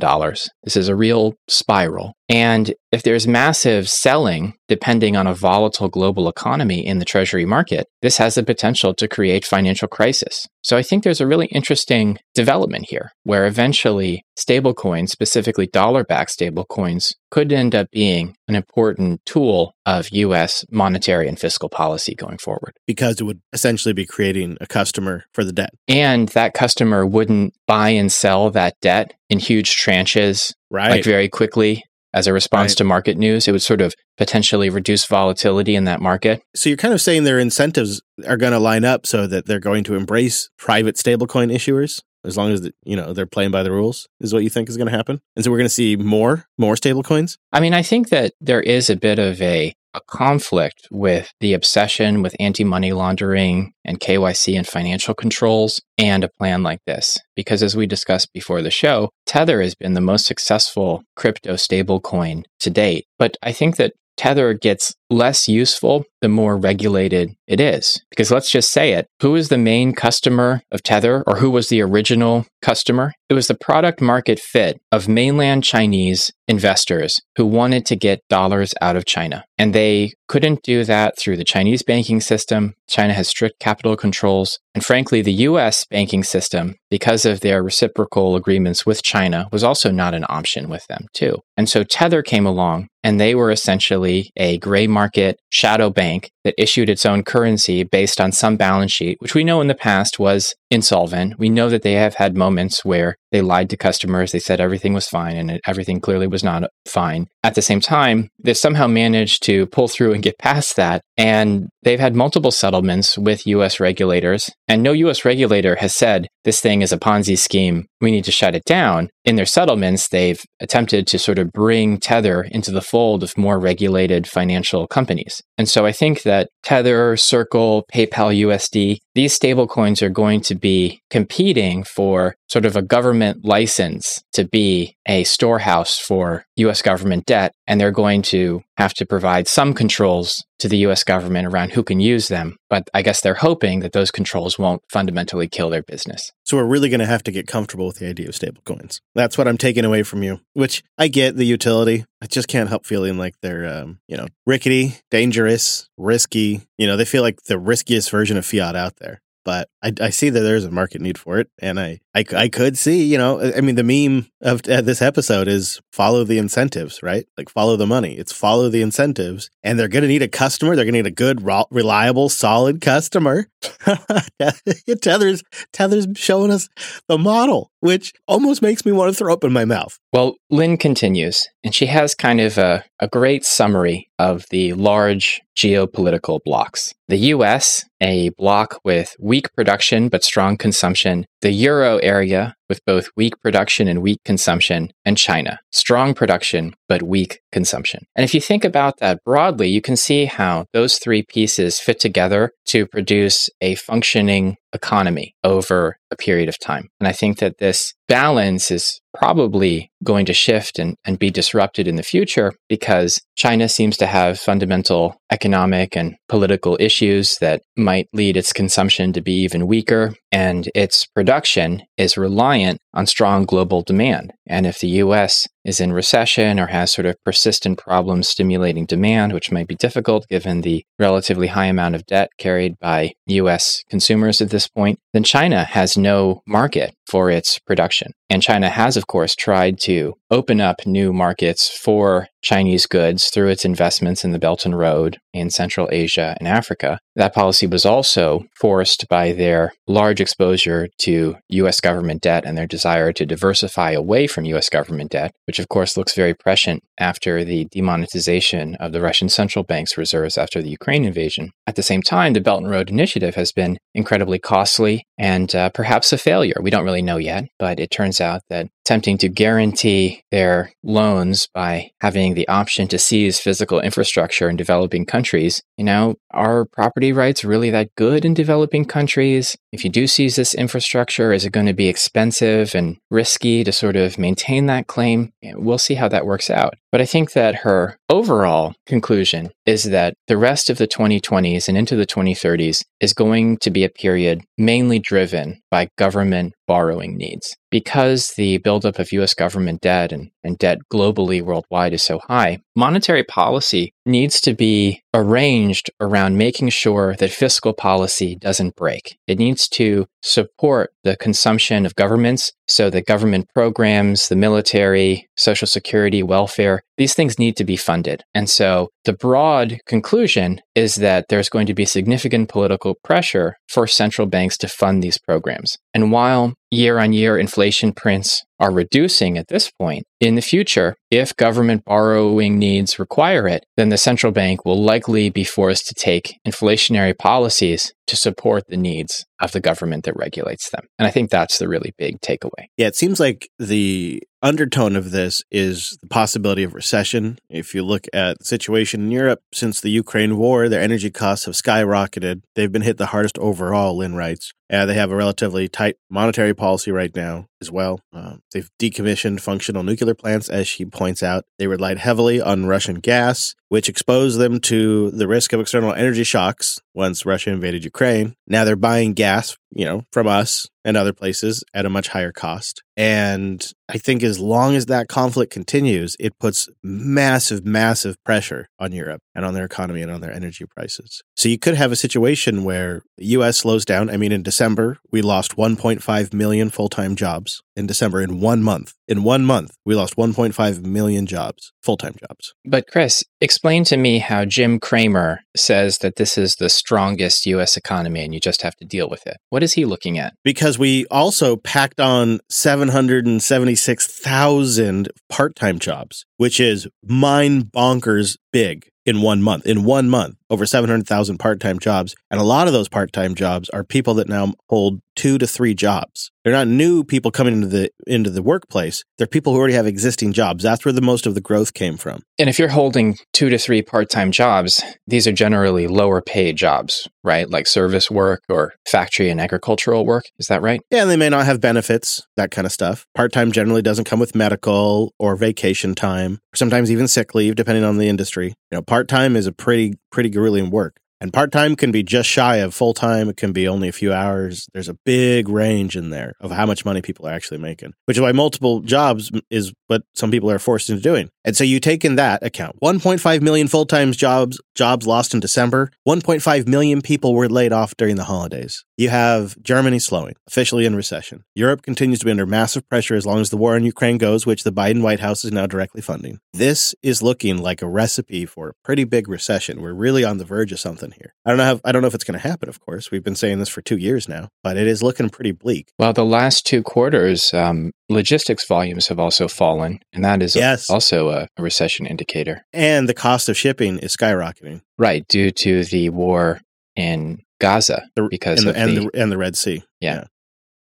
This 0.63 0.77
is 0.77 0.87
a 0.87 0.95
real 0.95 1.33
spiral. 1.47 2.13
And 2.29 2.73
if 2.91 3.03
there's 3.03 3.27
massive 3.27 3.89
selling, 3.89 4.53
depending 4.67 5.15
on 5.17 5.27
a 5.27 5.33
volatile 5.33 5.89
global 5.89 6.29
economy 6.29 6.85
in 6.85 6.99
the 6.99 7.05
treasury 7.05 7.45
market, 7.45 7.87
this 8.01 8.17
has 8.17 8.35
the 8.35 8.43
potential 8.43 8.93
to 8.95 9.07
create 9.07 9.45
financial 9.45 9.87
crisis. 9.87 10.47
So 10.61 10.77
I 10.77 10.83
think 10.83 11.03
there's 11.03 11.21
a 11.21 11.27
really 11.27 11.47
interesting 11.47 12.17
development 12.33 12.85
here 12.89 13.11
where 13.23 13.45
eventually 13.45 14.23
stablecoins, 14.39 15.09
specifically 15.09 15.67
dollar 15.67 16.03
backed 16.03 16.37
stablecoins, 16.37 17.13
could 17.33 17.51
end 17.51 17.73
up 17.73 17.89
being 17.89 18.35
an 18.47 18.53
important 18.53 19.19
tool 19.25 19.73
of 19.87 20.07
US 20.11 20.63
monetary 20.69 21.27
and 21.27 21.39
fiscal 21.39 21.67
policy 21.67 22.13
going 22.13 22.37
forward. 22.37 22.77
Because 22.85 23.19
it 23.19 23.23
would 23.23 23.41
essentially 23.53 23.91
be 23.91 24.05
creating 24.05 24.55
a 24.61 24.67
customer 24.67 25.23
for 25.33 25.43
the 25.43 25.51
debt. 25.51 25.71
And 25.87 26.29
that 26.29 26.53
customer 26.53 27.07
wouldn't 27.07 27.55
buy 27.65 27.89
and 27.89 28.11
sell 28.11 28.51
that 28.51 28.75
debt 28.83 29.15
in 29.31 29.39
huge 29.39 29.75
tranches, 29.75 30.53
right. 30.69 30.91
like 30.91 31.03
very 31.03 31.27
quickly 31.27 31.83
as 32.13 32.27
a 32.27 32.33
response 32.33 32.73
right. 32.73 32.77
to 32.77 32.83
market 32.83 33.17
news. 33.17 33.47
It 33.47 33.51
would 33.51 33.63
sort 33.63 33.81
of 33.81 33.95
potentially 34.15 34.69
reduce 34.69 35.03
volatility 35.07 35.73
in 35.73 35.85
that 35.85 36.01
market. 36.01 36.43
So 36.55 36.69
you're 36.69 36.77
kind 36.77 36.93
of 36.93 37.01
saying 37.01 37.23
their 37.23 37.39
incentives 37.39 37.99
are 38.27 38.37
going 38.37 38.53
to 38.53 38.59
line 38.59 38.85
up 38.85 39.07
so 39.07 39.25
that 39.25 39.47
they're 39.47 39.59
going 39.59 39.85
to 39.85 39.95
embrace 39.95 40.51
private 40.59 40.97
stablecoin 40.97 41.51
issuers 41.51 41.99
as 42.23 42.37
long 42.37 42.51
as 42.51 42.61
the, 42.61 42.73
you 42.83 42.95
know 42.95 43.13
they're 43.13 43.25
playing 43.25 43.51
by 43.51 43.63
the 43.63 43.71
rules 43.71 44.07
is 44.19 44.33
what 44.33 44.43
you 44.43 44.49
think 44.49 44.69
is 44.69 44.77
going 44.77 44.87
to 44.87 44.95
happen 44.95 45.21
and 45.35 45.43
so 45.43 45.51
we're 45.51 45.57
going 45.57 45.65
to 45.65 45.73
see 45.73 45.95
more 45.95 46.45
more 46.57 46.75
stable 46.75 47.03
coins 47.03 47.37
i 47.51 47.59
mean 47.59 47.73
i 47.73 47.81
think 47.81 48.09
that 48.09 48.33
there 48.39 48.61
is 48.61 48.89
a 48.89 48.95
bit 48.95 49.19
of 49.19 49.41
a 49.41 49.73
a 49.93 50.01
conflict 50.01 50.87
with 50.91 51.31
the 51.39 51.53
obsession 51.53 52.21
with 52.21 52.35
anti 52.39 52.63
money 52.63 52.91
laundering 52.91 53.73
and 53.85 53.99
KYC 53.99 54.57
and 54.57 54.67
financial 54.67 55.13
controls 55.13 55.81
and 55.97 56.23
a 56.23 56.29
plan 56.29 56.63
like 56.63 56.79
this. 56.85 57.17
Because 57.35 57.61
as 57.61 57.75
we 57.75 57.85
discussed 57.85 58.33
before 58.33 58.61
the 58.61 58.71
show, 58.71 59.11
Tether 59.25 59.61
has 59.61 59.75
been 59.75 59.93
the 59.93 60.01
most 60.01 60.25
successful 60.25 61.03
crypto 61.15 61.55
stable 61.55 61.99
coin 61.99 62.43
to 62.59 62.69
date. 62.69 63.05
But 63.19 63.37
I 63.43 63.51
think 63.51 63.75
that 63.77 63.93
Tether 64.17 64.53
gets 64.53 64.95
less 65.13 65.47
useful 65.47 66.05
the 66.21 66.29
more 66.29 66.57
regulated 66.57 67.35
it 67.47 67.59
is. 67.59 68.01
Because 68.09 68.31
let's 68.31 68.49
just 68.49 68.71
say 68.71 68.93
it 68.93 69.07
who 69.21 69.35
is 69.35 69.49
the 69.49 69.57
main 69.57 69.93
customer 69.93 70.61
of 70.71 70.81
Tether 70.81 71.23
or 71.27 71.37
who 71.37 71.51
was 71.51 71.67
the 71.67 71.81
original 71.81 72.45
customer? 72.61 73.13
It 73.29 73.33
was 73.33 73.47
the 73.47 73.55
product 73.55 74.01
market 74.01 74.39
fit 74.39 74.79
of 74.91 75.07
mainland 75.07 75.63
Chinese 75.63 76.31
investors 76.47 77.19
who 77.35 77.45
wanted 77.45 77.85
to 77.87 77.95
get 77.95 78.21
dollars 78.29 78.73
out 78.81 78.95
of 78.95 79.05
China. 79.05 79.43
And 79.57 79.73
they 79.73 80.13
couldn't 80.27 80.63
do 80.63 80.83
that 80.85 81.17
through 81.17 81.37
the 81.37 81.43
Chinese 81.43 81.83
banking 81.83 82.21
system. 82.21 82.73
China 82.87 83.13
has 83.13 83.27
strict 83.27 83.59
capital 83.59 83.95
controls. 83.95 84.59
And 84.73 84.83
frankly, 84.83 85.21
the 85.21 85.33
US 85.33 85.85
banking 85.85 86.23
system, 86.23 86.75
because 86.89 87.25
of 87.25 87.41
their 87.41 87.61
reciprocal 87.61 88.35
agreements 88.35 88.85
with 88.85 89.03
China, 89.03 89.47
was 89.51 89.63
also 89.63 89.91
not 89.91 90.13
an 90.13 90.25
option 90.29 90.69
with 90.69 90.85
them, 90.87 91.07
too. 91.13 91.39
And 91.57 91.69
so 91.69 91.83
Tether 91.83 92.21
came 92.21 92.45
along 92.45 92.87
and 93.03 93.19
they 93.19 93.35
were 93.35 93.51
essentially 93.51 94.31
a 94.37 94.57
gray 94.57 94.87
market 94.87 95.02
shadow 95.49 95.89
bank 95.89 96.31
that 96.43 96.55
issued 96.57 96.89
its 96.89 97.05
own 97.05 97.23
currency 97.23 97.83
based 97.83 98.19
on 98.19 98.31
some 98.31 98.57
balance 98.57 98.91
sheet, 98.91 99.17
which 99.19 99.35
we 99.35 99.43
know 99.43 99.61
in 99.61 99.67
the 99.67 99.75
past 99.75 100.19
was 100.19 100.55
insolvent. 100.73 101.37
We 101.37 101.49
know 101.49 101.69
that 101.69 101.83
they 101.83 101.93
have 101.93 102.15
had 102.15 102.35
moments 102.35 102.83
where 102.83 103.15
they 103.31 103.41
lied 103.41 103.69
to 103.69 103.77
customers. 103.77 104.31
They 104.31 104.39
said 104.39 104.59
everything 104.59 104.93
was 104.93 105.07
fine 105.07 105.37
and 105.37 105.59
everything 105.67 106.01
clearly 106.01 106.27
was 106.27 106.43
not 106.43 106.63
fine. 106.87 107.27
At 107.43 107.55
the 107.55 107.61
same 107.61 107.79
time, 107.79 108.29
they've 108.43 108.57
somehow 108.57 108.87
managed 108.87 109.43
to 109.43 109.67
pull 109.67 109.87
through 109.87 110.13
and 110.13 110.23
get 110.23 110.39
past 110.39 110.75
that. 110.75 111.01
And 111.17 111.67
they've 111.83 111.99
had 111.99 112.15
multiple 112.15 112.51
settlements 112.51 113.17
with 113.17 113.45
US 113.45 113.79
regulators. 113.79 114.49
And 114.67 114.81
no 114.81 114.93
US 114.93 115.25
regulator 115.25 115.75
has 115.75 115.95
said 115.95 116.27
this 116.43 116.59
thing 116.59 116.81
is 116.81 116.91
a 116.91 116.97
Ponzi 116.97 117.37
scheme. 117.37 117.85
We 118.01 118.11
need 118.11 118.25
to 118.25 118.31
shut 118.31 118.55
it 118.55 118.65
down. 118.65 119.09
In 119.25 119.35
their 119.35 119.45
settlements, 119.45 120.09
they've 120.09 120.41
attempted 120.59 121.07
to 121.07 121.19
sort 121.19 121.39
of 121.39 121.51
bring 121.51 121.97
Tether 121.97 122.43
into 122.43 122.71
the 122.71 122.81
fold 122.81 123.23
of 123.23 123.37
more 123.37 123.59
regulated 123.59 124.27
financial 124.27 124.87
companies. 124.87 125.41
And 125.57 125.69
so 125.69 125.85
I 125.85 125.91
think 125.91 126.23
that 126.23 126.49
Tether, 126.63 127.15
Circle, 127.15 127.85
PayPal 127.93 128.37
USD, 128.45 128.97
these 129.15 129.37
stablecoins 129.37 130.01
are 130.01 130.09
going 130.09 130.41
to 130.41 130.55
be 130.55 131.02
competing 131.13 131.83
for 131.83 132.35
sort 132.47 132.65
of 132.65 132.75
a 132.75 132.81
government 132.81 133.45
license 133.45 134.23
to 134.33 134.45
be 134.45 134.97
a 135.07 135.23
storehouse 135.25 135.99
for 135.99 136.43
US 136.55 136.81
government 136.81 137.27
debt. 137.27 137.53
And 137.67 137.79
they're 137.79 137.91
going 137.91 138.23
to 138.23 138.63
have 138.77 138.95
to 138.95 139.05
provide 139.05 139.47
some 139.47 139.75
controls 139.75 140.43
to 140.57 140.67
the 140.67 140.77
US 140.87 141.03
government 141.03 141.45
around 141.45 141.73
who 141.73 141.83
can 141.83 141.99
use 141.99 142.29
them. 142.29 142.57
But 142.67 142.89
I 142.95 143.03
guess 143.03 143.21
they're 143.21 143.35
hoping 143.35 143.81
that 143.81 143.91
those 143.91 144.09
controls 144.09 144.57
won't 144.57 144.81
fundamentally 144.91 145.47
kill 145.47 145.69
their 145.69 145.83
business. 145.83 146.31
So 146.45 146.57
we're 146.57 146.65
really 146.65 146.89
going 146.89 146.99
to 146.99 147.05
have 147.05 147.23
to 147.23 147.31
get 147.31 147.45
comfortable 147.45 147.85
with 147.85 147.99
the 147.99 148.07
idea 148.07 148.27
of 148.27 148.33
stablecoins. 148.33 148.99
That's 149.13 149.37
what 149.37 149.47
I'm 149.47 149.59
taking 149.59 149.85
away 149.85 150.01
from 150.01 150.23
you, 150.23 150.39
which 150.53 150.83
I 150.97 151.09
get 151.09 151.35
the 151.35 151.45
utility. 151.45 152.05
I 152.23 152.25
just 152.25 152.47
can't 152.47 152.69
help 152.69 152.87
feeling 152.87 153.19
like 153.19 153.35
they're, 153.41 153.67
um, 153.67 153.99
you 154.07 154.17
know, 154.17 154.27
rickety, 154.47 154.95
dangerous, 155.11 155.87
risky. 155.95 156.61
You 156.79 156.87
know, 156.87 156.97
they 156.97 157.05
feel 157.05 157.21
like 157.21 157.43
the 157.43 157.59
riskiest 157.59 158.09
version 158.09 158.37
of 158.37 158.45
fiat 158.47 158.75
out 158.75 158.95
there 158.97 159.21
but 159.45 159.69
I, 159.81 159.93
I, 159.99 160.09
see 160.09 160.29
that 160.29 160.39
there's 160.39 160.65
a 160.65 160.71
market 160.71 161.01
need 161.01 161.17
for 161.17 161.39
it. 161.39 161.49
And 161.59 161.79
I, 161.79 161.99
I, 162.15 162.23
I 162.35 162.47
could 162.49 162.77
see, 162.77 163.03
you 163.03 163.17
know, 163.17 163.41
I 163.41 163.61
mean, 163.61 163.75
the 163.75 163.83
meme 163.83 164.27
of 164.41 164.61
uh, 164.67 164.81
this 164.81 165.01
episode 165.01 165.47
is 165.47 165.81
follow 165.91 166.23
the 166.23 166.37
incentives, 166.37 167.01
right? 167.03 167.25
Like 167.37 167.49
follow 167.49 167.75
the 167.75 167.87
money. 167.87 168.17
It's 168.17 168.31
follow 168.31 168.69
the 168.69 168.81
incentives. 168.81 169.49
And 169.63 169.77
they're 169.77 169.87
going 169.87 170.03
to 170.03 170.07
need 170.07 170.21
a 170.21 170.27
customer. 170.27 170.75
They're 170.75 170.85
going 170.85 170.93
to 170.93 170.99
need 170.99 171.07
a 171.07 171.11
good, 171.11 171.43
reliable, 171.71 172.29
solid 172.29 172.81
customer. 172.81 173.47
Tether's, 175.01 175.43
Tether's 175.71 176.07
showing 176.15 176.51
us 176.51 176.69
the 177.07 177.17
model, 177.17 177.71
which 177.79 178.13
almost 178.27 178.61
makes 178.61 178.85
me 178.85 178.91
want 178.91 179.11
to 179.11 179.17
throw 179.17 179.33
up 179.33 179.43
in 179.43 179.53
my 179.53 179.65
mouth. 179.65 179.99
Well, 180.11 180.35
Lyn 180.49 180.77
continues, 180.77 181.47
and 181.63 181.73
she 181.73 181.85
has 181.85 182.13
kind 182.13 182.41
of 182.41 182.57
a, 182.57 182.83
a 182.99 183.07
great 183.07 183.45
summary 183.45 184.09
of 184.19 184.45
the 184.49 184.73
large 184.73 185.41
geopolitical 185.55 186.39
blocks. 186.43 186.93
The 187.07 187.17
US, 187.17 187.85
a 188.01 188.29
bloc 188.29 188.79
with 188.83 189.15
weak 189.19 189.53
production 189.53 190.09
but 190.09 190.23
strong 190.23 190.57
consumption, 190.57 191.25
the 191.41 191.51
euro 191.51 191.97
area, 191.97 192.55
with 192.69 192.83
both 192.85 193.09
weak 193.15 193.39
production 193.41 193.87
and 193.87 194.01
weak 194.01 194.19
consumption, 194.25 194.91
and 195.05 195.17
China, 195.17 195.59
strong 195.71 196.13
production 196.13 196.73
but 196.87 197.01
weak 197.01 197.41
consumption. 197.51 198.05
And 198.15 198.23
if 198.23 198.33
you 198.33 198.41
think 198.41 198.63
about 198.63 198.97
that 198.99 199.23
broadly, 199.23 199.67
you 199.67 199.81
can 199.81 199.95
see 199.95 200.25
how 200.25 200.65
those 200.73 200.97
three 200.97 201.23
pieces 201.23 201.79
fit 201.79 201.99
together 201.99 202.51
to 202.67 202.85
produce 202.85 203.49
a 203.61 203.75
functioning 203.75 204.57
economy 204.73 205.35
over 205.43 205.97
a 206.11 206.15
period 206.15 206.49
of 206.49 206.59
time. 206.59 206.89
And 206.99 207.07
I 207.07 207.11
think 207.11 207.39
that 207.39 207.57
this 207.59 207.93
balance 208.07 208.71
is 208.71 209.01
probably 209.13 209.91
going 210.03 210.25
to 210.25 210.33
shift 210.33 210.79
and, 210.79 210.95
and 211.05 211.19
be 211.19 211.29
disrupted 211.29 211.87
in 211.87 211.95
the 211.95 212.03
future 212.03 212.53
because 212.67 213.21
China 213.35 213.69
seems 213.69 213.97
to 213.97 214.07
have 214.07 214.39
fundamental 214.39 215.21
economic 215.33 215.97
and 215.97 216.15
political 216.29 216.77
issues 216.79 217.37
that 217.39 217.63
might 217.75 218.07
lead 218.13 218.37
its 218.37 218.53
consumption 218.53 219.11
to 219.13 219.21
be 219.21 219.33
even 219.33 219.67
weaker. 219.67 220.13
And 220.31 220.69
its 220.75 221.07
production 221.07 221.81
is 221.97 222.17
reliant 222.17 222.79
on 222.93 223.07
strong 223.07 223.45
global 223.45 223.81
demand. 223.81 224.31
And 224.47 224.67
if 224.67 224.79
the 224.79 224.93
US 225.03 225.47
is 225.65 225.79
in 225.79 225.93
recession 225.93 226.59
or 226.59 226.67
has 226.67 226.91
sort 226.91 227.05
of 227.05 227.15
persistent 227.23 227.77
problems 227.77 228.29
stimulating 228.29 228.85
demand, 228.85 229.33
which 229.33 229.51
might 229.51 229.67
be 229.67 229.75
difficult 229.75 230.27
given 230.29 230.61
the 230.61 230.83
relatively 230.99 231.47
high 231.47 231.65
amount 231.65 231.95
of 231.95 232.05
debt 232.05 232.29
carried 232.37 232.77
by 232.79 233.13
US 233.27 233.83
consumers 233.89 234.41
at 234.41 234.49
this 234.49 234.67
point, 234.67 234.99
then 235.13 235.23
China 235.23 235.63
has 235.63 235.97
no 235.97 236.41
market 236.47 236.93
for 237.07 237.29
its 237.29 237.59
production. 237.59 238.11
And 238.29 238.41
China 238.41 238.69
has, 238.69 238.97
of 238.97 239.05
course, 239.05 239.35
tried 239.35 239.79
to 239.81 240.15
open 240.31 240.59
up 240.59 240.87
new 240.87 241.13
markets 241.13 241.69
for 241.69 242.27
Chinese 242.41 242.87
goods 242.87 243.29
through 243.29 243.49
its 243.49 243.63
investments 243.63 244.23
in 244.23 244.31
the 244.31 244.39
Belt 244.39 244.65
and 244.65 244.75
Road 244.75 245.19
in 245.33 245.51
Central 245.51 245.87
Asia 245.91 246.35
and 246.39 246.47
Africa. 246.47 246.97
That 247.15 247.35
policy 247.35 247.67
was 247.67 247.85
also 247.85 248.45
forced 248.59 249.07
by 249.07 249.31
their 249.31 249.73
large 249.87 250.19
exposure 250.19 250.87
to 251.01 251.35
US 251.49 251.79
government 251.79 252.21
debt 252.21 252.43
and 252.45 252.57
their 252.57 252.65
desire 252.65 253.13
to 253.13 253.25
diversify 253.25 253.91
away 253.91 254.25
from 254.25 254.45
US 254.45 254.69
government 254.69 255.11
debt, 255.11 255.31
which 255.53 255.59
of 255.59 255.69
course 255.69 255.95
looks 255.95 256.15
very 256.15 256.33
prescient 256.33 256.83
after 256.97 257.43
the 257.43 257.65
demonetization 257.65 258.73
of 258.79 258.91
the 258.91 258.99
Russian 258.99 259.29
central 259.29 259.63
bank's 259.63 259.99
reserves 259.99 260.35
after 260.35 260.63
the 260.63 260.69
Ukraine 260.71 261.05
invasion. 261.05 261.51
At 261.67 261.75
the 261.75 261.83
same 261.83 262.01
time, 262.01 262.33
the 262.33 262.41
Belt 262.41 262.63
and 262.63 262.71
Road 262.71 262.89
Initiative 262.89 263.35
has 263.35 263.51
been 263.51 263.77
incredibly 263.93 264.39
costly 264.39 265.05
and 265.15 265.53
uh, 265.53 265.69
perhaps 265.69 266.11
a 266.11 266.17
failure. 266.17 266.55
We 266.59 266.71
don't 266.71 266.85
really 266.85 267.03
know 267.03 267.17
yet, 267.17 267.43
but 267.59 267.79
it 267.79 267.91
turns 267.91 268.19
out 268.19 268.41
that 268.49 268.65
attempting 268.85 269.17
to 269.17 269.29
guarantee 269.29 270.23
their 270.29 270.73
loans 270.83 271.47
by 271.53 271.89
having 272.01 272.33
the 272.33 272.47
option 272.49 272.87
to 272.89 272.99
seize 272.99 273.39
physical 273.39 273.79
infrastructure 273.79 274.49
in 274.49 274.57
developing 274.57 275.05
countries, 275.05 275.61
you 275.77 275.85
know, 275.85 276.15
are 276.31 276.65
property 276.65 277.13
rights 277.13 277.45
really 277.45 277.69
that 277.69 277.95
good 277.95 278.25
in 278.25 278.33
developing 278.33 278.83
countries? 278.83 279.55
If 279.71 279.85
you 279.85 279.89
do 279.89 280.05
seize 280.05 280.35
this 280.35 280.53
infrastructure, 280.53 281.31
is 281.31 281.45
it 281.45 281.53
going 281.53 281.67
to 281.67 281.73
be 281.73 281.87
expensive 281.87 282.75
and 282.75 282.97
risky 283.09 283.63
to 283.63 283.71
sort 283.71 283.95
of 283.95 284.17
maintain 284.17 284.65
that 284.65 284.87
claim? 284.87 285.31
We'll 285.41 285.77
see 285.77 285.95
how 285.95 286.09
that 286.09 286.25
works 286.25 286.49
out. 286.49 286.75
But 286.93 287.01
I 287.01 287.07
think 287.07 287.31
that 287.31 287.55
her 287.63 287.97
overall 288.07 288.75
conclusion 288.85 289.49
is 289.65 289.85
that 289.85 290.13
the 290.27 290.37
rest 290.37 290.69
of 290.69 290.77
the 290.77 290.87
2020s 290.87 291.67
and 291.67 291.75
into 291.75 291.95
the 291.95 292.05
2030s 292.05 292.83
is 292.99 293.13
going 293.13 293.57
to 293.61 293.71
be 293.71 293.83
a 293.83 293.89
period 293.89 294.41
mainly 294.59 294.99
driven 294.99 295.59
by 295.71 295.89
government 295.97 296.53
borrowing 296.67 297.17
needs. 297.17 297.57
Because 297.71 298.33
the 298.37 298.59
buildup 298.59 298.99
of 298.99 299.11
US 299.11 299.33
government 299.33 299.81
debt 299.81 300.11
and, 300.11 300.29
and 300.43 300.55
debt 300.59 300.77
globally 300.93 301.41
worldwide 301.41 301.93
is 301.93 302.03
so 302.03 302.19
high, 302.19 302.59
monetary 302.75 303.23
policy 303.23 303.93
needs 304.05 304.41
to 304.41 304.53
be 304.53 305.01
arranged 305.13 305.89
around 305.99 306.37
making 306.37 306.69
sure 306.69 307.15
that 307.19 307.31
fiscal 307.31 307.73
policy 307.73 308.35
doesn't 308.35 308.75
break. 308.75 309.17
It 309.27 309.39
needs 309.39 309.67
to 309.69 310.07
support 310.21 310.91
the 311.03 311.15
consumption 311.17 311.85
of 311.85 311.95
governments 311.95 312.51
so 312.67 312.89
that 312.89 313.05
government 313.05 313.49
programs, 313.53 314.29
the 314.29 314.35
military, 314.35 315.29
social 315.35 315.67
security, 315.67 316.23
welfare, 316.23 316.83
these 316.97 317.13
things 317.13 317.39
need 317.39 317.57
to 317.57 317.63
be 317.63 317.75
funded. 317.75 318.23
And 318.33 318.49
so 318.49 318.89
the 319.05 319.13
broad 319.13 319.79
conclusion 319.85 320.61
is 320.75 320.95
that 320.95 321.25
there's 321.29 321.49
going 321.49 321.67
to 321.67 321.73
be 321.73 321.85
significant 321.85 322.49
political 322.49 322.95
pressure 323.03 323.55
for 323.67 323.85
central 323.85 324.27
banks 324.27 324.57
to 324.57 324.67
fund 324.67 325.03
these 325.03 325.17
programs. 325.17 325.77
And 325.93 326.11
while 326.11 326.53
year 326.71 326.99
on 326.99 327.13
year 327.13 327.37
inflation 327.37 327.93
prints 327.93 328.43
are 328.59 328.71
reducing 328.71 329.37
at 329.37 329.47
this 329.49 329.69
point, 329.69 330.05
in 330.19 330.35
the 330.35 330.41
future, 330.41 330.95
if 331.11 331.35
government 331.35 331.83
borrowing 331.85 332.57
needs 332.57 332.97
require 332.97 333.47
it, 333.47 333.65
then 333.75 333.89
the 333.89 333.97
central 333.97 334.31
bank 334.31 334.65
will 334.65 334.81
likely 334.81 335.29
be 335.29 335.43
forced 335.43 335.85
to 335.87 335.93
take 335.93 336.37
inflationary 336.47 337.17
policies 337.17 337.93
to 338.07 338.15
support 338.15 338.63
the 338.67 338.77
needs 338.77 339.25
of 339.43 339.51
the 339.51 339.59
government 339.59 340.05
that 340.05 340.15
regulates 340.15 340.69
them. 340.69 340.87
And 340.97 341.07
I 341.07 341.11
think 341.11 341.29
that's 341.29 341.59
the 341.59 341.67
really 341.67 341.93
big 341.97 342.21
takeaway. 342.21 342.67
Yeah, 342.77 342.87
it 342.87 342.95
seems 342.95 343.19
like 343.19 343.49
the 343.59 344.23
undertone 344.41 344.95
of 344.95 345.11
this 345.11 345.43
is 345.51 345.97
the 346.01 346.07
possibility 346.07 346.63
of 346.63 346.73
recession. 346.73 347.39
If 347.49 347.73
you 347.73 347.83
look 347.83 348.07
at 348.13 348.39
the 348.39 348.45
situation 348.45 349.03
in 349.03 349.11
Europe 349.11 349.41
since 349.53 349.81
the 349.81 349.89
Ukraine 349.89 350.37
war, 350.37 350.69
their 350.69 350.81
energy 350.81 351.11
costs 351.11 351.45
have 351.45 351.55
skyrocketed. 351.55 352.41
They've 352.55 352.71
been 352.71 352.81
hit 352.81 352.97
the 352.97 353.07
hardest 353.07 353.37
overall, 353.37 353.97
Lyn 353.97 354.15
writes. 354.15 354.53
Uh, 354.73 354.87
they 354.87 354.95
have 354.95 355.11
a 355.11 355.15
relatively 355.15 355.67
tight 355.67 355.97
monetary 356.09 356.55
policy 356.55 356.91
right 356.91 357.15
now 357.15 357.45
as 357.61 357.69
well. 357.69 358.01
Uh, 358.11 358.37
they've 358.51 358.71
decommissioned 358.79 359.39
functional 359.39 359.83
nuclear 359.83 360.15
plants, 360.15 360.49
as 360.49 360.67
she 360.67 360.83
points 360.83 361.21
out. 361.21 361.45
They 361.59 361.67
relied 361.67 361.99
heavily 361.99 362.41
on 362.41 362.65
Russian 362.65 362.95
gas, 362.95 363.53
which 363.69 363.87
exposed 363.87 364.39
them 364.39 364.59
to 364.61 365.11
the 365.11 365.27
risk 365.27 365.53
of 365.53 365.59
external 365.59 365.93
energy 365.93 366.23
shocks 366.23 366.79
once 366.95 367.23
Russia 367.23 367.51
invaded 367.51 367.83
Ukraine. 367.83 368.35
Now 368.47 368.63
they're 368.63 368.75
buying 368.75 369.13
gas, 369.13 369.57
you 369.71 369.85
know, 369.85 370.05
from 370.11 370.27
us 370.27 370.67
and 370.85 370.97
other 370.97 371.13
places 371.13 371.63
at 371.73 371.85
a 371.85 371.89
much 371.89 372.09
higher 372.09 372.31
cost. 372.31 372.83
And 372.95 373.65
I 373.89 373.97
think 373.97 374.23
as 374.23 374.39
long 374.39 374.75
as 374.75 374.85
that 374.85 375.07
conflict 375.07 375.51
continues, 375.51 376.15
it 376.19 376.37
puts 376.39 376.69
massive, 376.83 377.65
massive 377.65 378.15
pressure 378.23 378.67
on 378.79 378.91
Europe 378.91 379.21
and 379.33 379.45
on 379.45 379.53
their 379.53 379.65
economy 379.65 380.01
and 380.01 380.11
on 380.11 380.21
their 380.21 380.31
energy 380.31 380.65
prices. 380.65 381.21
So 381.35 381.49
you 381.49 381.57
could 381.57 381.75
have 381.75 381.91
a 381.91 381.95
situation 381.95 382.63
where 382.63 383.01
the 383.17 383.25
US 383.37 383.57
slows 383.57 383.85
down. 383.85 384.09
I 384.09 384.17
mean, 384.17 384.31
in 384.31 384.43
December, 384.43 384.99
we 385.11 385.21
lost 385.21 385.55
1.5 385.55 386.33
million 386.33 386.69
full 386.69 386.89
time 386.89 387.15
jobs 387.15 387.61
in 387.75 387.87
December 387.87 388.21
in 388.21 388.39
one 388.39 388.61
month. 388.61 388.93
In 389.07 389.23
one 389.23 389.43
month, 389.43 389.75
we 389.85 389.95
lost 389.95 390.15
1.5 390.15 390.85
million 390.85 391.25
jobs, 391.25 391.71
full 391.81 391.97
time 391.97 392.15
jobs. 392.27 392.53
But 392.63 392.87
Chris, 392.87 393.23
explain 393.41 393.83
to 393.85 393.97
me 393.97 394.19
how 394.19 394.45
Jim 394.45 394.79
Cramer 394.79 395.41
says 395.55 395.97
that 395.99 396.15
this 396.15 396.37
is 396.37 396.55
the 396.55 396.69
strongest 396.69 397.45
US 397.47 397.75
economy 397.75 398.23
and 398.23 398.33
you 398.33 398.39
just 398.39 398.61
have 398.61 398.75
to 398.77 398.85
deal 398.85 399.09
with 399.09 399.25
it. 399.25 399.37
What 399.49 399.63
is 399.63 399.73
he 399.73 399.85
looking 399.85 400.17
at? 400.17 400.33
Because 400.43 400.72
we 400.77 401.05
also 401.07 401.55
packed 401.55 401.99
on 401.99 402.39
776,000 402.49 405.09
part 405.29 405.55
time 405.55 405.79
jobs, 405.79 406.25
which 406.37 406.59
is 406.59 406.87
mind 407.03 407.65
bonkers 407.65 408.37
big 408.51 408.87
in 409.05 409.21
one 409.21 409.41
month. 409.41 409.65
In 409.65 409.83
one 409.83 410.09
month, 410.09 410.37
over 410.53 410.65
700,000 410.65 411.37
part 411.37 411.59
time 411.59 411.79
jobs. 411.79 412.15
And 412.31 412.39
a 412.39 412.43
lot 412.43 412.67
of 412.67 412.73
those 412.73 412.87
part 412.87 413.11
time 413.11 413.35
jobs 413.35 413.69
are 413.69 413.83
people 413.83 414.13
that 414.15 414.29
now 414.29 414.53
hold 414.69 415.01
two 415.15 415.37
to 415.37 415.47
three 415.47 415.73
jobs. 415.73 416.31
They're 416.43 416.53
not 416.53 416.67
new 416.67 417.03
people 417.03 417.31
coming 417.31 417.53
into 417.53 417.67
the 417.67 417.89
into 418.05 418.29
the 418.29 418.41
workplace. 418.41 419.03
They're 419.17 419.27
people 419.27 419.53
who 419.53 419.59
already 419.59 419.75
have 419.75 419.87
existing 419.87 420.33
jobs. 420.33 420.63
That's 420.63 420.83
where 420.83 420.91
the 420.91 421.01
most 421.01 421.25
of 421.25 421.35
the 421.35 421.41
growth 421.41 421.73
came 421.73 421.95
from. 421.95 422.21
And 422.37 422.49
if 422.49 422.59
you're 422.59 422.69
holding 422.69 423.17
two 423.31 423.49
to 423.49 423.57
three 423.57 423.81
part-time 423.81 424.31
jobs, 424.31 424.83
these 425.07 425.25
are 425.25 425.31
generally 425.31 425.87
lower 425.87 426.21
paid 426.21 426.57
jobs, 426.57 427.07
right? 427.23 427.49
Like 427.49 427.67
service 427.67 428.11
work 428.11 428.41
or 428.49 428.73
factory 428.89 429.29
and 429.29 429.39
agricultural 429.39 430.05
work. 430.05 430.25
Is 430.37 430.47
that 430.47 430.61
right? 430.61 430.81
Yeah, 430.91 431.03
and 431.03 431.09
they 431.09 431.17
may 431.17 431.29
not 431.29 431.45
have 431.45 431.61
benefits, 431.61 432.21
that 432.35 432.51
kind 432.51 432.65
of 432.65 432.73
stuff. 432.73 433.05
Part-time 433.15 433.51
generally 433.53 433.81
doesn't 433.81 434.05
come 434.05 434.19
with 434.19 434.35
medical 434.35 435.13
or 435.19 435.37
vacation 435.37 435.95
time, 435.95 436.39
or 436.53 436.57
sometimes 436.57 436.91
even 436.91 437.07
sick 437.07 437.33
leave 437.33 437.55
depending 437.55 437.85
on 437.85 437.97
the 437.97 438.09
industry. 438.09 438.47
You 438.47 438.77
know, 438.77 438.81
part-time 438.81 439.37
is 439.37 439.47
a 439.47 439.53
pretty 439.53 439.93
pretty 440.11 440.29
grueling 440.43 440.69
work. 440.69 440.99
And 441.21 441.31
part 441.31 441.53
time 441.53 441.77
can 441.77 441.93
be 441.93 442.03
just 442.03 442.27
shy 442.27 442.57
of 442.57 442.73
full 442.73 442.93
time. 442.93 443.29
It 443.29 443.37
can 443.37 443.53
be 443.53 443.65
only 443.65 443.87
a 443.87 443.93
few 443.93 444.11
hours. 444.11 444.67
There's 444.73 444.89
a 444.89 444.97
big 445.05 445.47
range 445.47 445.95
in 445.95 446.09
there 446.09 446.33
of 446.41 446.51
how 446.51 446.65
much 446.65 446.83
money 446.83 447.01
people 447.01 447.25
are 447.25 447.31
actually 447.31 447.59
making, 447.59 447.93
which 448.07 448.17
is 448.17 448.21
why 448.21 448.33
multiple 448.33 448.81
jobs 448.81 449.31
is 449.49 449.71
what 449.93 450.03
some 450.13 450.31
people 450.31 450.49
are 450.49 450.59
forced 450.59 450.89
into 450.89 451.01
doing. 451.01 451.29
And 451.45 451.55
so 451.55 451.63
you 451.63 451.79
take 451.79 452.03
in 452.03 452.15
that 452.15 452.43
account 452.43 452.79
1.5 452.81 453.41
million 453.41 453.67
full 453.67 453.85
time 453.85 454.11
jobs, 454.11 454.59
jobs 454.75 455.05
lost 455.05 455.33
in 455.33 455.39
December. 455.39 455.91
1.5 456.07 456.67
million 456.67 457.01
people 457.01 457.35
were 457.35 457.49
laid 457.49 457.71
off 457.71 457.95
during 457.97 458.15
the 458.15 458.23
holidays. 458.23 458.85
You 458.97 459.09
have 459.09 459.61
Germany 459.61 459.99
slowing, 459.99 460.35
officially 460.47 460.85
in 460.85 460.95
recession. 460.95 461.43
Europe 461.55 461.81
continues 461.81 462.19
to 462.19 462.25
be 462.25 462.31
under 462.31 462.45
massive 462.45 462.87
pressure 462.89 463.15
as 463.15 463.25
long 463.25 463.39
as 463.39 463.49
the 463.49 463.57
war 463.57 463.75
in 463.75 463.83
Ukraine 463.83 464.17
goes, 464.17 464.45
which 464.45 464.63
the 464.63 464.71
Biden 464.71 465.01
White 465.01 465.19
House 465.19 465.43
is 465.43 465.51
now 465.51 465.65
directly 465.65 466.01
funding. 466.01 466.39
This 466.53 466.93
is 467.01 467.21
looking 467.21 467.57
like 467.57 467.81
a 467.81 467.87
recipe 467.87 468.45
for 468.45 468.69
a 468.69 468.73
pretty 468.83 469.03
big 469.03 469.27
recession. 469.27 469.81
We're 469.81 469.93
really 469.93 470.23
on 470.23 470.37
the 470.37 470.45
verge 470.45 470.71
of 470.71 470.79
something 470.79 471.11
here. 471.11 471.33
I 471.45 471.49
don't 471.49 471.57
know. 471.57 471.65
How, 471.65 471.81
I 471.83 471.91
don't 471.91 472.01
know 472.01 472.07
if 472.07 472.15
it's 472.15 472.23
going 472.23 472.39
to 472.39 472.47
happen. 472.47 472.69
Of 472.69 472.79
course, 472.79 473.11
we've 473.11 473.23
been 473.23 473.35
saying 473.35 473.59
this 473.59 473.69
for 473.69 473.81
two 473.81 473.97
years 473.97 474.29
now, 474.29 474.49
but 474.63 474.77
it 474.77 474.87
is 474.87 475.03
looking 475.03 475.29
pretty 475.29 475.51
bleak. 475.51 475.91
Well, 475.97 476.13
the 476.13 476.25
last 476.25 476.65
two 476.65 476.83
quarters, 476.83 477.53
um, 477.53 477.91
logistics 478.09 478.67
volumes 478.67 479.07
have 479.07 479.19
also 479.19 479.47
fallen, 479.47 479.99
and 480.13 480.23
that 480.25 480.41
is 480.41 480.55
Yes. 480.55 480.89
also 480.89 481.29
a, 481.29 481.47
recession 481.57 482.05
indicator. 482.05 482.65
And 482.73 483.07
the 483.07 483.13
cost 483.13 483.47
of 483.49 483.57
shipping 483.57 483.99
is 483.99 484.15
skyrocketing. 484.15 484.81
Right, 484.97 485.25
due 485.27 485.51
to 485.51 485.83
the 485.85 486.09
war 486.09 486.59
in 486.95 487.39
Gaza 487.59 488.03
The- 488.15 488.27
because 488.29 488.59
and 488.59 488.69
of 488.69 488.75
the, 488.75 488.81
and 488.81 488.97
the, 488.97 489.01
the 489.13 489.21
and 489.21 489.31
the 489.31 489.37
Red 489.37 489.55
Sea. 489.55 489.83
Yeah. 490.01 490.25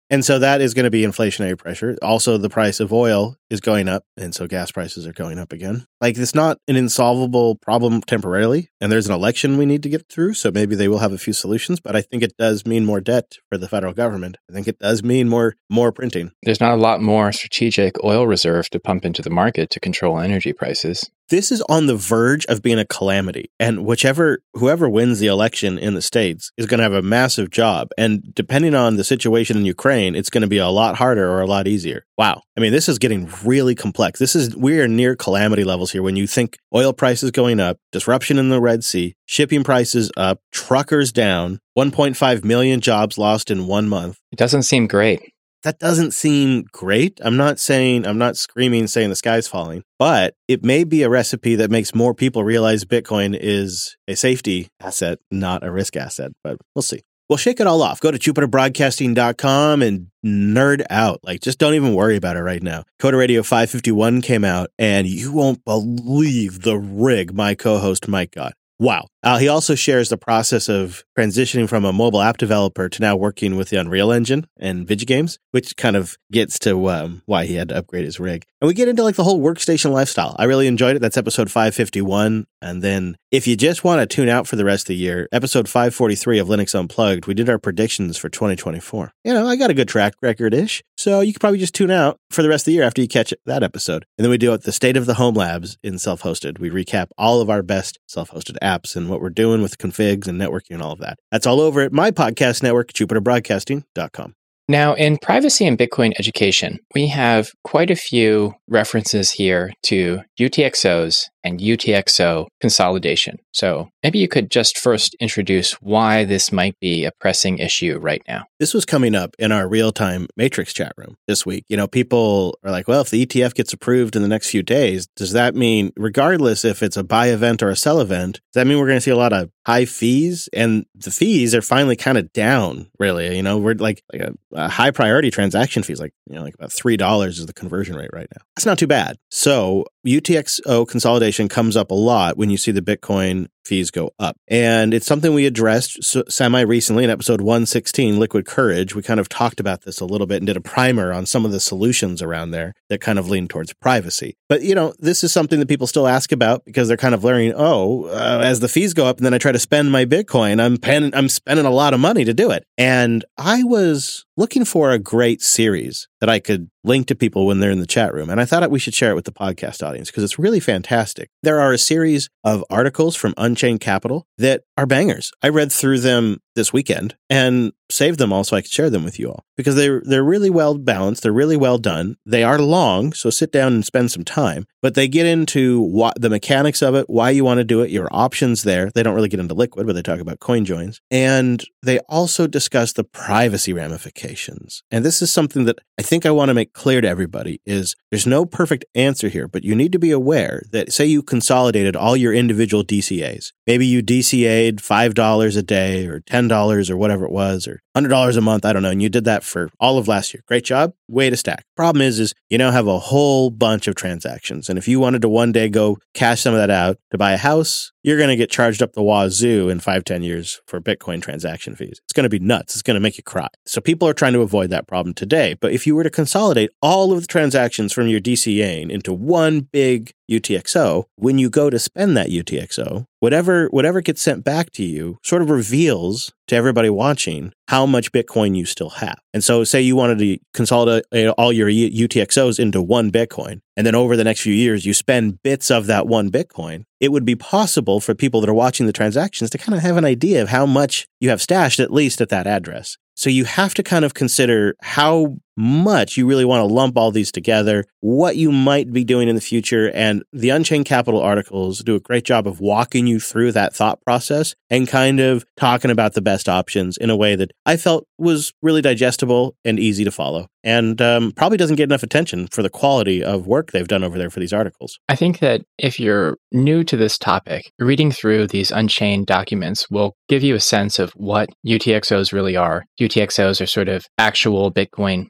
And 0.10 0.26
so 0.26 0.39
that 0.39 0.62
is 0.62 0.74
going 0.74 0.86
to 0.86 0.89
be 0.89 1.03
inflationary 1.03 1.57
pressure. 1.57 1.97
Also, 2.01 2.38
the 2.38 2.49
price 2.49 2.80
of 2.80 2.91
oil 2.91 3.36
is 3.49 3.62
going 3.62 3.88
up. 3.88 4.03
And 4.18 4.34
so 4.34 4.47
gas 4.47 4.72
prices 4.72 5.05
are 5.05 5.14
going 5.14 5.38
up 5.38 5.53
again. 5.53 5.86
Like 6.01 6.18
it's 6.18 6.34
not 6.34 6.57
an 6.68 6.76
insolvable 6.76 7.55
problem 7.55 8.01
temporarily. 8.01 8.70
And 8.82 8.91
there's 8.91 9.07
an 9.07 9.14
election 9.14 9.57
we 9.57 9.66
need 9.66 9.84
to 9.84 9.89
get 9.89 10.10
through. 10.10 10.34
So 10.34 10.51
maybe 10.51 10.76
they 10.76 10.88
will 10.88 10.99
have 10.99 11.14
a 11.14 11.18
few 11.18 11.34
solutions. 11.34 11.80
But 11.80 11.95
I 11.95 12.01
think 12.01 12.24
it 12.24 12.36
does 12.38 12.66
mean 12.66 12.86
more 12.86 13.01
debt 13.01 13.38
for 13.49 13.57
the 13.57 13.68
federal 13.68 13.93
government. 13.93 14.38
I 14.49 14.53
think 14.53 14.68
it 14.68 14.80
does 14.80 15.03
mean 15.03 15.30
more 15.30 15.55
more 15.70 15.91
printing. 15.91 16.32
There's 16.43 16.62
not 16.62 16.74
a 16.74 16.82
lot 16.82 17.01
more 17.01 17.32
strategic 17.32 18.03
oil 18.03 18.26
reserve 18.26 18.70
to 18.72 18.80
pump 18.80 19.05
into 19.05 19.22
the 19.22 19.30
market 19.30 19.70
to 19.72 19.80
control 19.80 20.20
energy 20.20 20.53
prices 20.53 21.10
this 21.30 21.51
is 21.51 21.61
on 21.69 21.88
the 21.88 21.95
verge 21.95 22.45
of 22.47 22.61
being 22.61 22.80
a 22.80 22.86
calamity 22.86 23.49
and 23.59 23.86
whichever 23.86 24.39
whoever 24.53 24.89
wins 24.89 25.19
the 25.19 25.27
election 25.27 25.77
in 25.77 25.93
the 25.93 26.01
states 26.01 26.51
is 26.57 26.65
going 26.65 26.80
to 26.80 26.84
have 26.84 26.93
a 26.93 27.01
massive 27.01 27.49
job 27.49 27.89
and 27.97 28.34
depending 28.34 28.75
on 28.75 28.95
the 28.95 29.03
situation 29.03 29.57
in 29.57 29.65
ukraine 29.65 30.15
it's 30.15 30.30
going 30.30 30.41
to 30.41 30.47
be 30.47 30.57
a 30.57 30.67
lot 30.67 30.95
harder 30.95 31.30
or 31.30 31.41
a 31.41 31.47
lot 31.47 31.67
easier. 31.67 32.05
Wow. 32.17 32.41
I 32.57 32.61
mean 32.61 32.71
this 32.71 32.89
is 32.89 32.99
getting 32.99 33.30
really 33.43 33.75
complex. 33.75 34.19
This 34.19 34.36
is 34.36 34.55
we 34.55 34.80
are 34.80 34.88
near 34.88 35.15
calamity 35.15 35.63
levels 35.63 35.91
here. 35.91 36.03
When 36.03 36.15
you 36.15 36.27
think 36.27 36.57
oil 36.75 36.93
prices 36.93 37.32
going 37.32 37.59
up 37.59 37.77
disruption 37.91 38.38
in 38.38 38.49
the 38.49 38.61
red 38.61 38.84
sea 38.84 39.15
shipping 39.25 39.63
prices 39.63 40.11
up 40.17 40.39
truckers 40.51 41.11
down 41.11 41.59
1.5 41.77 42.43
million 42.43 42.82
jobs 42.82 43.17
lost 43.17 43.49
in 43.49 43.67
one 43.67 43.88
month. 43.88 44.17
It 44.32 44.38
doesn't 44.38 44.63
seem 44.63 44.88
great 44.88 45.34
that 45.64 45.80
doesn't 45.80 46.14
seem 46.14 46.66
great. 46.72 47.20
I'm 47.22 47.38
not 47.38 47.60
saying, 47.60 48.05
I'm 48.05 48.18
not 48.18 48.38
screaming 48.38 48.88
saying 48.88 49.10
the 49.10 49.16
sky's 49.16 49.47
falling, 49.47 49.84
but 49.97 50.36
it 50.47 50.64
may 50.64 50.84
be 50.84 51.03
a 51.03 51.10
recipe 51.10 51.55
that 51.55 51.72
makes 51.72 51.93
more 51.93 52.14
people 52.14 52.43
realize 52.43 52.86
Bitcoin 52.86 53.38
is 53.39 53.97
a 54.07 54.16
safety 54.16 54.70
asset, 54.80 55.20
not 55.32 55.64
a 55.64 55.72
risk 55.72 55.95
asset, 55.95 56.32
but 56.43 56.57
we'll 56.76 56.84
see. 56.84 57.01
We'll 57.30 57.38
shake 57.38 57.60
it 57.60 57.68
all 57.68 57.84
off. 57.84 57.99
Go 57.99 58.10
to 58.10 58.18
jupiterbroadcasting.com 58.18 59.84
and 59.84 60.07
nerd 60.26 60.84
out. 60.89 61.20
Like, 61.24 61.41
just 61.41 61.60
don't 61.60 61.76
even 61.76 61.93
worry 61.93 62.16
about 62.16 62.38
it 62.38 62.41
right 62.41 62.64
now. 62.64 62.86
Coder 62.99 63.20
Radio 63.20 63.43
551 63.43 64.22
came 64.22 64.43
out, 64.43 64.72
and 64.80 65.05
you 65.05 65.32
won't 65.32 65.64
believe 65.64 66.64
the 66.64 66.78
rig 66.78 67.32
my 67.32 67.53
co 67.53 67.78
host 67.78 68.07
Mike 68.07 68.32
got. 68.32 68.53
Wow. 68.80 69.07
Uh, 69.24 69.38
he 69.38 69.47
also 69.47 69.76
shares 69.76 70.09
the 70.09 70.17
process 70.17 70.70
of 70.70 71.03
transitioning 71.17 71.67
from 71.67 71.84
a 71.84 71.91
mobile 71.91 72.22
app 72.22 72.38
developer 72.38 72.88
to 72.88 73.01
now 73.01 73.15
working 73.15 73.57
with 73.57 73.70
the 73.70 73.78
Unreal 73.78 74.11
Engine 74.11 74.47
and 74.57 74.88
Games, 74.88 75.39
which 75.51 75.76
kind 75.76 75.95
of 75.95 76.17
gets 76.32 76.59
to 76.59 76.89
um, 76.89 77.22
why 77.26 77.45
he 77.45 77.55
had 77.55 77.70
to 77.70 77.78
upgrade 77.78 78.05
his 78.05 78.20
rig. 78.20 78.45
And 78.61 78.67
we 78.67 78.74
get 78.74 78.88
into 78.88 79.03
like 79.03 79.15
the 79.15 79.24
whole 79.24 79.41
workstation 79.41 79.91
lifestyle. 79.91 80.36
I 80.38 80.43
really 80.43 80.67
enjoyed 80.67 80.95
it. 80.95 80.99
That's 80.99 81.17
episode 81.17 81.49
551. 81.49 82.45
And 82.61 82.82
then 82.82 83.15
if 83.32 83.47
you 83.47 83.55
just 83.55 83.86
want 83.86 84.01
to 84.01 84.15
tune 84.15 84.28
out 84.28 84.47
for 84.47 84.57
the 84.57 84.65
rest 84.65 84.84
of 84.84 84.88
the 84.88 84.95
year, 84.95 85.30
episode 85.32 85.70
543 85.70 86.39
of 86.39 86.47
Linux 86.47 86.78
Unplugged, 86.78 87.26
we 87.26 87.34
did 87.34 87.49
our 87.49 87.57
predictions 87.57 88.17
for 88.17 88.28
2024. 88.28 89.13
You 89.24 89.34
know, 89.34 89.47
I 89.47 89.55
got 89.55 89.70
a 89.70 89.74
good 89.74 89.88
track 89.88 90.15
record 90.22 90.53
ish. 90.53 90.84
So 90.97 91.22
you 91.22 91.32
could 91.32 91.39
probably 91.39 91.59
just 91.59 91.74
tune 91.74 91.91
out 91.91 92.20
for 92.32 92.41
the 92.41 92.49
rest 92.49 92.63
of 92.63 92.65
the 92.65 92.74
year 92.74 92.84
after 92.84 93.01
you 93.01 93.07
catch 93.07 93.34
that 93.45 93.63
episode. 93.63 94.05
And 94.17 94.26
then 94.26 94.30
we 94.30 94.38
do 94.38 94.53
it 94.53 94.63
the 94.63 94.74
state 94.74 94.97
of 94.97 95.05
the 95.05 95.13
home 95.13 95.36
labs 95.36 95.78
in 95.82 95.97
self 95.97 96.22
hosted. 96.24 96.59
We 96.59 96.70
recap 96.70 97.07
all 97.17 97.39
of 97.39 97.49
our 97.49 97.63
best 97.63 97.97
self 98.07 98.32
hosted 98.32 98.57
apps 98.61 98.97
and 98.97 99.09
what 99.10 99.22
we're 99.22 99.30
doing 99.30 99.62
with 99.62 99.78
configs 99.78 100.28
and 100.28 100.39
networking 100.39 100.72
and 100.72 100.82
all 100.82 100.93
of 100.93 100.99
that. 100.99 101.18
That's 101.32 101.47
all 101.47 101.60
over 101.60 101.82
at 101.82 101.91
my 101.91 102.12
podcast 102.12 102.64
network, 102.64 102.93
jupiterbroadcasting.com. 102.93 104.34
Now, 104.70 104.93
in 104.93 105.18
privacy 105.18 105.66
and 105.66 105.80
Bitcoin 105.80 106.14
education, 106.20 106.78
we 106.93 107.07
have 107.07 107.49
quite 107.64 107.89
a 107.89 107.95
few 107.95 108.53
references 108.68 109.32
here 109.32 109.74
to 109.88 110.22
UTXOs 110.39 111.24
and 111.43 111.59
UTXO 111.59 112.47
consolidation. 112.61 113.37
So 113.51 113.89
maybe 114.03 114.19
you 114.19 114.27
could 114.27 114.51
just 114.51 114.77
first 114.77 115.15
introduce 115.19 115.73
why 115.81 116.25
this 116.25 116.51
might 116.51 116.79
be 116.79 117.05
a 117.05 117.11
pressing 117.19 117.57
issue 117.57 117.97
right 117.99 118.21
now. 118.27 118.45
This 118.59 118.73
was 118.73 118.85
coming 118.85 119.15
up 119.15 119.35
in 119.39 119.51
our 119.51 119.67
real 119.67 119.91
time 119.91 120.27
Matrix 120.35 120.73
chat 120.73 120.93
room 120.97 121.15
this 121.27 121.45
week. 121.45 121.65
You 121.69 121.77
know, 121.77 121.87
people 121.87 122.57
are 122.63 122.71
like, 122.71 122.87
well, 122.87 123.01
if 123.01 123.09
the 123.09 123.25
ETF 123.25 123.53
gets 123.53 123.73
approved 123.73 124.15
in 124.15 124.21
the 124.21 124.27
next 124.27 124.49
few 124.49 124.63
days, 124.63 125.07
does 125.15 125.31
that 125.33 125.55
mean, 125.55 125.91
regardless 125.95 126.65
if 126.65 126.83
it's 126.83 126.97
a 126.97 127.03
buy 127.03 127.27
event 127.27 127.63
or 127.63 127.69
a 127.69 127.75
sell 127.75 128.01
event, 128.01 128.41
does 128.53 128.61
that 128.61 128.67
mean 128.67 128.79
we're 128.79 128.87
going 128.87 128.97
to 128.97 129.01
see 129.01 129.11
a 129.11 129.15
lot 129.15 129.33
of 129.33 129.49
high 129.65 129.85
fees? 129.85 130.49
And 130.53 130.85
the 130.95 131.11
fees 131.11 131.55
are 131.55 131.61
finally 131.61 131.95
kind 131.95 132.17
of 132.17 132.31
down, 132.33 132.89
really. 132.99 133.35
You 133.35 133.43
know, 133.43 133.57
we're 133.57 133.75
like, 133.75 134.03
like 134.11 134.21
a, 134.21 134.33
a 134.53 134.69
high 134.69 134.91
priority 134.91 135.31
transaction 135.31 135.83
fees, 135.83 135.99
like, 135.99 136.13
you 136.27 136.35
know, 136.35 136.43
like 136.43 136.55
about 136.55 136.71
$3 136.71 137.27
is 137.27 137.45
the 137.45 137.53
conversion 137.53 137.95
rate 137.95 138.09
right 138.13 138.27
now. 138.35 138.41
That's 138.55 138.65
not 138.65 138.77
too 138.77 138.87
bad. 138.87 139.17
So 139.31 139.85
UTXO 140.06 140.88
consolidation 140.88 141.50
comes 141.50 141.76
up 141.76 141.91
a 141.91 141.95
lot 141.95 142.38
when 142.38 142.50
you 142.50 142.58
see 142.58 142.72
the 142.72 142.82
Bitcoin 142.82 143.47
fees 143.70 143.91
go 143.91 144.11
up. 144.20 144.36
And 144.47 144.93
it's 144.93 145.05
something 145.05 145.34
we 145.34 145.45
addressed 145.45 146.03
semi 146.03 146.61
recently 146.61 147.03
in 147.03 147.09
episode 147.11 147.39
116, 147.41 148.20
Liquid 148.20 148.45
Courage. 148.45 148.95
We 148.95 149.03
kind 149.03 149.20
of 149.20 149.30
talked 149.30 149.59
about 149.59 149.84
this 149.84 150.01
a 150.01 150.05
little 150.05 150.26
bit 150.26 150.38
and 150.38 150.47
did 150.47 150.57
a 150.57 150.61
primer 150.61 151.13
on 151.13 151.28
some 151.28 151.45
of 151.45 151.51
the 151.51 151.59
solutions 151.59 152.22
around 152.22 152.51
there 152.51 152.74
that 152.89 152.99
kind 152.99 153.20
of 153.20 153.30
lean 153.30 153.47
towards 153.47 153.72
privacy. 153.74 154.36
But, 154.49 154.63
you 154.63 154.74
know, 154.74 154.93
this 154.97 155.24
is 155.24 155.32
something 155.32 155.59
that 155.59 155.70
people 155.70 155.86
still 155.86 156.07
ask 156.07 156.32
about 156.32 156.65
because 156.65 156.88
they're 156.88 156.97
kind 156.97 157.13
of 157.13 157.24
learning, 157.24 157.53
oh, 157.55 158.05
uh, 158.05 158.41
as 158.43 158.59
the 158.59 158.67
fees 158.67 158.95
go 158.95 159.05
up 159.05 159.17
and 159.17 159.26
then 159.26 159.34
I 159.36 159.38
try 159.38 159.51
to 159.51 159.59
spend 159.59 159.91
my 159.91 160.05
Bitcoin, 160.05 160.59
I'm, 160.59 160.78
pen- 160.78 161.13
I'm 161.13 161.30
spending 161.30 161.67
a 161.67 161.72
lot 161.72 161.93
of 161.93 161.99
money 161.99 162.26
to 162.26 162.34
do 162.34 162.49
it. 162.49 162.65
And 162.78 163.24
I 163.38 163.63
was 163.63 164.26
looking 164.36 164.65
for 164.65 164.91
a 164.91 164.97
great 164.97 165.41
series 165.41 166.07
that 166.22 166.30
I 166.30 166.39
could 166.39 166.70
link 166.84 167.07
to 167.07 167.15
people 167.15 167.45
when 167.45 167.59
they're 167.59 167.72
in 167.72 167.82
the 167.82 167.86
chat 167.86 168.13
room. 168.13 168.30
And 168.30 168.39
I 168.39 168.45
thought 168.45 168.72
we 168.72 168.80
should 168.80 168.95
share 168.95 169.11
it 169.11 169.15
with 169.15 169.26
the 169.26 169.34
podcast 169.34 169.86
audience 169.86 170.09
because 170.09 170.24
it's 170.24 170.39
really 170.39 170.61
fantastic. 170.61 171.30
There 171.43 171.59
are 171.59 171.74
a 171.74 171.78
series 171.78 172.30
of 172.43 172.63
articles 172.70 173.15
from 173.15 173.34
Unchained 173.60 173.82
Capital 173.82 174.26
that 174.38 174.62
are 174.78 174.86
bangers. 174.86 175.34
I 175.43 175.49
read 175.49 175.70
through 175.70 175.99
them 175.99 176.38
this 176.60 176.74
weekend 176.74 177.16
and 177.30 177.72
saved 177.89 178.20
them 178.20 178.32
all 178.32 178.43
so 178.43 178.55
I 178.55 178.62
could 178.62 178.72
share 178.72 178.89
them 178.89 179.03
with 179.03 179.18
you 179.18 179.30
all 179.30 179.45
because 179.57 179.76
they're 179.76 180.01
they're 180.05 180.24
really 180.24 180.49
well 180.49 180.78
balanced. 180.78 181.24
They're 181.24 181.32
really 181.32 181.57
well 181.57 181.78
done. 181.78 182.18
They 182.26 182.43
are 182.43 182.60
long, 182.60 183.14
so 183.14 183.30
sit 183.30 183.51
down 183.51 183.74
and 183.74 183.86
spend 183.86 184.12
some 184.12 184.24
time. 184.24 184.66
But 184.82 184.95
they 184.95 185.07
get 185.07 185.26
into 185.26 185.82
what 185.82 186.22
the 186.22 186.30
mechanics 186.30 186.82
of 186.82 186.95
it, 186.95 187.10
why 187.10 187.32
you 187.32 187.43
want 187.43 187.57
to 187.57 187.64
do 187.64 187.82
it, 187.82 187.89
your 187.89 188.07
options 188.12 188.64
there. 188.64 188.91
They 188.91 189.03
don't 189.03 189.16
really 189.16 189.28
get 189.28 189.39
into 189.39 189.53
liquid, 189.53 189.86
but 189.86 189.93
they 189.93 190.01
talk 190.01 190.20
about 190.20 190.39
coin 190.39 190.66
joins, 190.66 191.01
and 191.10 191.64
they 191.82 191.99
also 192.07 192.47
discuss 192.47 192.93
the 192.93 193.03
privacy 193.03 193.74
ramifications. 193.74 194.84
And 194.91 195.03
this 195.03 195.22
is 195.22 195.34
something 195.34 195.66
that 195.66 195.80
I 195.97 196.01
think 196.01 196.26
I 196.26 196.32
want 196.32 196.49
to 196.49 196.53
make 196.53 196.74
clear 196.74 197.01
to 197.01 197.07
everybody: 197.07 197.62
is 197.66 197.95
there's 198.12 198.28
no 198.28 198.45
perfect 198.45 198.86
answer 198.93 199.30
here, 199.30 199.47
but 199.47 199.64
you 199.64 199.76
need 199.76 199.91
to 199.93 199.99
be 199.99 200.12
aware 200.12 200.64
that 200.72 200.93
say 200.93 201.05
you 201.05 201.24
consolidated 201.24 201.95
all 201.95 202.16
your 202.16 202.34
individual 202.34 202.84
DCAs, 202.84 203.51
maybe 203.66 203.86
you 203.86 204.03
DCA'd 204.03 204.82
five 204.82 205.14
dollars 205.14 205.55
a 205.55 205.64
day 205.64 206.05
or 206.05 206.20
ten 206.20 206.47
$10 206.50 206.89
or 206.89 206.97
whatever 206.97 207.26
it 207.26 207.32
was, 207.32 207.68
or 207.68 207.82
$100 207.95 208.37
a 208.37 208.41
month. 208.41 208.65
I 208.65 208.73
don't 208.73 208.83
know. 208.83 208.89
And 208.89 209.01
you 209.01 209.09
did 209.09 209.25
that 209.25 209.43
for 209.43 209.69
all 209.79 209.97
of 209.97 210.07
last 210.07 210.33
year. 210.33 210.43
Great 210.47 210.63
job. 210.63 210.93
Way 211.07 211.29
to 211.29 211.37
stack. 211.37 211.65
Problem 211.75 212.01
is, 212.01 212.19
is 212.19 212.33
you 212.49 212.57
now 212.57 212.71
have 212.71 212.87
a 212.87 212.99
whole 212.99 213.49
bunch 213.49 213.87
of 213.87 213.95
transactions. 213.95 214.69
And 214.69 214.77
if 214.77 214.87
you 214.87 214.99
wanted 214.99 215.21
to 215.23 215.29
one 215.29 215.51
day 215.51 215.69
go 215.69 215.97
cash 216.13 216.41
some 216.41 216.53
of 216.53 216.59
that 216.59 216.69
out 216.69 216.97
to 217.11 217.17
buy 217.17 217.33
a 217.33 217.37
house, 217.37 217.91
you're 218.03 218.17
going 218.17 218.29
to 218.29 218.35
get 218.35 218.49
charged 218.49 218.81
up 218.81 218.93
the 218.93 219.03
wazoo 219.03 219.69
in 219.69 219.79
five, 219.79 220.03
10 220.03 220.23
years 220.23 220.61
for 220.67 220.79
Bitcoin 220.79 221.21
transaction 221.21 221.75
fees. 221.75 221.99
It's 222.05 222.13
going 222.13 222.23
to 222.23 222.29
be 222.29 222.39
nuts. 222.39 222.73
It's 222.73 222.81
going 222.81 222.95
to 222.95 223.01
make 223.01 223.17
you 223.17 223.23
cry. 223.23 223.47
So 223.65 223.81
people 223.81 224.07
are 224.07 224.13
trying 224.13 224.33
to 224.33 224.41
avoid 224.41 224.69
that 224.69 224.87
problem 224.87 225.13
today. 225.13 225.55
But 225.59 225.73
if 225.73 225.85
you 225.85 225.95
were 225.95 226.03
to 226.03 226.09
consolidate 226.09 226.71
all 226.81 227.11
of 227.11 227.21
the 227.21 227.27
transactions 227.27 227.91
from 227.91 228.07
your 228.07 228.21
DCA 228.21 228.89
into 228.89 229.13
one 229.13 229.61
big 229.61 230.13
UTXO, 230.29 231.05
when 231.15 231.37
you 231.37 231.49
go 231.49 231.69
to 231.69 231.79
spend 231.79 232.15
that 232.15 232.29
UTXO, 232.29 233.05
whatever 233.19 233.67
whatever 233.67 234.01
gets 234.01 234.21
sent 234.21 234.43
back 234.43 234.71
to 234.71 234.83
you 234.83 235.17
sort 235.23 235.41
of 235.41 235.49
reveals 235.49 236.31
to 236.47 236.55
everybody 236.55 236.89
watching 236.89 237.51
how 237.70 237.86
much 237.86 238.11
Bitcoin 238.11 238.57
you 238.57 238.65
still 238.65 238.89
have. 238.89 239.20
And 239.32 239.43
so, 239.43 239.63
say 239.63 239.80
you 239.80 239.95
wanted 239.95 240.17
to 240.17 240.39
consolidate 240.55 241.03
all 241.38 241.53
your 241.53 241.70
UTXOs 241.70 242.59
into 242.59 242.82
one 242.82 243.11
Bitcoin, 243.11 243.61
and 243.78 243.86
then 243.86 243.93
over 243.93 244.17
the 244.17 244.24
next 244.24 244.41
few 244.41 244.53
years, 244.53 244.88
you 244.88 244.95
spend 244.95 245.43
bits 245.43 245.70
of 245.70 245.86
that 245.86 246.07
one 246.07 246.32
Bitcoin, 246.32 246.86
it 246.99 247.11
would 247.11 247.26
be 247.26 247.36
possible 247.36 247.99
for 247.99 248.15
people 248.15 248.41
that 248.41 248.49
are 248.49 248.55
watching 248.55 248.88
the 248.88 248.91
transactions 248.91 249.51
to 249.51 249.59
kind 249.59 249.76
of 249.76 249.84
have 249.84 249.97
an 249.97 250.05
idea 250.05 250.41
of 250.41 250.49
how 250.49 250.65
much 250.65 251.07
you 251.20 251.30
have 251.30 251.43
stashed, 251.43 251.80
at 251.80 251.93
least 251.93 252.22
at 252.22 252.30
that 252.30 252.47
address. 252.47 252.97
So 253.13 253.30
you 253.30 253.45
have 253.45 253.76
to 253.76 253.84
kind 253.84 254.03
of 254.03 254.15
consider 254.15 254.76
how 254.82 255.38
much 255.60 256.16
you 256.16 256.26
really 256.26 256.45
want 256.45 256.62
to 256.62 256.74
lump 256.74 256.97
all 256.97 257.12
these 257.12 257.34
together, 257.34 257.84
what 257.99 258.38
you 258.38 258.49
might 258.49 258.93
be 258.93 259.03
doing 259.03 259.28
in 259.28 259.36
the 259.36 259.41
future. 259.41 259.91
And 259.93 260.24
the 260.32 260.49
Unchained 260.49 260.86
Capital 260.86 261.20
articles 261.20 261.80
do 261.80 261.95
a 261.95 261.99
great 261.99 262.24
job 262.24 262.47
of 262.47 262.62
walking 262.62 263.07
you 263.07 263.20
through 263.20 263.51
that 263.51 263.76
thought 263.76 264.01
process 264.01 264.55
and 264.70 264.88
kind 264.88 265.20
of 265.20 265.45
talking 265.57 265.91
about 265.91 266.14
the 266.14 266.22
best 266.22 266.47
options 266.47 266.95
in 266.95 267.10
a 267.10 267.18
way 267.18 267.36
that 267.36 267.51
I 267.66 267.76
felt 267.76 268.07
was 268.18 268.53
really 268.62 268.82
digestible 268.82 269.55
and 269.66 269.80
easy 269.80 270.05
to 270.05 270.12
follow. 270.12 270.47
And 270.64 271.01
um, 271.01 271.32
probably 271.32 271.57
doesn't 271.57 271.78
get 271.78 271.89
enough 271.89 272.03
attention 272.03 272.47
for 272.47 272.62
the 272.62 272.70
quality 272.70 273.24
of 273.24 273.47
work 273.47 273.72
they've 273.72 273.88
done 273.88 274.03
over 274.03 274.18
there 274.18 274.30
for 274.30 274.41
these 274.41 274.51
articles. 274.51 274.99
I 275.07 275.16
think 275.16 275.39
that 275.39 275.62
if 275.78 275.99
you're 275.99 276.38
new 276.51 276.84
to 276.84 276.97
this 276.97 277.18
topic, 277.18 277.72
reading 277.80 278.12
through 278.12 278.47
these 278.47 278.72
Unchained 278.72 279.26
documents 279.26 279.89
will 279.89 280.16
give 280.28 280.43
you 280.43 280.55
a 280.55 280.60
sense 280.60 280.99
of 280.99 281.12
what 281.12 281.49
UTXOs 281.66 282.34
really 282.34 282.55
are. 282.55 282.86
UTXOs 282.99 283.62
are 283.62 283.66
sort 283.66 283.88
of 283.88 284.05
actual 284.18 284.72
Bitcoin 284.72 285.28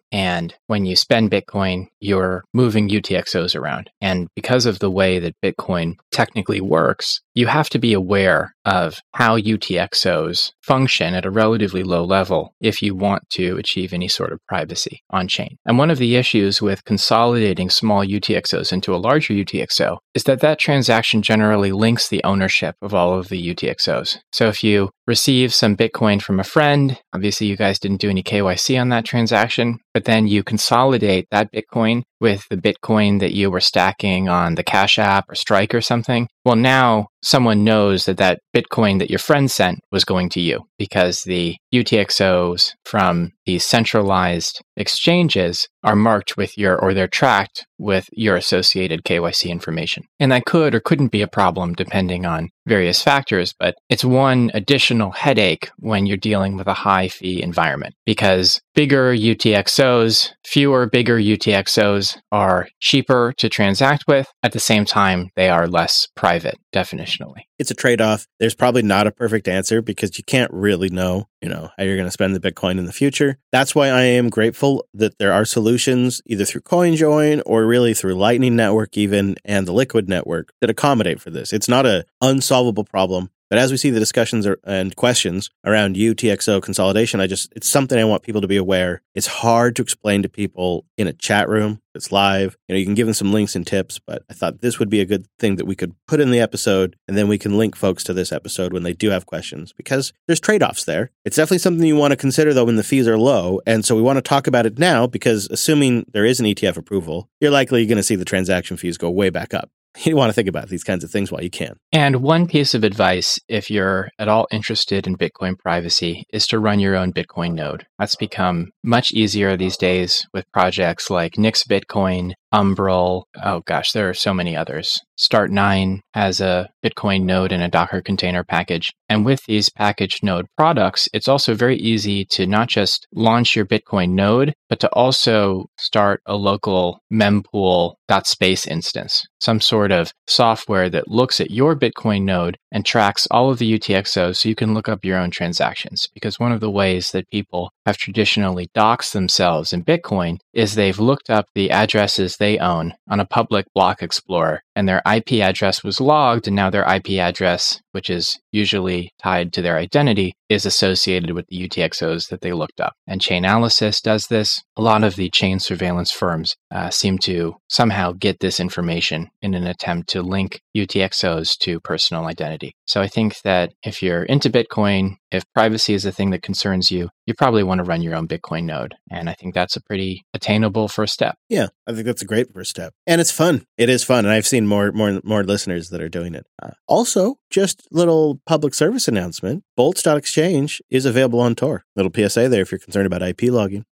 when 0.68 0.86
you 0.86 0.96
spend 0.96 1.32
Bitcoin, 1.32 1.88
you're 2.00 2.44
moving 2.54 2.90
UTXOs 2.90 3.56
around. 3.56 3.90
And 4.02 4.28
because 4.36 4.66
of 4.66 4.80
the 4.80 4.92
way 4.92 5.20
that 5.20 5.40
Bitcoin 5.42 5.96
technically 6.12 6.62
works, 6.62 7.22
you 7.40 7.48
have 7.48 7.70
to 7.70 7.80
be 7.80 7.94
aware 7.94 8.54
of 8.66 9.00
how 9.14 9.38
UTXOs 9.40 10.52
function 10.62 11.16
at 11.16 11.26
a 11.26 11.32
relatively 11.32 11.84
low 11.84 12.04
level 12.04 12.54
if 12.60 12.82
you 12.82 12.94
want 12.94 13.28
to 13.30 13.58
achieve 13.58 13.94
any 13.94 14.10
sort 14.10 14.34
of 14.34 14.46
privacy 14.46 15.02
on 15.10 15.28
chain. 15.28 15.58
And 15.66 15.78
one 15.78 15.90
of 15.90 16.00
the 16.00 16.18
issues 16.18 16.62
with 16.62 16.84
consolidating 16.84 17.70
small 17.70 18.06
UTXOs 18.06 18.74
into 18.74 18.94
a 18.94 18.98
larger 18.98 19.34
UTXO 19.34 20.00
is 20.14 20.24
that 20.24 20.42
that 20.42 20.60
transaction 20.60 21.22
generally 21.22 21.72
links 21.72 22.10
the 22.10 22.24
ownership 22.26 22.76
of 22.82 22.94
all 22.94 23.18
of 23.18 23.30
the 23.30 23.42
UTXOs. 23.56 24.18
So 24.34 24.50
if 24.50 24.62
you 24.62 24.90
receive 25.08 25.54
some 25.54 25.78
Bitcoin 25.78 26.22
from 26.22 26.40
a 26.40 26.44
friend, 26.44 27.00
obviously 27.14 27.48
you 27.48 27.56
guys 27.56 27.80
didn't 27.80 28.02
do 28.02 28.10
any 28.10 28.22
KYC 28.22 28.80
on 28.80 28.90
that 28.90 29.06
transaction, 29.06 29.80
but 29.94 30.04
then 30.04 30.28
you 30.28 30.44
consolidate 30.44 31.28
that 31.32 31.52
Bitcoin 31.52 32.04
with 32.20 32.46
the 32.50 32.58
Bitcoin 32.58 33.20
that 33.22 33.34
you 33.34 33.50
were 33.50 33.62
stacking 33.62 34.30
on 34.30 34.56
the 34.56 34.64
Cash 34.64 35.00
App 35.00 35.30
or 35.30 35.36
Strike 35.36 35.74
or 35.74 35.82
something. 35.82 36.28
Well, 36.46 36.58
now 36.58 37.08
someone 37.30 37.64
knows 37.64 38.06
that 38.06 38.18
that 38.18 38.40
Bitcoin 38.56 38.98
that 38.98 39.10
your 39.12 39.20
friend 39.20 39.52
sent 39.52 39.80
was 39.92 40.04
going 40.04 40.30
to 40.30 40.42
you 40.42 40.62
because 40.80 41.22
the 41.22 41.56
UTXOs 41.74 42.72
from 42.86 43.32
these 43.46 43.64
centralized 43.64 44.62
exchanges 44.76 45.68
are 45.84 45.96
marked 45.96 46.38
with 46.38 46.58
your, 46.58 46.76
or 46.80 46.94
they're 46.94 47.08
tracked 47.08 47.68
with 47.80 48.10
your 48.12 48.36
associated 48.36 49.04
KYC 49.04 49.50
information. 49.50 50.04
And 50.20 50.32
that 50.32 50.46
could 50.46 50.76
or 50.76 50.80
couldn't 50.80 51.12
be 51.12 51.22
a 51.22 51.28
problem 51.28 51.74
depending 51.74 52.26
on 52.26 52.50
various 52.68 53.02
factors, 53.02 53.54
but 53.58 53.76
it's 53.90 54.06
one 54.06 54.52
additional 54.54 55.12
headache 55.12 55.72
when 55.78 56.06
you're 56.06 56.18
dealing 56.18 56.58
with 56.58 56.68
a 56.68 56.74
high 56.74 57.08
fee 57.08 57.42
environment 57.42 57.96
because 58.06 58.62
bigger 58.76 59.16
UTXOs, 59.16 60.32
fewer 60.46 60.88
bigger 60.88 61.18
UTXOs 61.18 62.18
are 62.32 62.68
cheaper 62.80 63.34
to 63.38 63.50
transact 63.50 64.04
with. 64.08 64.28
At 64.44 64.52
the 64.52 64.60
same 64.60 64.86
time, 64.86 65.30
they 65.36 65.50
are 65.50 65.68
less 65.68 66.08
private 66.16 66.60
definitionally. 66.74 67.44
It's 67.58 67.72
a 67.72 67.76
trade 67.76 68.02
off. 68.02 68.28
There's 68.40 68.56
probably 68.56 68.84
not 68.84 69.08
a 69.08 69.12
perfect 69.12 69.48
answer 69.48 69.82
because 69.82 70.18
you 70.18 70.24
can't 70.24 70.52
really 70.54 70.90
know, 70.90 71.28
you 71.42 71.50
know, 71.50 71.70
how 71.78 71.84
you're 71.84 71.96
going 71.96 72.08
to 72.08 72.12
spend 72.12 72.36
the 72.36 72.52
Bitcoin 72.52 72.78
in 72.78 72.86
the 72.86 72.92
future. 72.92 73.38
That's 73.52 73.74
why 73.74 73.88
I 73.88 74.02
am 74.04 74.30
grateful 74.30 74.86
that 74.94 75.18
there 75.20 75.34
are 75.34 75.46
solutions 75.46 76.22
either 76.26 76.46
through 76.46 76.62
CoinJoin 76.62 77.42
or 77.46 77.66
really 77.66 77.94
through 77.94 78.16
Lightning 78.16 78.56
Network 78.56 78.98
even 78.98 79.36
and 79.46 79.68
the 79.68 79.72
Liquid 79.72 80.10
Network 80.10 80.52
that 80.62 80.70
accommodate 80.70 81.22
for 81.22 81.30
this. 81.30 81.54
It's 81.54 81.70
not 81.70 81.86
a 81.86 82.06
unsolvable 82.22 82.84
problem. 82.84 83.30
But 83.50 83.58
as 83.58 83.72
we 83.72 83.78
see 83.78 83.90
the 83.90 84.00
discussions 84.00 84.48
and 84.64 84.96
questions 84.96 85.50
around 85.66 85.96
UTXO 85.96 86.62
consolidation, 86.62 87.20
I 87.20 87.28
just, 87.28 87.52
it's 87.56 87.68
something 87.68 87.98
I 87.98 88.04
want 88.04 88.24
people 88.24 88.42
to 88.42 88.48
be 88.48 88.58
aware. 88.58 89.02
It's 89.16 89.28
hard 89.28 89.76
to 89.76 89.82
explain 89.82 90.22
to 90.22 90.30
people 90.30 90.86
in 90.98 91.08
a 91.08 91.14
chat 91.14 91.50
room. 91.50 91.82
It's 91.96 92.12
live. 92.12 92.56
You 92.68 92.76
know, 92.76 92.80
you 92.80 92.86
can 92.86 92.94
give 92.94 93.08
them 93.08 93.16
some 93.16 93.34
links 93.34 93.56
and 93.56 93.66
tips, 93.66 93.98
but 93.98 94.24
I 94.30 94.34
thought 94.34 94.62
this 94.62 94.78
would 94.78 94.90
be 94.90 95.02
a 95.02 95.06
good 95.06 95.26
thing 95.40 95.56
that 95.56 95.66
we 95.66 95.76
could 95.76 95.96
put 96.08 96.20
in 96.20 96.30
the 96.30 96.40
episode 96.40 96.96
and 97.08 97.18
then 97.18 97.28
we 97.28 97.40
can 97.40 97.58
link 97.58 97.76
folks 97.76 98.04
to 98.04 98.14
this 98.14 98.32
episode 98.32 98.72
when 98.72 98.84
they 98.84 98.94
do 98.94 99.10
have 99.10 99.26
questions 99.26 99.74
because 99.74 100.14
there's 100.28 100.40
trade 100.40 100.62
offs 100.62 100.84
there. 100.84 101.10
It's 101.26 101.36
definitely 101.36 101.58
something 101.58 101.86
you 101.86 101.96
want 101.96 102.12
to 102.12 102.18
consider 102.18 102.54
though 102.54 102.66
when 102.66 102.76
the 102.76 102.84
fees 102.84 103.08
are 103.08 103.18
low. 103.18 103.60
And 103.66 103.84
so 103.84 103.96
we 103.96 104.04
want 104.04 104.18
to 104.18 104.22
talk 104.22 104.46
about 104.46 104.68
it 104.68 104.78
now 104.78 105.08
because 105.08 105.48
assuming 105.50 106.06
there 106.14 106.26
is 106.26 106.40
an 106.40 106.46
ETF 106.46 106.78
approval, 106.78 107.30
you're 107.42 107.52
likely 107.52 107.86
going 107.88 107.98
to 107.98 108.04
see 108.04 108.16
the 108.16 108.26
transaction 108.26 108.78
fees 108.78 108.98
go 108.98 109.10
way 109.10 109.32
back 109.32 109.56
up 109.56 109.72
you 110.06 110.16
want 110.16 110.30
to 110.30 110.34
think 110.34 110.48
about 110.48 110.70
these 110.70 110.84
kinds 110.84 111.04
of 111.04 111.12
things 111.12 111.32
while 111.32 111.44
you 111.44 111.50
can. 111.50 111.74
And 111.92 112.18
one 112.18 112.48
piece 112.48 112.74
of 112.74 112.84
advice, 112.84 113.40
if 113.48 113.70
you're 113.70 114.10
at 114.18 114.28
all 114.28 114.48
interested 114.52 115.08
in 115.08 115.18
Bitcoin 115.18 115.58
privacy, 115.58 116.26
is 116.32 116.48
to 116.48 116.60
run 116.60 116.80
your 116.80 116.96
own 116.96 117.12
Bitcoin 117.12 117.54
node. 117.54 117.86
That's 117.98 118.16
become 118.16 118.72
much 118.84 119.12
easier 119.12 119.58
these 119.58 119.78
days 119.78 120.26
with 120.34 120.52
projects 120.52 121.10
like 121.10 121.38
Nix 121.38 121.64
Bitcoin, 121.64 122.34
Umbrel. 122.54 123.26
Oh 123.44 123.62
gosh, 123.66 123.92
there 123.92 124.10
are 124.10 124.14
so 124.14 124.34
many 124.34 124.56
others. 124.56 125.00
Start9 125.20 126.00
has 126.14 126.40
a 126.40 126.70
Bitcoin 126.84 127.24
node 127.24 127.52
in 127.52 127.62
a 127.62 127.70
Docker 127.70 128.02
container 128.02 128.44
package. 128.44 128.94
And 129.10 129.26
with 129.26 129.42
these 129.46 129.70
packaged 129.70 130.24
node 130.24 130.46
products, 130.58 131.10
it's 131.14 131.28
also 131.28 131.54
very 131.56 131.76
easy 131.78 132.26
to 132.32 132.48
not 132.48 132.70
just 132.70 133.06
launch 133.14 133.56
your 133.56 133.66
Bitcoin 133.66 134.12
node, 134.12 134.54
but 134.70 134.80
to 134.80 134.90
also 134.94 135.66
start 135.78 136.22
a 136.26 136.36
local 136.36 137.02
mempool.space 137.12 138.66
instance, 138.66 139.26
some 139.42 139.60
sort 139.60 139.92
of 139.92 140.14
software 140.28 140.90
that 140.90 141.10
looks 141.10 141.42
at 141.42 141.52
your 141.52 141.76
Bitcoin 141.76 142.24
node 142.24 142.58
and 142.72 142.86
tracks 142.86 143.28
all 143.30 143.50
of 143.50 143.58
the 143.58 143.78
UTXOs 143.78 144.38
so 144.38 144.50
you 144.50 144.56
can 144.56 144.74
look 144.74 144.88
up 144.88 145.04
your 145.04 145.18
own 145.18 145.32
transactions. 145.32 146.08
Because 146.14 146.40
one 146.40 146.52
of 146.52 146.62
the 146.62 146.72
ways 146.72 147.12
that 147.12 147.30
people 147.30 147.72
have 147.90 147.98
traditionally 147.98 148.70
doxed 148.76 149.14
themselves 149.14 149.74
in 149.74 149.84
Bitcoin 149.84 150.38
is 150.54 150.76
they've 150.76 151.00
looked 151.00 151.32
up 151.32 151.48
the 151.56 151.72
addresses 151.72 152.38
they 152.38 152.60
own 152.60 152.94
on 153.10 153.20
a 153.20 153.26
public 153.26 153.66
block 153.74 154.04
explorer 154.04 154.62
and 154.76 154.88
their 154.88 155.02
IP 155.12 155.34
address 155.42 155.84
was 155.84 156.00
logged 156.00 156.46
and 156.46 156.56
now 156.56 156.70
their 156.70 156.88
IP 156.88 157.14
address 157.20 157.82
which 157.92 158.10
is 158.10 158.40
usually 158.52 159.12
tied 159.22 159.54
to 159.54 159.62
their 159.62 159.78
identity, 159.78 160.34
is 160.50 160.66
associated 160.66 161.32
with 161.32 161.46
the 161.48 161.68
UTXOs 161.68 162.30
that 162.30 162.42
they 162.42 162.54
looked 162.54 162.82
up. 162.82 162.94
And 163.08 163.22
Chainalysis 163.22 164.02
does 164.02 164.28
this. 164.28 164.64
A 164.78 164.82
lot 164.82 165.04
of 165.04 165.16
the 165.16 165.30
chain 165.30 165.60
surveillance 165.60 166.12
firms 166.12 166.56
uh, 166.72 166.90
seem 166.90 167.18
to 167.20 167.56
somehow 167.70 168.14
get 168.14 168.40
this 168.40 168.60
information 168.60 169.30
in 169.42 169.54
an 169.54 169.68
attempt 169.68 170.10
to 170.10 170.22
link 170.22 170.62
UTXOs 170.76 171.58
to 171.60 171.80
personal 171.82 172.26
identity. 172.26 172.74
So 172.86 173.02
I 173.02 173.08
think 173.08 173.42
that 173.42 173.74
if 173.84 174.02
you're 174.02 174.24
into 174.24 174.50
Bitcoin, 174.50 175.18
if 175.32 175.44
privacy 175.54 175.94
is 175.94 176.06
a 176.06 176.12
thing 176.12 176.32
that 176.32 176.42
concerns 176.42 176.90
you, 176.90 177.10
you 177.26 177.36
probably 177.36 177.62
want 177.62 177.80
to 177.80 177.84
run 177.84 178.02
your 178.02 178.16
own 178.16 178.28
Bitcoin 178.28 178.64
node. 178.64 178.96
And 179.12 179.30
I 179.30 179.34
think 179.34 179.54
that's 179.54 179.76
a 179.76 179.82
pretty 179.82 180.24
attainable 180.34 180.88
first 180.88 181.14
step. 181.14 181.36
Yeah, 181.50 181.68
I 181.86 181.94
think 181.94 182.06
that's 182.06 182.24
a 182.24 182.26
great 182.26 182.52
first 182.52 182.72
step. 182.72 182.94
And 183.06 183.22
it's 183.22 183.32
fun. 183.32 183.66
It 183.78 183.90
is 183.90 184.04
fun. 184.04 184.26
And 184.26 184.34
I've 184.34 184.48
seen 184.48 184.66
more 184.66 184.92
more 184.92 185.20
more 185.24 185.44
listeners 185.44 185.90
that 185.90 186.02
are 186.02 186.10
doing 186.10 186.34
it. 186.34 186.46
Uh, 186.62 186.72
also, 186.88 187.36
just 187.52 187.79
little 187.92 188.40
public 188.46 188.74
service 188.74 189.08
announcement. 189.08 189.64
Boltz.exchange 189.78 190.82
is 190.90 191.06
available 191.06 191.40
on 191.40 191.56
Tor. 191.56 191.86
Little 191.96 192.12
PSA 192.14 192.50
there 192.50 192.62
if 192.62 192.72
you're 192.72 192.80
concerned 192.80 193.08
about 193.08 193.22
IP 193.22 193.44
logging. 193.44 193.86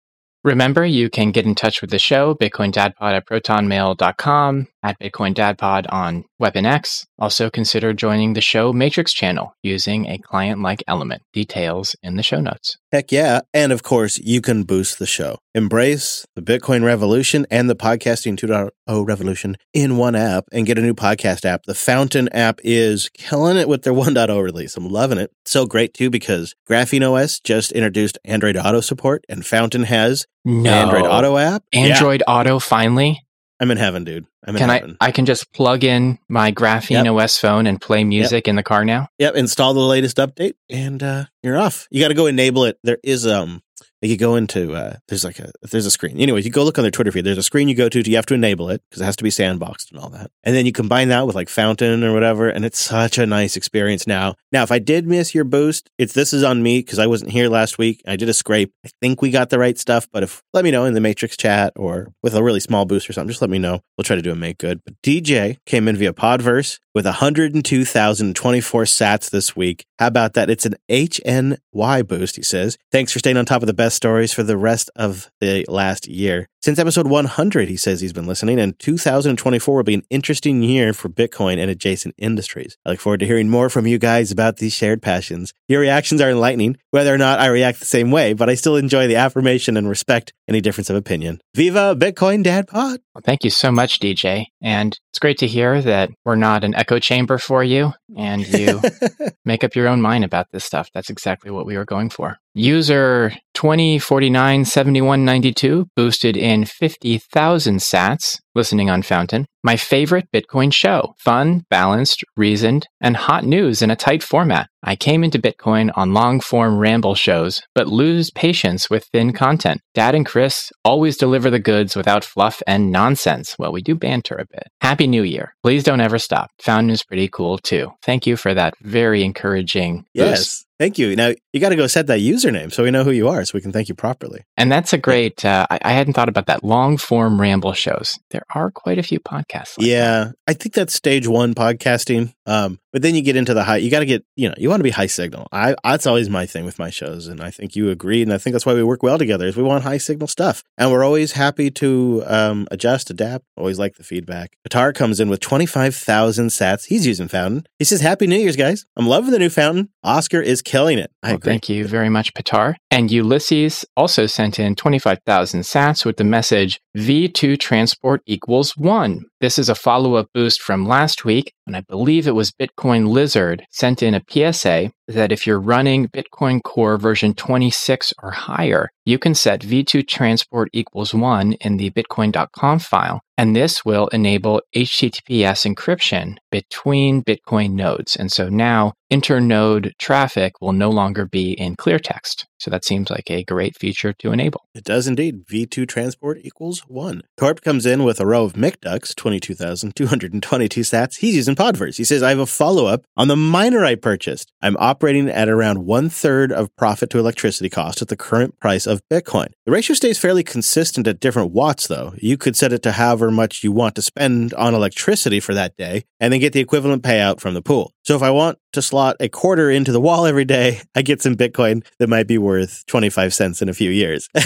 Remember, 0.43 0.85
you 0.85 1.09
can 1.09 1.31
get 1.31 1.45
in 1.45 1.55
touch 1.55 1.81
with 1.81 1.89
the 1.89 1.99
show, 1.99 2.33
Bitcoin 2.35 2.71
bitcoindadpod 2.71 3.17
at 3.17 3.25
protonmail.com, 3.27 4.67
at 4.83 4.99
Bitcoin 4.99 5.33
bitcoindadpod 5.33 5.91
on 5.91 6.23
WeaponX. 6.41 7.05
Also 7.19 7.49
consider 7.49 7.93
joining 7.93 8.33
the 8.33 8.41
show 8.41 8.71
Matrix 8.71 9.13
channel 9.13 9.55
using 9.63 10.05
a 10.07 10.17
client-like 10.17 10.83
element. 10.87 11.23
Details 11.33 11.95
in 12.03 12.15
the 12.15 12.23
show 12.23 12.39
notes. 12.39 12.77
Heck 12.91 13.11
yeah. 13.11 13.41
And 13.53 13.71
of 13.71 13.83
course, 13.83 14.17
you 14.19 14.41
can 14.41 14.63
boost 14.63 14.99
the 14.99 15.05
show. 15.05 15.39
Embrace 15.53 16.25
the 16.35 16.41
Bitcoin 16.41 16.83
revolution 16.83 17.45
and 17.49 17.69
the 17.69 17.75
podcasting 17.75 18.37
2.0 18.37 19.07
revolution 19.07 19.57
in 19.73 19.97
one 19.97 20.15
app 20.15 20.45
and 20.51 20.65
get 20.65 20.77
a 20.77 20.81
new 20.81 20.93
podcast 20.93 21.43
app. 21.43 21.63
The 21.63 21.73
Fountain 21.73 22.29
app 22.29 22.59
is 22.63 23.09
killing 23.09 23.57
it 23.57 23.67
with 23.67 23.81
their 23.81 23.93
1.0 23.93 24.43
release. 24.43 24.77
I'm 24.77 24.87
loving 24.87 25.17
it. 25.17 25.31
So 25.45 25.65
great 25.65 25.93
too 25.93 26.09
because 26.09 26.53
Graphene 26.69 27.09
OS 27.09 27.39
just 27.39 27.71
introduced 27.71 28.19
Android 28.23 28.55
Auto 28.57 28.81
support 28.81 29.25
and 29.27 29.45
Fountain 29.45 29.83
has 29.83 30.25
no. 30.45 30.69
Android 30.69 31.05
Auto 31.05 31.37
app. 31.37 31.63
Android 31.73 32.23
yeah. 32.25 32.33
Auto 32.33 32.59
finally? 32.59 33.26
I'm 33.59 33.71
in 33.71 33.77
heaven, 33.77 34.03
dude. 34.03 34.25
I'm 34.45 34.55
in 34.55 34.59
can 34.59 34.69
heaven. 34.69 34.97
I? 35.01 35.07
I 35.07 35.11
can 35.11 35.25
just 35.25 35.51
plug 35.51 35.83
in 35.83 36.19
my 36.29 36.51
Graphene 36.51 37.05
yep. 37.05 37.13
OS 37.13 37.39
phone 37.39 37.65
and 37.65 37.81
play 37.81 38.03
music 38.03 38.45
yep. 38.45 38.51
in 38.51 38.55
the 38.55 38.63
car 38.63 38.85
now. 38.85 39.09
Yep. 39.17 39.35
Install 39.35 39.73
the 39.73 39.79
latest 39.79 40.17
update, 40.17 40.53
and 40.69 41.01
uh, 41.01 41.25
you're 41.41 41.57
off. 41.57 41.87
You 41.89 42.01
got 42.01 42.09
to 42.09 42.13
go 42.13 42.27
enable 42.27 42.65
it. 42.65 42.77
There 42.83 42.99
is 43.03 43.25
um 43.25 43.63
you 44.01 44.17
go 44.17 44.35
into 44.35 44.73
uh, 44.73 44.97
there's 45.07 45.23
like 45.23 45.39
a 45.39 45.51
there's 45.63 45.85
a 45.85 45.91
screen. 45.91 46.19
Anyway, 46.19 46.41
you 46.41 46.51
go 46.51 46.63
look 46.63 46.77
on 46.77 46.83
their 46.83 46.91
Twitter 46.91 47.11
feed. 47.11 47.25
There's 47.25 47.37
a 47.37 47.43
screen 47.43 47.67
you 47.67 47.75
go 47.75 47.89
to. 47.89 48.07
You 48.07 48.15
have 48.15 48.25
to 48.27 48.35
enable 48.35 48.69
it 48.69 48.81
because 48.89 49.01
it 49.01 49.05
has 49.05 49.15
to 49.15 49.23
be 49.23 49.29
sandboxed 49.29 49.91
and 49.91 49.99
all 49.99 50.09
that. 50.09 50.29
And 50.43 50.55
then 50.55 50.65
you 50.65 50.71
combine 50.71 51.09
that 51.09 51.25
with 51.25 51.35
like 51.35 51.49
Fountain 51.49 52.03
or 52.03 52.13
whatever, 52.13 52.47
and 52.47 52.63
it's 52.63 52.79
such 52.79 53.17
a 53.17 53.25
nice 53.25 53.55
experience 53.57 54.05
now. 54.05 54.35
Now, 54.51 54.63
if 54.63 54.71
I 54.71 54.79
did 54.79 55.07
miss 55.07 55.33
your 55.33 55.43
boost, 55.43 55.89
it's 55.97 56.13
this 56.13 56.33
is 56.33 56.43
on 56.43 56.61
me 56.61 56.79
because 56.79 56.99
I 56.99 57.07
wasn't 57.07 57.31
here 57.31 57.49
last 57.49 57.77
week. 57.77 58.01
I 58.07 58.15
did 58.15 58.29
a 58.29 58.33
scrape. 58.33 58.71
I 58.85 58.89
think 59.01 59.21
we 59.21 59.31
got 59.31 59.49
the 59.49 59.59
right 59.59 59.77
stuff, 59.77 60.07
but 60.11 60.23
if 60.23 60.43
let 60.53 60.63
me 60.63 60.71
know 60.71 60.85
in 60.85 60.93
the 60.93 61.01
Matrix 61.01 61.35
chat 61.35 61.73
or 61.75 62.13
with 62.21 62.35
a 62.35 62.43
really 62.43 62.59
small 62.59 62.85
boost 62.85 63.09
or 63.09 63.13
something, 63.13 63.29
just 63.29 63.41
let 63.41 63.49
me 63.49 63.59
know. 63.59 63.81
We'll 63.97 64.05
try 64.05 64.15
to 64.15 64.21
do 64.21 64.31
a 64.31 64.35
make 64.35 64.59
good. 64.59 64.81
But 64.85 65.01
DJ 65.01 65.57
came 65.65 65.87
in 65.87 65.97
via 65.97 66.13
Podverse 66.13 66.79
with 66.93 67.05
102,024 67.05 68.83
sats 68.83 69.29
this 69.29 69.55
week. 69.55 69.85
How 69.99 70.07
about 70.07 70.33
that? 70.33 70.49
It's 70.49 70.65
an 70.65 70.75
HNY 70.89 72.07
boost, 72.07 72.35
he 72.35 72.43
says. 72.43 72.77
Thanks 72.91 73.11
for 73.11 73.19
staying 73.19 73.37
on 73.37 73.45
top 73.45 73.61
of 73.61 73.67
the 73.67 73.73
best 73.73 73.86
stories 73.89 74.33
for 74.33 74.43
the 74.43 74.57
rest 74.57 74.89
of 74.95 75.29
the 75.39 75.65
last 75.67 76.07
year. 76.07 76.49
Since 76.67 76.79
episode 76.79 77.07
100, 77.07 77.69
he 77.69 77.77
says 77.77 78.01
he's 78.01 78.11
been 78.11 78.27
listening, 78.27 78.59
and 78.59 78.77
2024 78.77 79.73
will 79.73 79.83
be 79.83 79.93
an 79.93 80.03
interesting 80.09 80.61
year 80.61 80.91
for 80.91 81.07
Bitcoin 81.07 81.59
and 81.59 81.71
adjacent 81.71 82.13
industries. 82.17 82.77
I 82.85 82.89
look 82.89 82.99
forward 82.99 83.21
to 83.21 83.25
hearing 83.25 83.47
more 83.47 83.69
from 83.69 83.87
you 83.87 83.97
guys 83.97 84.33
about 84.33 84.57
these 84.57 84.73
shared 84.73 85.01
passions. 85.01 85.53
Your 85.69 85.79
reactions 85.79 86.19
are 86.19 86.29
enlightening, 86.29 86.75
whether 86.91 87.13
or 87.13 87.17
not 87.17 87.39
I 87.39 87.47
react 87.47 87.79
the 87.79 87.85
same 87.85 88.11
way, 88.11 88.33
but 88.33 88.49
I 88.49 88.55
still 88.55 88.75
enjoy 88.75 89.07
the 89.07 89.15
affirmation 89.15 89.77
and 89.77 89.87
respect 89.87 90.33
any 90.49 90.59
difference 90.59 90.89
of 90.89 90.97
opinion. 90.97 91.39
Viva 91.55 91.95
Bitcoin 91.97 92.43
Dad 92.43 92.67
Pod! 92.67 92.99
Well, 93.15 93.21
thank 93.23 93.45
you 93.45 93.49
so 93.49 93.71
much, 93.71 94.01
DJ. 94.01 94.47
And 94.61 94.99
it's 95.09 95.19
great 95.19 95.37
to 95.39 95.47
hear 95.47 95.81
that 95.81 96.09
we're 96.25 96.35
not 96.35 96.65
an 96.65 96.75
echo 96.75 96.99
chamber 96.99 97.37
for 97.37 97.63
you 97.63 97.93
and 98.15 98.47
you 98.47 98.79
make 99.45 99.63
up 99.63 99.75
your 99.75 99.87
own 99.87 100.01
mind 100.01 100.23
about 100.23 100.47
this 100.51 100.65
stuff. 100.65 100.91
That's 100.93 101.09
exactly 101.09 101.49
what 101.49 101.65
we 101.65 101.75
were 101.77 101.85
going 101.85 102.09
for. 102.09 102.37
User 102.53 103.33
20497192 103.55 105.87
boosted 105.95 106.37
in 106.37 106.56
50,000 106.65 107.79
sats 107.79 108.39
listening 108.57 108.89
on 108.89 109.01
Fountain. 109.03 109.45
My 109.63 109.77
favorite 109.77 110.27
Bitcoin 110.33 110.73
show 110.73 111.13
fun, 111.17 111.63
balanced, 111.69 112.23
reasoned, 112.35 112.87
and 112.99 113.15
hot 113.15 113.45
news 113.45 113.81
in 113.81 113.91
a 113.91 113.95
tight 113.95 114.23
format. 114.23 114.69
I 114.83 114.95
came 114.95 115.23
into 115.23 115.39
Bitcoin 115.39 115.91
on 115.95 116.13
long 116.13 116.39
form 116.39 116.77
ramble 116.77 117.15
shows, 117.15 117.61
but 117.75 117.87
lose 117.87 118.31
patience 118.31 118.89
with 118.89 119.05
thin 119.11 119.33
content. 119.33 119.81
Dad 119.93 120.15
and 120.15 120.25
Chris 120.25 120.71
always 120.83 121.17
deliver 121.17 121.49
the 121.49 121.59
goods 121.59 121.95
without 121.95 122.23
fluff 122.23 122.61
and 122.67 122.91
nonsense. 122.91 123.55
Well, 123.59 123.71
we 123.71 123.81
do 123.81 123.95
banter 123.95 124.35
a 124.35 124.45
bit. 124.49 124.67
Happy 124.81 125.07
New 125.07 125.23
Year. 125.23 125.53
Please 125.63 125.83
don't 125.83 126.01
ever 126.01 126.17
stop. 126.19 126.49
Fountain 126.61 126.89
is 126.89 127.03
pretty 127.03 127.27
cool 127.27 127.57
too. 127.57 127.91
Thank 128.03 128.25
you 128.27 128.35
for 128.37 128.53
that 128.53 128.73
very 128.81 129.23
encouraging 129.23 130.05
Yes. 130.13 130.39
boost. 130.39 130.63
Thank 130.79 130.99
you. 130.99 131.15
Now 131.15 131.33
you 131.53 131.59
got 131.59 131.69
to 131.69 131.75
go 131.75 131.87
set 131.87 132.05
that 132.07 132.19
username 132.19 132.71
so 132.71 132.83
we 132.83 132.91
know 132.91 133.03
who 133.03 133.09
you 133.11 133.27
are, 133.29 133.43
so 133.43 133.53
we 133.55 133.61
can 133.61 133.71
thank 133.71 133.89
you 133.89 133.95
properly. 133.95 134.41
And 134.57 134.71
that's 134.71 134.93
a 134.93 134.97
great, 134.99 135.43
uh, 135.43 135.65
I, 135.71 135.79
I 135.81 135.91
hadn't 135.93 136.13
thought 136.13 136.29
about 136.29 136.45
that. 136.45 136.63
Long 136.63 136.97
form 136.97 137.41
ramble 137.41 137.73
shows. 137.73 138.19
Are 138.53 138.71
quite 138.71 138.97
a 138.97 139.03
few 139.03 139.19
podcasts. 139.19 139.77
Like 139.77 139.77
that. 139.77 139.85
yeah, 139.87 140.31
I 140.47 140.53
think 140.53 140.73
that's 140.73 140.93
stage 140.93 141.27
one 141.27 141.53
podcasting. 141.53 142.33
Um, 142.45 142.79
but 142.97 143.03
then 143.03 143.13
you 143.13 143.21
get 143.21 143.35
into 143.35 143.53
the 143.53 143.63
high. 143.63 143.77
You 143.77 143.91
got 143.91 143.99
to 143.99 144.07
get, 144.07 144.25
you 144.35 144.49
know, 144.49 144.55
you 144.57 144.69
want 144.69 144.79
to 144.79 144.83
be 144.83 144.89
high 144.89 145.05
signal. 145.05 145.47
I 145.51 145.75
that's 145.83 146.07
always 146.07 146.31
my 146.31 146.47
thing 146.47 146.65
with 146.65 146.79
my 146.79 146.89
shows, 146.89 147.27
and 147.27 147.39
I 147.43 147.51
think 147.51 147.75
you 147.75 147.91
agree, 147.91 148.23
and 148.23 148.33
I 148.33 148.39
think 148.39 148.53
that's 148.55 148.65
why 148.65 148.73
we 148.73 148.81
work 148.81 149.03
well 149.03 149.19
together. 149.19 149.45
Is 149.45 149.55
we 149.55 149.61
want 149.61 149.83
high 149.83 149.99
signal 149.99 150.27
stuff, 150.27 150.63
and 150.79 150.91
we're 150.91 151.03
always 151.03 151.33
happy 151.33 151.69
to 151.69 152.23
um, 152.25 152.67
adjust, 152.71 153.11
adapt. 153.11 153.45
Always 153.55 153.77
like 153.77 153.97
the 153.97 154.03
feedback. 154.03 154.57
Qatar 154.67 154.95
comes 154.95 155.19
in 155.19 155.29
with 155.29 155.41
twenty 155.41 155.67
five 155.67 155.95
thousand 155.95 156.47
sats. 156.47 156.85
He's 156.85 157.05
using 157.05 157.27
Fountain. 157.27 157.67
He 157.77 157.85
says, 157.85 158.01
"Happy 158.01 158.25
New 158.25 158.37
Year's, 158.39 158.55
guys! 158.55 158.87
I'm 158.95 159.05
loving 159.07 159.29
the 159.29 159.37
new 159.37 159.51
Fountain. 159.51 159.89
Oscar 160.03 160.41
is 160.41 160.63
killing 160.63 160.97
it. 160.97 161.11
I 161.21 161.27
Well, 161.27 161.35
agree. 161.35 161.51
thank 161.51 161.69
you 161.69 161.85
very 161.87 162.09
much, 162.09 162.33
Patar. 162.33 162.73
And 162.89 163.11
Ulysses 163.11 163.85
also 163.95 164.25
sent 164.25 164.57
in 164.57 164.73
25,000 164.75 165.61
sats 165.61 166.03
with 166.03 166.17
the 166.17 166.23
message 166.23 166.79
V2 166.97 167.59
transport 167.59 168.21
equals 168.25 168.75
one. 168.77 169.25
This 169.39 169.59
is 169.59 169.69
a 169.69 169.75
follow 169.75 170.15
up 170.15 170.29
boost 170.33 170.63
from 170.63 170.87
last 170.87 171.23
week, 171.23 171.53
and 171.67 171.77
I 171.77 171.81
believe 171.81 172.27
it 172.27 172.33
was 172.33 172.51
Bitcoin 172.51 173.07
Lizard 173.07 173.67
sent 173.69 174.01
in 174.01 174.15
a 174.15 174.23
PSA 174.27 174.91
that 175.07 175.31
if 175.31 175.45
you're 175.45 175.59
running 175.59 176.07
Bitcoin 176.07 176.63
Core 176.63 176.97
version 176.97 177.35
26 177.35 178.13
or 178.23 178.31
higher, 178.31 178.89
you 179.05 179.19
can 179.19 179.35
set 179.35 179.61
V2 179.61 180.07
transport 180.07 180.69
equals 180.73 181.13
one 181.13 181.53
in 181.53 181.77
the 181.77 181.91
bitcoin.conf 181.91 182.81
file, 182.81 183.21
and 183.37 183.55
this 183.55 183.85
will 183.85 184.07
enable 184.07 184.61
HTTPS 184.75 185.65
encryption 185.71 186.37
between 186.51 187.23
Bitcoin 187.23 187.73
nodes. 187.73 188.15
And 188.15 188.31
so 188.31 188.49
now 188.49 188.93
internode 189.11 189.91
traffic 189.97 190.59
will 190.59 190.73
no 190.73 190.89
longer 190.89 191.25
be 191.25 191.53
in 191.53 191.75
clear 191.75 191.99
text. 191.99 192.45
So 192.59 192.71
that 192.71 192.83
seems 192.83 193.09
like 193.09 193.29
a 193.29 193.43
great 193.43 193.77
feature 193.77 194.13
to 194.13 194.31
enable. 194.31 194.61
It 194.73 194.83
does 194.83 195.07
indeed. 195.07 195.45
V2 195.45 195.87
transport 195.87 196.39
equals 196.41 196.81
one. 196.87 197.21
Torp 197.37 197.61
comes 197.61 197.85
in 197.85 198.03
with 198.03 198.19
a 198.19 198.25
row 198.25 198.43
of 198.43 198.53
McDucks, 198.53 199.15
22,222 199.15 200.81
sats. 200.81 201.17
He's 201.17 201.35
using 201.35 201.55
Podverse. 201.55 201.97
He 201.97 202.03
says, 202.03 202.23
I 202.23 202.29
have 202.29 202.39
a 202.39 202.47
follow 202.47 202.87
up 202.87 203.05
on 203.15 203.27
the 203.27 203.35
miner 203.35 203.85
I 203.85 203.93
purchased. 203.95 204.51
I'm 204.61 204.75
operating 204.77 205.29
at 205.29 205.47
around 205.47 205.85
one 205.85 206.09
third 206.09 206.51
of 206.51 206.75
profit 206.75 207.11
to 207.11 207.19
electricity 207.19 207.69
cost 207.69 208.01
at 208.01 208.07
the 208.07 208.17
current 208.17 208.59
price 208.59 208.87
of 208.87 209.01
Bitcoin. 209.11 209.49
The 209.65 209.71
ratio 209.71 209.93
stays 209.93 210.17
fairly 210.17 210.43
consistent 210.43 211.07
at 211.07 211.19
different 211.19 211.51
watts, 211.51 211.87
though. 211.87 212.13
You 212.17 212.37
could 212.37 212.55
set 212.55 212.73
it 212.73 212.81
to 212.83 212.93
however 212.93 213.26
much 213.31 213.63
you 213.63 213.71
want 213.71 213.95
to 213.95 214.01
spend 214.01 214.53
on 214.53 214.73
electricity 214.73 215.39
for 215.39 215.53
that 215.53 215.75
day 215.77 216.05
and 216.19 216.31
then 216.31 216.39
get 216.39 216.53
the 216.53 216.59
equivalent 216.59 217.03
payout 217.03 217.39
from 217.39 217.53
the 217.53 217.61
pool. 217.61 217.93
So 218.03 218.15
if 218.15 218.23
I 218.23 218.31
want 218.31 218.57
to 218.73 218.81
slot 218.81 219.17
a 219.19 219.29
quarter 219.29 219.69
into 219.69 219.91
the 219.91 220.01
wall 220.01 220.25
every 220.25 220.45
day, 220.45 220.81
I 220.95 221.01
get 221.01 221.21
some 221.21 221.35
Bitcoin 221.35 221.85
that 221.99 222.09
might 222.09 222.27
be 222.27 222.37
worth 222.37 222.85
25 222.87 223.33
cents 223.33 223.61
in 223.61 223.69
a 223.69 223.73
few 223.73 223.91
years. 223.91 224.29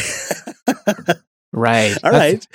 Right. 1.54 1.98
All 2.04 2.12
right. 2.12 2.48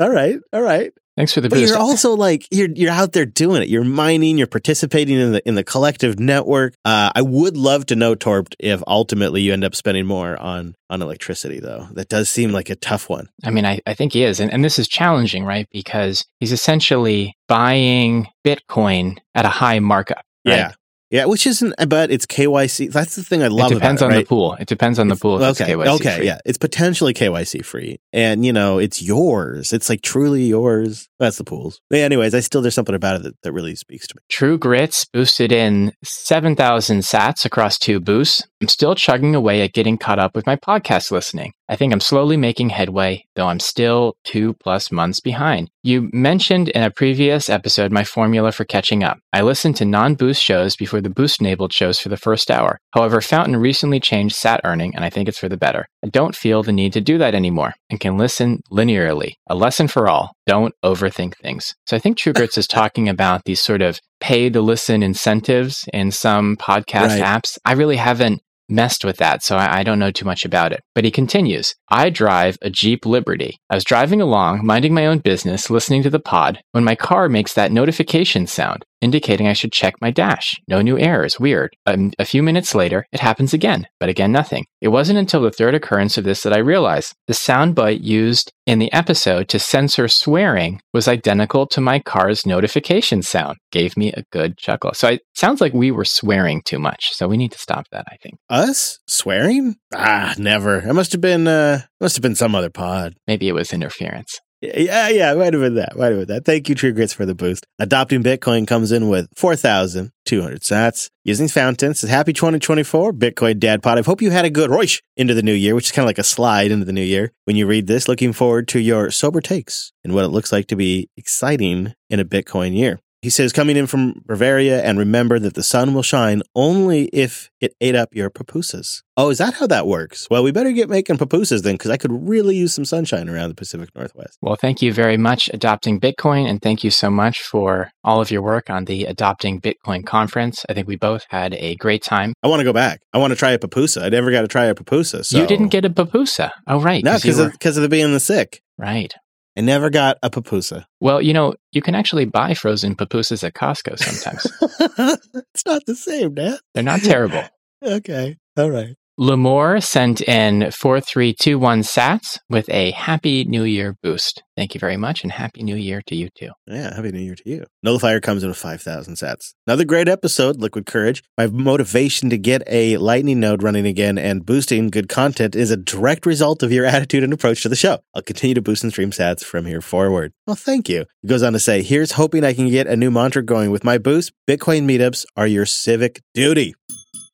All 0.00 0.10
right. 0.10 0.38
All 0.52 0.62
right. 0.62 0.92
Thanks 1.18 1.34
for 1.34 1.40
the 1.40 1.48
But 1.48 1.56
boost. 1.56 1.70
you're 1.70 1.78
also 1.80 2.14
like 2.14 2.46
you're 2.52 2.68
you're 2.76 2.92
out 2.92 3.12
there 3.12 3.26
doing 3.26 3.60
it. 3.60 3.68
You're 3.68 3.82
mining, 3.82 4.38
you're 4.38 4.46
participating 4.46 5.18
in 5.18 5.32
the 5.32 5.48
in 5.48 5.56
the 5.56 5.64
collective 5.64 6.20
network. 6.20 6.74
Uh, 6.84 7.10
I 7.12 7.22
would 7.22 7.56
love 7.56 7.86
to 7.86 7.96
know, 7.96 8.14
Torp, 8.14 8.50
if 8.60 8.80
ultimately 8.86 9.42
you 9.42 9.52
end 9.52 9.64
up 9.64 9.74
spending 9.74 10.06
more 10.06 10.40
on 10.40 10.76
on 10.88 11.02
electricity 11.02 11.58
though. 11.58 11.88
That 11.90 12.08
does 12.08 12.28
seem 12.28 12.52
like 12.52 12.70
a 12.70 12.76
tough 12.76 13.10
one. 13.10 13.28
I 13.44 13.50
mean, 13.50 13.66
I, 13.66 13.80
I 13.84 13.94
think 13.94 14.12
he 14.12 14.22
is. 14.22 14.38
And, 14.38 14.52
and 14.52 14.64
this 14.64 14.78
is 14.78 14.86
challenging, 14.86 15.44
right? 15.44 15.66
Because 15.72 16.24
he's 16.38 16.52
essentially 16.52 17.36
buying 17.48 18.28
Bitcoin 18.46 19.18
at 19.34 19.44
a 19.44 19.48
high 19.48 19.80
markup. 19.80 20.22
right? 20.46 20.54
Yeah. 20.56 20.72
Yeah, 21.10 21.24
which 21.24 21.46
isn't 21.46 21.74
but 21.88 22.10
it's 22.10 22.26
KYC. 22.26 22.92
That's 22.92 23.16
the 23.16 23.22
thing 23.22 23.42
I 23.42 23.48
love 23.48 23.72
It 23.72 23.76
depends 23.76 24.02
about 24.02 24.10
on 24.10 24.16
right? 24.16 24.24
the 24.24 24.28
pool. 24.28 24.54
It 24.54 24.68
depends 24.68 24.98
on 24.98 25.08
the 25.08 25.16
pool. 25.16 25.42
If 25.42 25.60
okay. 25.60 25.72
It's 25.72 25.82
KYC 25.82 25.94
okay. 25.94 26.16
free. 26.16 26.26
Yeah. 26.26 26.38
It's 26.44 26.58
potentially 26.58 27.14
KYC 27.14 27.64
free. 27.64 27.98
And, 28.12 28.44
you 28.44 28.52
know, 28.52 28.78
it's 28.78 29.00
yours. 29.00 29.72
It's 29.72 29.88
like 29.88 30.02
truly 30.02 30.44
yours. 30.44 31.08
That's 31.18 31.38
the 31.38 31.44
pools. 31.44 31.80
But 31.88 32.00
anyways, 32.00 32.34
I 32.34 32.40
still, 32.40 32.60
there's 32.62 32.74
something 32.74 32.94
about 32.94 33.16
it 33.16 33.22
that, 33.22 33.42
that 33.42 33.52
really 33.52 33.74
speaks 33.74 34.06
to 34.08 34.16
me. 34.16 34.22
True 34.28 34.58
Grits 34.58 35.06
boosted 35.06 35.50
in 35.50 35.92
7,000 36.04 37.00
sats 37.00 37.44
across 37.44 37.78
two 37.78 38.00
boosts. 38.00 38.42
I'm 38.60 38.68
still 38.68 38.94
chugging 38.96 39.34
away 39.36 39.62
at 39.62 39.72
getting 39.72 39.98
caught 39.98 40.18
up 40.18 40.34
with 40.34 40.46
my 40.46 40.56
podcast 40.56 41.10
listening. 41.12 41.52
I 41.68 41.76
think 41.76 41.92
I'm 41.92 42.00
slowly 42.00 42.36
making 42.36 42.70
headway, 42.70 43.24
though 43.36 43.46
I'm 43.46 43.60
still 43.60 44.16
two 44.24 44.54
plus 44.54 44.90
months 44.90 45.20
behind. 45.20 45.70
You 45.82 46.08
mentioned 46.12 46.70
in 46.70 46.82
a 46.82 46.90
previous 46.90 47.48
episode 47.48 47.92
my 47.92 48.04
formula 48.04 48.50
for 48.52 48.64
catching 48.64 49.04
up. 49.04 49.18
I 49.32 49.42
listened 49.42 49.76
to 49.76 49.84
non 49.84 50.14
boost 50.16 50.42
shows 50.42 50.74
before 50.76 51.00
the 51.00 51.10
boost 51.10 51.40
enabled 51.40 51.72
shows 51.72 52.00
for 52.00 52.08
the 52.08 52.16
first 52.16 52.50
hour. 52.50 52.78
However, 52.94 53.20
Fountain 53.20 53.56
recently 53.58 54.00
changed 54.00 54.34
sat 54.34 54.60
earning, 54.64 54.94
and 54.96 55.04
I 55.04 55.10
think 55.10 55.28
it's 55.28 55.38
for 55.38 55.48
the 55.48 55.56
better. 55.56 55.86
I 56.04 56.08
don't 56.08 56.34
feel 56.34 56.62
the 56.62 56.72
need 56.72 56.94
to 56.94 57.00
do 57.00 57.18
that 57.18 57.34
anymore 57.34 57.74
and 57.90 58.00
can 58.00 58.16
listen 58.18 58.60
linearly. 58.72 59.34
A 59.48 59.54
lesson 59.54 59.86
for 59.88 60.08
all 60.08 60.32
don't 60.46 60.74
overthink 60.84 61.36
things. 61.36 61.74
So 61.86 61.96
I 61.96 62.00
think 62.00 62.16
True 62.16 62.32
Grits 62.32 62.58
is 62.58 62.66
talking 62.66 63.08
about 63.08 63.44
these 63.44 63.60
sort 63.62 63.82
of 63.82 64.00
pay 64.20 64.50
to 64.50 64.60
listen 64.60 65.02
incentives 65.02 65.84
in 65.92 66.10
some 66.10 66.56
podcast 66.56 67.20
Right. 67.20 67.22
apps. 67.22 67.56
I 67.64 67.72
really 67.74 67.96
haven't 67.96 68.40
messed 68.68 69.04
with 69.04 69.16
that, 69.18 69.42
so 69.42 69.56
I, 69.56 69.78
I 69.78 69.82
don't 69.82 69.98
know 69.98 70.10
too 70.10 70.24
much 70.24 70.44
about 70.44 70.72
it. 70.72 70.80
But 70.94 71.04
he 71.04 71.10
continues 71.10 71.74
I 71.88 72.10
drive 72.10 72.58
a 72.62 72.70
Jeep 72.70 73.06
Liberty. 73.06 73.58
I 73.70 73.74
was 73.74 73.84
driving 73.84 74.20
along, 74.20 74.64
minding 74.64 74.94
my 74.94 75.06
own 75.06 75.18
business, 75.18 75.70
listening 75.70 76.02
to 76.02 76.10
the 76.10 76.20
pod, 76.20 76.60
when 76.72 76.84
my 76.84 76.94
car 76.94 77.28
makes 77.28 77.54
that 77.54 77.72
notification 77.72 78.46
sound, 78.46 78.84
indicating 79.00 79.46
I 79.46 79.52
should 79.52 79.72
check 79.72 79.94
my 80.00 80.10
dash. 80.10 80.54
No 80.68 80.80
new 80.82 80.98
errors. 80.98 81.38
Weird. 81.38 81.74
Um, 81.86 82.12
a 82.18 82.24
few 82.24 82.42
minutes 82.42 82.74
later, 82.74 83.06
it 83.12 83.20
happens 83.20 83.54
again, 83.54 83.86
but 84.00 84.08
again, 84.08 84.32
nothing. 84.32 84.64
It 84.80 84.88
wasn't 84.88 85.18
until 85.18 85.42
the 85.42 85.50
third 85.50 85.74
occurrence 85.74 86.18
of 86.18 86.24
this 86.24 86.42
that 86.42 86.52
I 86.52 86.58
realized 86.58 87.14
the 87.26 87.34
soundbite 87.34 88.02
used 88.02 88.52
in 88.66 88.78
the 88.78 88.92
episode 88.92 89.48
to 89.48 89.58
censor 89.58 90.08
swearing 90.08 90.80
was 90.92 91.08
identical 91.08 91.66
to 91.68 91.80
my 91.80 91.98
car's 91.98 92.44
notification 92.44 93.22
sound. 93.22 93.56
Gave 93.72 93.96
me 93.96 94.12
a 94.12 94.24
good 94.30 94.58
chuckle. 94.58 94.92
So 94.94 95.08
it 95.08 95.22
sounds 95.34 95.60
like 95.60 95.72
we 95.72 95.90
were 95.90 96.04
swearing 96.04 96.62
too 96.62 96.78
much. 96.78 97.10
So 97.12 97.28
we 97.28 97.36
need 97.36 97.52
to 97.52 97.58
stop 97.58 97.86
that, 97.92 98.04
I 98.08 98.16
think. 98.22 98.34
Us 98.50 98.98
swearing? 99.06 99.76
Ah, 99.94 100.34
never. 100.38 100.80
It 100.80 100.92
must 100.94 101.12
have 101.12 101.20
been. 101.20 101.46
uh 101.48 101.82
Must 102.00 102.16
have 102.16 102.22
been 102.22 102.34
some 102.34 102.54
other 102.54 102.70
pod. 102.70 103.14
Maybe 103.26 103.48
it 103.48 103.54
was 103.54 103.72
interference. 103.72 104.38
Yeah, 104.60 105.08
yeah, 105.08 105.34
might 105.34 105.54
have 105.54 105.62
been 105.62 105.76
that. 105.76 105.96
Might 105.96 106.06
have 106.06 106.26
been 106.26 106.34
that. 106.34 106.44
Thank 106.44 106.68
you, 106.68 106.74
True 106.74 106.92
Grits, 106.92 107.12
for 107.12 107.24
the 107.24 107.34
boost. 107.34 107.64
Adopting 107.78 108.24
Bitcoin 108.24 108.66
comes 108.66 108.90
in 108.90 109.08
with 109.08 109.28
4,200 109.36 110.60
sats. 110.62 111.10
Using 111.24 111.46
Fountain 111.46 111.94
says, 111.94 112.10
Happy 112.10 112.32
2024, 112.32 113.12
Bitcoin 113.12 113.60
Dad 113.60 113.84
Pod. 113.84 113.98
I 113.98 114.02
hope 114.02 114.20
you 114.20 114.32
had 114.32 114.44
a 114.44 114.50
good 114.50 114.70
Roish 114.70 115.00
into 115.16 115.34
the 115.34 115.44
new 115.44 115.52
year, 115.52 115.76
which 115.76 115.86
is 115.86 115.92
kind 115.92 116.04
of 116.04 116.08
like 116.08 116.18
a 116.18 116.24
slide 116.24 116.72
into 116.72 116.84
the 116.84 116.92
new 116.92 117.02
year. 117.02 117.32
When 117.44 117.54
you 117.54 117.68
read 117.68 117.86
this, 117.86 118.08
looking 118.08 118.32
forward 118.32 118.66
to 118.68 118.80
your 118.80 119.12
sober 119.12 119.40
takes 119.40 119.92
and 120.02 120.12
what 120.12 120.24
it 120.24 120.28
looks 120.28 120.50
like 120.50 120.66
to 120.68 120.76
be 120.76 121.08
exciting 121.16 121.94
in 122.10 122.18
a 122.18 122.24
Bitcoin 122.24 122.76
year. 122.76 122.98
He 123.20 123.30
says, 123.30 123.52
coming 123.52 123.76
in 123.76 123.88
from 123.88 124.22
Bavaria, 124.26 124.80
and 124.80 124.96
remember 124.96 125.40
that 125.40 125.54
the 125.54 125.62
sun 125.64 125.92
will 125.92 126.04
shine 126.04 126.40
only 126.54 127.06
if 127.06 127.50
it 127.60 127.74
ate 127.80 127.96
up 127.96 128.14
your 128.14 128.30
pupusas. 128.30 129.02
Oh, 129.16 129.30
is 129.30 129.38
that 129.38 129.54
how 129.54 129.66
that 129.66 129.88
works? 129.88 130.28
Well, 130.30 130.44
we 130.44 130.52
better 130.52 130.70
get 130.70 130.88
making 130.88 131.18
pupusas 131.18 131.62
then, 131.62 131.74
because 131.74 131.90
I 131.90 131.96
could 131.96 132.12
really 132.28 132.54
use 132.54 132.72
some 132.74 132.84
sunshine 132.84 133.28
around 133.28 133.48
the 133.48 133.56
Pacific 133.56 133.88
Northwest. 133.96 134.38
Well, 134.40 134.54
thank 134.54 134.82
you 134.82 134.92
very 134.92 135.16
much, 135.16 135.50
Adopting 135.52 135.98
Bitcoin, 135.98 136.48
and 136.48 136.62
thank 136.62 136.84
you 136.84 136.90
so 136.90 137.10
much 137.10 137.40
for 137.42 137.90
all 138.04 138.20
of 138.20 138.30
your 138.30 138.40
work 138.42 138.70
on 138.70 138.84
the 138.84 139.06
Adopting 139.06 139.60
Bitcoin 139.60 140.06
conference. 140.06 140.64
I 140.68 140.74
think 140.74 140.86
we 140.86 140.94
both 140.94 141.24
had 141.28 141.54
a 141.54 141.74
great 141.74 142.04
time. 142.04 142.34
I 142.44 142.46
want 142.46 142.60
to 142.60 142.64
go 142.64 142.72
back. 142.72 143.00
I 143.12 143.18
want 143.18 143.32
to 143.32 143.36
try 143.36 143.50
a 143.50 143.58
pupusa. 143.58 144.00
I 144.04 144.10
never 144.10 144.30
got 144.30 144.42
to 144.42 144.48
try 144.48 144.66
a 144.66 144.76
pupusa. 144.76 145.24
So. 145.26 145.40
You 145.40 145.46
didn't 145.48 145.68
get 145.68 145.84
a 145.84 145.90
pupusa. 145.90 146.52
Oh, 146.68 146.80
right. 146.80 147.02
no 147.02 147.12
'cause 147.12 147.22
because 147.22 147.38
of, 147.40 147.46
were- 147.46 147.50
because 147.50 147.76
of 147.76 147.82
the 147.82 147.88
being 147.88 148.12
the 148.12 148.20
sick. 148.20 148.62
right. 148.78 149.12
I 149.58 149.60
never 149.60 149.90
got 149.90 150.18
a 150.22 150.30
pupusa. 150.30 150.84
Well, 151.00 151.20
you 151.20 151.32
know, 151.32 151.54
you 151.72 151.82
can 151.82 151.96
actually 151.96 152.26
buy 152.26 152.54
frozen 152.54 152.94
pupusas 152.94 153.42
at 153.42 153.54
Costco 153.54 153.98
sometimes. 153.98 154.46
it's 155.52 155.66
not 155.66 155.84
the 155.84 155.96
same, 155.96 156.34
Dad. 156.34 156.60
They're 156.74 156.84
not 156.84 157.00
terrible. 157.00 157.42
Okay, 157.80 158.36
all 158.56 158.72
right. 158.72 158.96
Lemore 159.18 159.82
sent 159.82 160.20
in 160.20 160.70
4321 160.70 161.80
sats 161.80 162.38
with 162.48 162.70
a 162.70 162.92
Happy 162.92 163.44
New 163.44 163.64
Year 163.64 163.96
boost. 164.00 164.44
Thank 164.56 164.74
you 164.74 164.78
very 164.78 164.96
much, 164.96 165.24
and 165.24 165.32
Happy 165.32 165.64
New 165.64 165.74
Year 165.74 166.02
to 166.06 166.14
you 166.14 166.28
too. 166.38 166.50
Yeah, 166.68 166.94
Happy 166.94 167.10
New 167.10 167.18
Year 167.18 167.34
to 167.34 167.42
you. 167.44 167.64
Nullifier 167.82 168.20
comes 168.20 168.44
in 168.44 168.48
with 168.48 168.58
5,000 168.58 169.14
sats. 169.14 169.54
Another 169.66 169.84
great 169.84 170.08
episode, 170.08 170.60
Liquid 170.60 170.86
Courage. 170.86 171.24
My 171.36 171.48
motivation 171.48 172.30
to 172.30 172.38
get 172.38 172.62
a 172.68 172.96
Lightning 172.98 173.40
node 173.40 173.64
running 173.64 173.88
again 173.88 174.18
and 174.18 174.46
boosting 174.46 174.88
good 174.88 175.08
content 175.08 175.56
is 175.56 175.72
a 175.72 175.76
direct 175.76 176.24
result 176.24 176.62
of 176.62 176.70
your 176.70 176.84
attitude 176.86 177.24
and 177.24 177.32
approach 177.32 177.62
to 177.62 177.68
the 177.68 177.74
show. 177.74 177.98
I'll 178.14 178.22
continue 178.22 178.54
to 178.54 178.62
boost 178.62 178.84
and 178.84 178.92
stream 178.92 179.10
sats 179.10 179.42
from 179.42 179.66
here 179.66 179.80
forward. 179.80 180.32
Well, 180.46 180.54
thank 180.54 180.88
you. 180.88 181.06
He 181.22 181.28
goes 181.28 181.42
on 181.42 181.54
to 181.54 181.58
say, 181.58 181.82
here's 181.82 182.12
hoping 182.12 182.44
I 182.44 182.54
can 182.54 182.68
get 182.68 182.86
a 182.86 182.96
new 182.96 183.10
mantra 183.10 183.42
going 183.42 183.72
with 183.72 183.82
my 183.82 183.98
boost. 183.98 184.32
Bitcoin 184.48 184.88
meetups 184.88 185.24
are 185.36 185.48
your 185.48 185.66
civic 185.66 186.22
duty. 186.34 186.74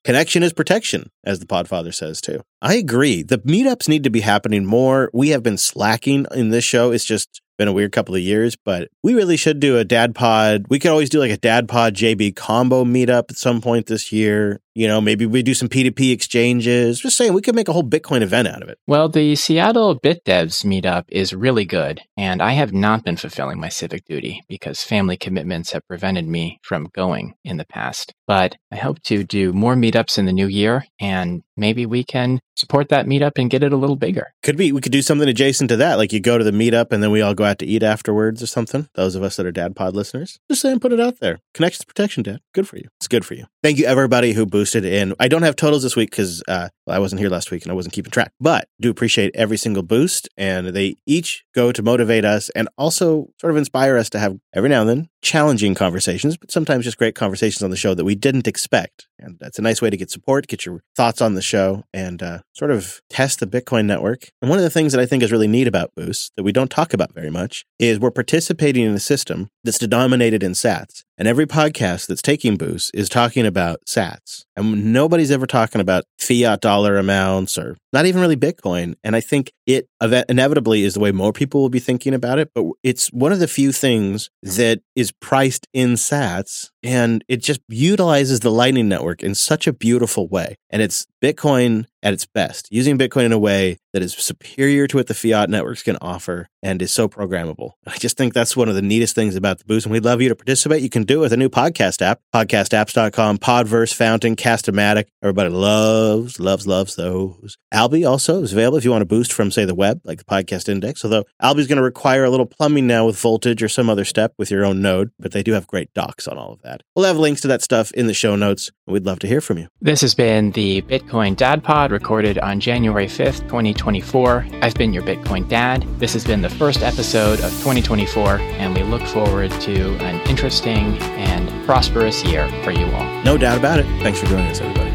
Connection 0.04 0.42
is 0.42 0.52
protection, 0.52 1.10
as 1.24 1.38
the 1.38 1.46
Podfather 1.46 1.92
says 1.92 2.20
too. 2.20 2.42
I 2.60 2.74
agree. 2.74 3.22
The 3.22 3.38
meetups 3.38 3.88
need 3.88 4.04
to 4.04 4.10
be 4.10 4.20
happening 4.20 4.66
more. 4.66 5.10
We 5.14 5.30
have 5.30 5.42
been 5.42 5.56
slacking 5.56 6.26
in 6.34 6.50
this 6.50 6.64
show. 6.64 6.90
It's 6.92 7.06
just 7.06 7.40
been 7.56 7.68
a 7.68 7.72
weird 7.72 7.92
couple 7.92 8.14
of 8.14 8.20
years, 8.20 8.56
but 8.56 8.88
we 9.02 9.14
really 9.14 9.36
should 9.36 9.60
do 9.60 9.78
a 9.78 9.84
dad 9.84 10.14
pod. 10.14 10.66
We 10.68 10.78
could 10.78 10.90
always 10.90 11.10
do 11.10 11.20
like 11.20 11.30
a 11.30 11.36
dad 11.36 11.68
pod 11.68 11.94
JB 11.94 12.36
combo 12.36 12.84
meetup 12.84 13.30
at 13.30 13.36
some 13.36 13.60
point 13.60 13.86
this 13.86 14.12
year. 14.12 14.60
You 14.76 14.88
know, 14.88 15.00
maybe 15.00 15.24
we 15.24 15.44
do 15.44 15.54
some 15.54 15.68
P2P 15.68 16.10
exchanges. 16.10 16.98
Just 16.98 17.16
saying, 17.16 17.32
we 17.32 17.42
could 17.42 17.54
make 17.54 17.68
a 17.68 17.72
whole 17.72 17.84
Bitcoin 17.84 18.22
event 18.22 18.48
out 18.48 18.60
of 18.60 18.68
it. 18.68 18.78
Well, 18.88 19.08
the 19.08 19.36
Seattle 19.36 20.00
BitDevs 20.00 20.64
meetup 20.64 21.04
is 21.08 21.32
really 21.32 21.64
good, 21.64 22.00
and 22.16 22.42
I 22.42 22.54
have 22.54 22.72
not 22.72 23.04
been 23.04 23.16
fulfilling 23.16 23.60
my 23.60 23.68
civic 23.68 24.04
duty 24.04 24.42
because 24.48 24.82
family 24.82 25.16
commitments 25.16 25.70
have 25.72 25.86
prevented 25.86 26.26
me 26.26 26.58
from 26.62 26.88
going 26.92 27.34
in 27.44 27.56
the 27.56 27.64
past. 27.64 28.14
But 28.26 28.56
I 28.72 28.76
hope 28.76 29.00
to 29.04 29.22
do 29.22 29.52
more 29.52 29.76
meetups 29.76 30.18
in 30.18 30.26
the 30.26 30.32
new 30.32 30.48
year, 30.48 30.86
and 31.00 31.44
maybe 31.56 31.86
we 31.86 32.02
can 32.02 32.40
support 32.56 32.88
that 32.88 33.06
meetup 33.06 33.32
and 33.36 33.50
get 33.50 33.62
it 33.62 33.72
a 33.72 33.76
little 33.76 33.96
bigger. 33.96 34.32
Could 34.42 34.56
be. 34.56 34.72
We 34.72 34.80
could 34.80 34.92
do 34.92 35.02
something 35.02 35.28
adjacent 35.28 35.70
to 35.70 35.76
that. 35.76 35.98
Like 35.98 36.12
you 36.12 36.20
go 36.20 36.38
to 36.38 36.44
the 36.44 36.50
meetup 36.50 36.92
and 36.92 37.02
then 37.02 37.10
we 37.10 37.20
all 37.20 37.34
go 37.34 37.43
out 37.44 37.58
to 37.60 37.66
eat 37.66 37.82
afterwards 37.82 38.42
or 38.42 38.46
something. 38.46 38.88
Those 38.94 39.14
of 39.14 39.22
us 39.22 39.36
that 39.36 39.46
are 39.46 39.52
Dad 39.52 39.76
Pod 39.76 39.94
listeners, 39.94 40.38
just 40.50 40.62
saying, 40.62 40.80
put 40.80 40.92
it 40.92 41.00
out 41.00 41.20
there. 41.20 41.40
Connections 41.52 41.84
protection, 41.84 42.22
Dad. 42.22 42.40
Good 42.52 42.68
for 42.68 42.76
you. 42.76 42.88
It's 42.98 43.08
good 43.08 43.24
for 43.24 43.34
you. 43.34 43.46
Thank 43.62 43.78
you, 43.78 43.86
everybody 43.86 44.32
who 44.32 44.46
boosted 44.46 44.84
in. 44.84 45.14
I 45.18 45.28
don't 45.28 45.42
have 45.42 45.56
totals 45.56 45.82
this 45.82 45.96
week 45.96 46.10
because 46.10 46.42
uh, 46.48 46.68
well, 46.86 46.96
I 46.96 46.98
wasn't 46.98 47.20
here 47.20 47.30
last 47.30 47.50
week 47.50 47.62
and 47.62 47.72
I 47.72 47.74
wasn't 47.74 47.94
keeping 47.94 48.10
track, 48.10 48.32
but 48.40 48.68
do 48.80 48.90
appreciate 48.90 49.34
every 49.34 49.56
single 49.56 49.82
boost. 49.82 50.28
And 50.36 50.68
they 50.68 50.96
each 51.06 51.44
go 51.54 51.72
to 51.72 51.82
motivate 51.82 52.24
us 52.24 52.50
and 52.50 52.68
also 52.76 53.28
sort 53.40 53.52
of 53.52 53.56
inspire 53.56 53.96
us 53.96 54.10
to 54.10 54.18
have 54.18 54.36
every 54.54 54.68
now 54.68 54.82
and 54.82 54.90
then 54.90 55.08
challenging 55.22 55.74
conversations, 55.74 56.36
but 56.36 56.50
sometimes 56.50 56.84
just 56.84 56.98
great 56.98 57.14
conversations 57.14 57.62
on 57.62 57.70
the 57.70 57.76
show 57.76 57.94
that 57.94 58.04
we 58.04 58.14
didn't 58.14 58.46
expect. 58.46 59.08
And 59.18 59.38
that's 59.40 59.58
a 59.58 59.62
nice 59.62 59.80
way 59.80 59.88
to 59.88 59.96
get 59.96 60.10
support, 60.10 60.46
get 60.46 60.66
your 60.66 60.82
thoughts 60.94 61.22
on 61.22 61.34
the 61.34 61.42
show, 61.42 61.84
and 61.94 62.22
uh, 62.22 62.40
sort 62.52 62.70
of 62.70 63.00
test 63.08 63.40
the 63.40 63.46
Bitcoin 63.46 63.86
network. 63.86 64.28
And 64.42 64.50
one 64.50 64.58
of 64.58 64.64
the 64.64 64.70
things 64.70 64.92
that 64.92 65.00
I 65.00 65.06
think 65.06 65.22
is 65.22 65.32
really 65.32 65.48
neat 65.48 65.66
about 65.66 65.94
Boost 65.96 66.32
that 66.36 66.42
we 66.42 66.52
don't 66.52 66.70
talk 66.70 66.92
about 66.92 67.14
very 67.14 67.30
much 67.34 67.66
is 67.78 67.98
we're 67.98 68.10
participating 68.10 68.84
in 68.84 68.94
a 68.94 68.98
system 68.98 69.48
that's 69.64 69.78
denominated 69.78 70.42
in 70.42 70.52
sats. 70.52 71.04
And 71.16 71.28
every 71.28 71.46
podcast 71.46 72.06
that's 72.06 72.22
taking 72.22 72.56
Boost 72.56 72.90
is 72.92 73.08
talking 73.08 73.46
about 73.46 73.80
sats. 73.86 74.44
And 74.56 74.92
nobody's 74.92 75.30
ever 75.30 75.46
talking 75.46 75.80
about 75.80 76.04
fiat 76.18 76.60
dollar 76.60 76.96
amounts 76.96 77.58
or 77.58 77.76
not 77.92 78.06
even 78.06 78.20
really 78.20 78.36
Bitcoin. 78.36 78.94
And 79.04 79.14
I 79.14 79.20
think 79.20 79.52
it 79.66 79.88
inevitably 80.28 80.82
is 80.82 80.94
the 80.94 81.00
way 81.00 81.12
more 81.12 81.32
people 81.32 81.60
will 81.60 81.68
be 81.68 81.78
thinking 81.78 82.14
about 82.14 82.38
it. 82.38 82.50
But 82.54 82.64
it's 82.82 83.08
one 83.08 83.32
of 83.32 83.38
the 83.38 83.48
few 83.48 83.72
things 83.72 84.30
that 84.42 84.80
is 84.96 85.12
priced 85.12 85.66
in 85.72 85.94
sats 85.94 86.70
and 86.82 87.24
it 87.28 87.38
just 87.38 87.60
utilizes 87.68 88.40
the 88.40 88.50
Lightning 88.50 88.88
Network 88.88 89.22
in 89.22 89.34
such 89.34 89.66
a 89.66 89.72
beautiful 89.72 90.28
way. 90.28 90.56
And 90.70 90.82
it's 90.82 91.06
Bitcoin 91.22 91.86
at 92.02 92.12
its 92.12 92.26
best, 92.26 92.68
using 92.70 92.98
Bitcoin 92.98 93.24
in 93.24 93.32
a 93.32 93.38
way 93.38 93.78
that 93.94 94.02
is 94.02 94.12
superior 94.12 94.86
to 94.88 94.98
what 94.98 95.06
the 95.06 95.14
fiat 95.14 95.48
networks 95.48 95.82
can 95.82 95.96
offer 96.02 96.48
and 96.62 96.82
is 96.82 96.92
so 96.92 97.08
programmable. 97.08 97.70
I 97.86 97.96
just 97.96 98.18
think 98.18 98.34
that's 98.34 98.54
one 98.54 98.68
of 98.68 98.74
the 98.74 98.82
neatest 98.82 99.14
things 99.14 99.34
about 99.34 99.58
the 99.58 99.64
boost. 99.64 99.86
And 99.86 99.92
we'd 99.92 100.04
love 100.04 100.20
you 100.20 100.28
to 100.28 100.36
participate. 100.36 100.82
You 100.82 100.90
can 100.90 101.03
do 101.04 101.18
it 101.18 101.22
with 101.22 101.32
a 101.32 101.36
new 101.36 101.48
podcast 101.48 102.02
app, 102.02 102.20
podcastapps.com, 102.34 103.38
Podverse, 103.38 103.94
Fountain, 103.94 104.36
Castomatic. 104.36 105.06
Everybody 105.22 105.50
loves, 105.50 106.40
loves, 106.40 106.66
loves 106.66 106.96
those. 106.96 107.56
Alby 107.72 108.04
also 108.04 108.42
is 108.42 108.52
available 108.52 108.78
if 108.78 108.84
you 108.84 108.90
want 108.90 109.02
to 109.02 109.06
boost 109.06 109.32
from, 109.32 109.50
say, 109.50 109.64
the 109.64 109.74
web, 109.74 110.00
like 110.04 110.18
the 110.18 110.24
podcast 110.24 110.68
index. 110.68 111.04
Although 111.04 111.24
Alby's 111.40 111.66
going 111.66 111.76
to 111.76 111.82
require 111.82 112.24
a 112.24 112.30
little 112.30 112.46
plumbing 112.46 112.86
now 112.86 113.06
with 113.06 113.18
voltage 113.18 113.62
or 113.62 113.68
some 113.68 113.90
other 113.90 114.04
step 114.04 114.34
with 114.38 114.50
your 114.50 114.64
own 114.64 114.80
node, 114.80 115.10
but 115.18 115.32
they 115.32 115.42
do 115.42 115.52
have 115.52 115.66
great 115.66 115.92
docs 115.94 116.28
on 116.28 116.38
all 116.38 116.52
of 116.52 116.62
that. 116.62 116.82
We'll 116.94 117.06
have 117.06 117.16
links 117.16 117.40
to 117.42 117.48
that 117.48 117.62
stuff 117.62 117.90
in 117.92 118.06
the 118.06 118.14
show 118.14 118.36
notes. 118.36 118.70
We'd 118.86 119.06
love 119.06 119.18
to 119.20 119.26
hear 119.26 119.40
from 119.40 119.58
you. 119.58 119.68
This 119.80 120.00
has 120.02 120.14
been 120.14 120.52
the 120.52 120.82
Bitcoin 120.82 121.36
Dad 121.36 121.64
Pod 121.64 121.90
recorded 121.90 122.38
on 122.38 122.60
January 122.60 123.06
5th, 123.06 123.40
2024. 123.42 124.46
I've 124.62 124.74
been 124.74 124.92
your 124.92 125.02
Bitcoin 125.02 125.48
Dad. 125.48 125.82
This 125.98 126.12
has 126.12 126.24
been 126.24 126.42
the 126.42 126.50
first 126.50 126.82
episode 126.82 127.40
of 127.40 127.50
2024, 127.58 128.38
and 128.38 128.74
we 128.74 128.82
look 128.82 129.02
forward 129.02 129.50
to 129.62 129.96
an 129.98 130.20
interesting 130.28 130.93
and 131.02 131.48
prosperous 131.64 132.24
year 132.24 132.48
for 132.62 132.70
you 132.70 132.86
all. 132.92 133.22
No 133.24 133.36
doubt 133.36 133.58
about 133.58 133.80
it. 133.80 133.86
Thanks 134.02 134.20
for 134.20 134.26
joining 134.26 134.46
us, 134.46 134.60
everybody. 134.60 134.93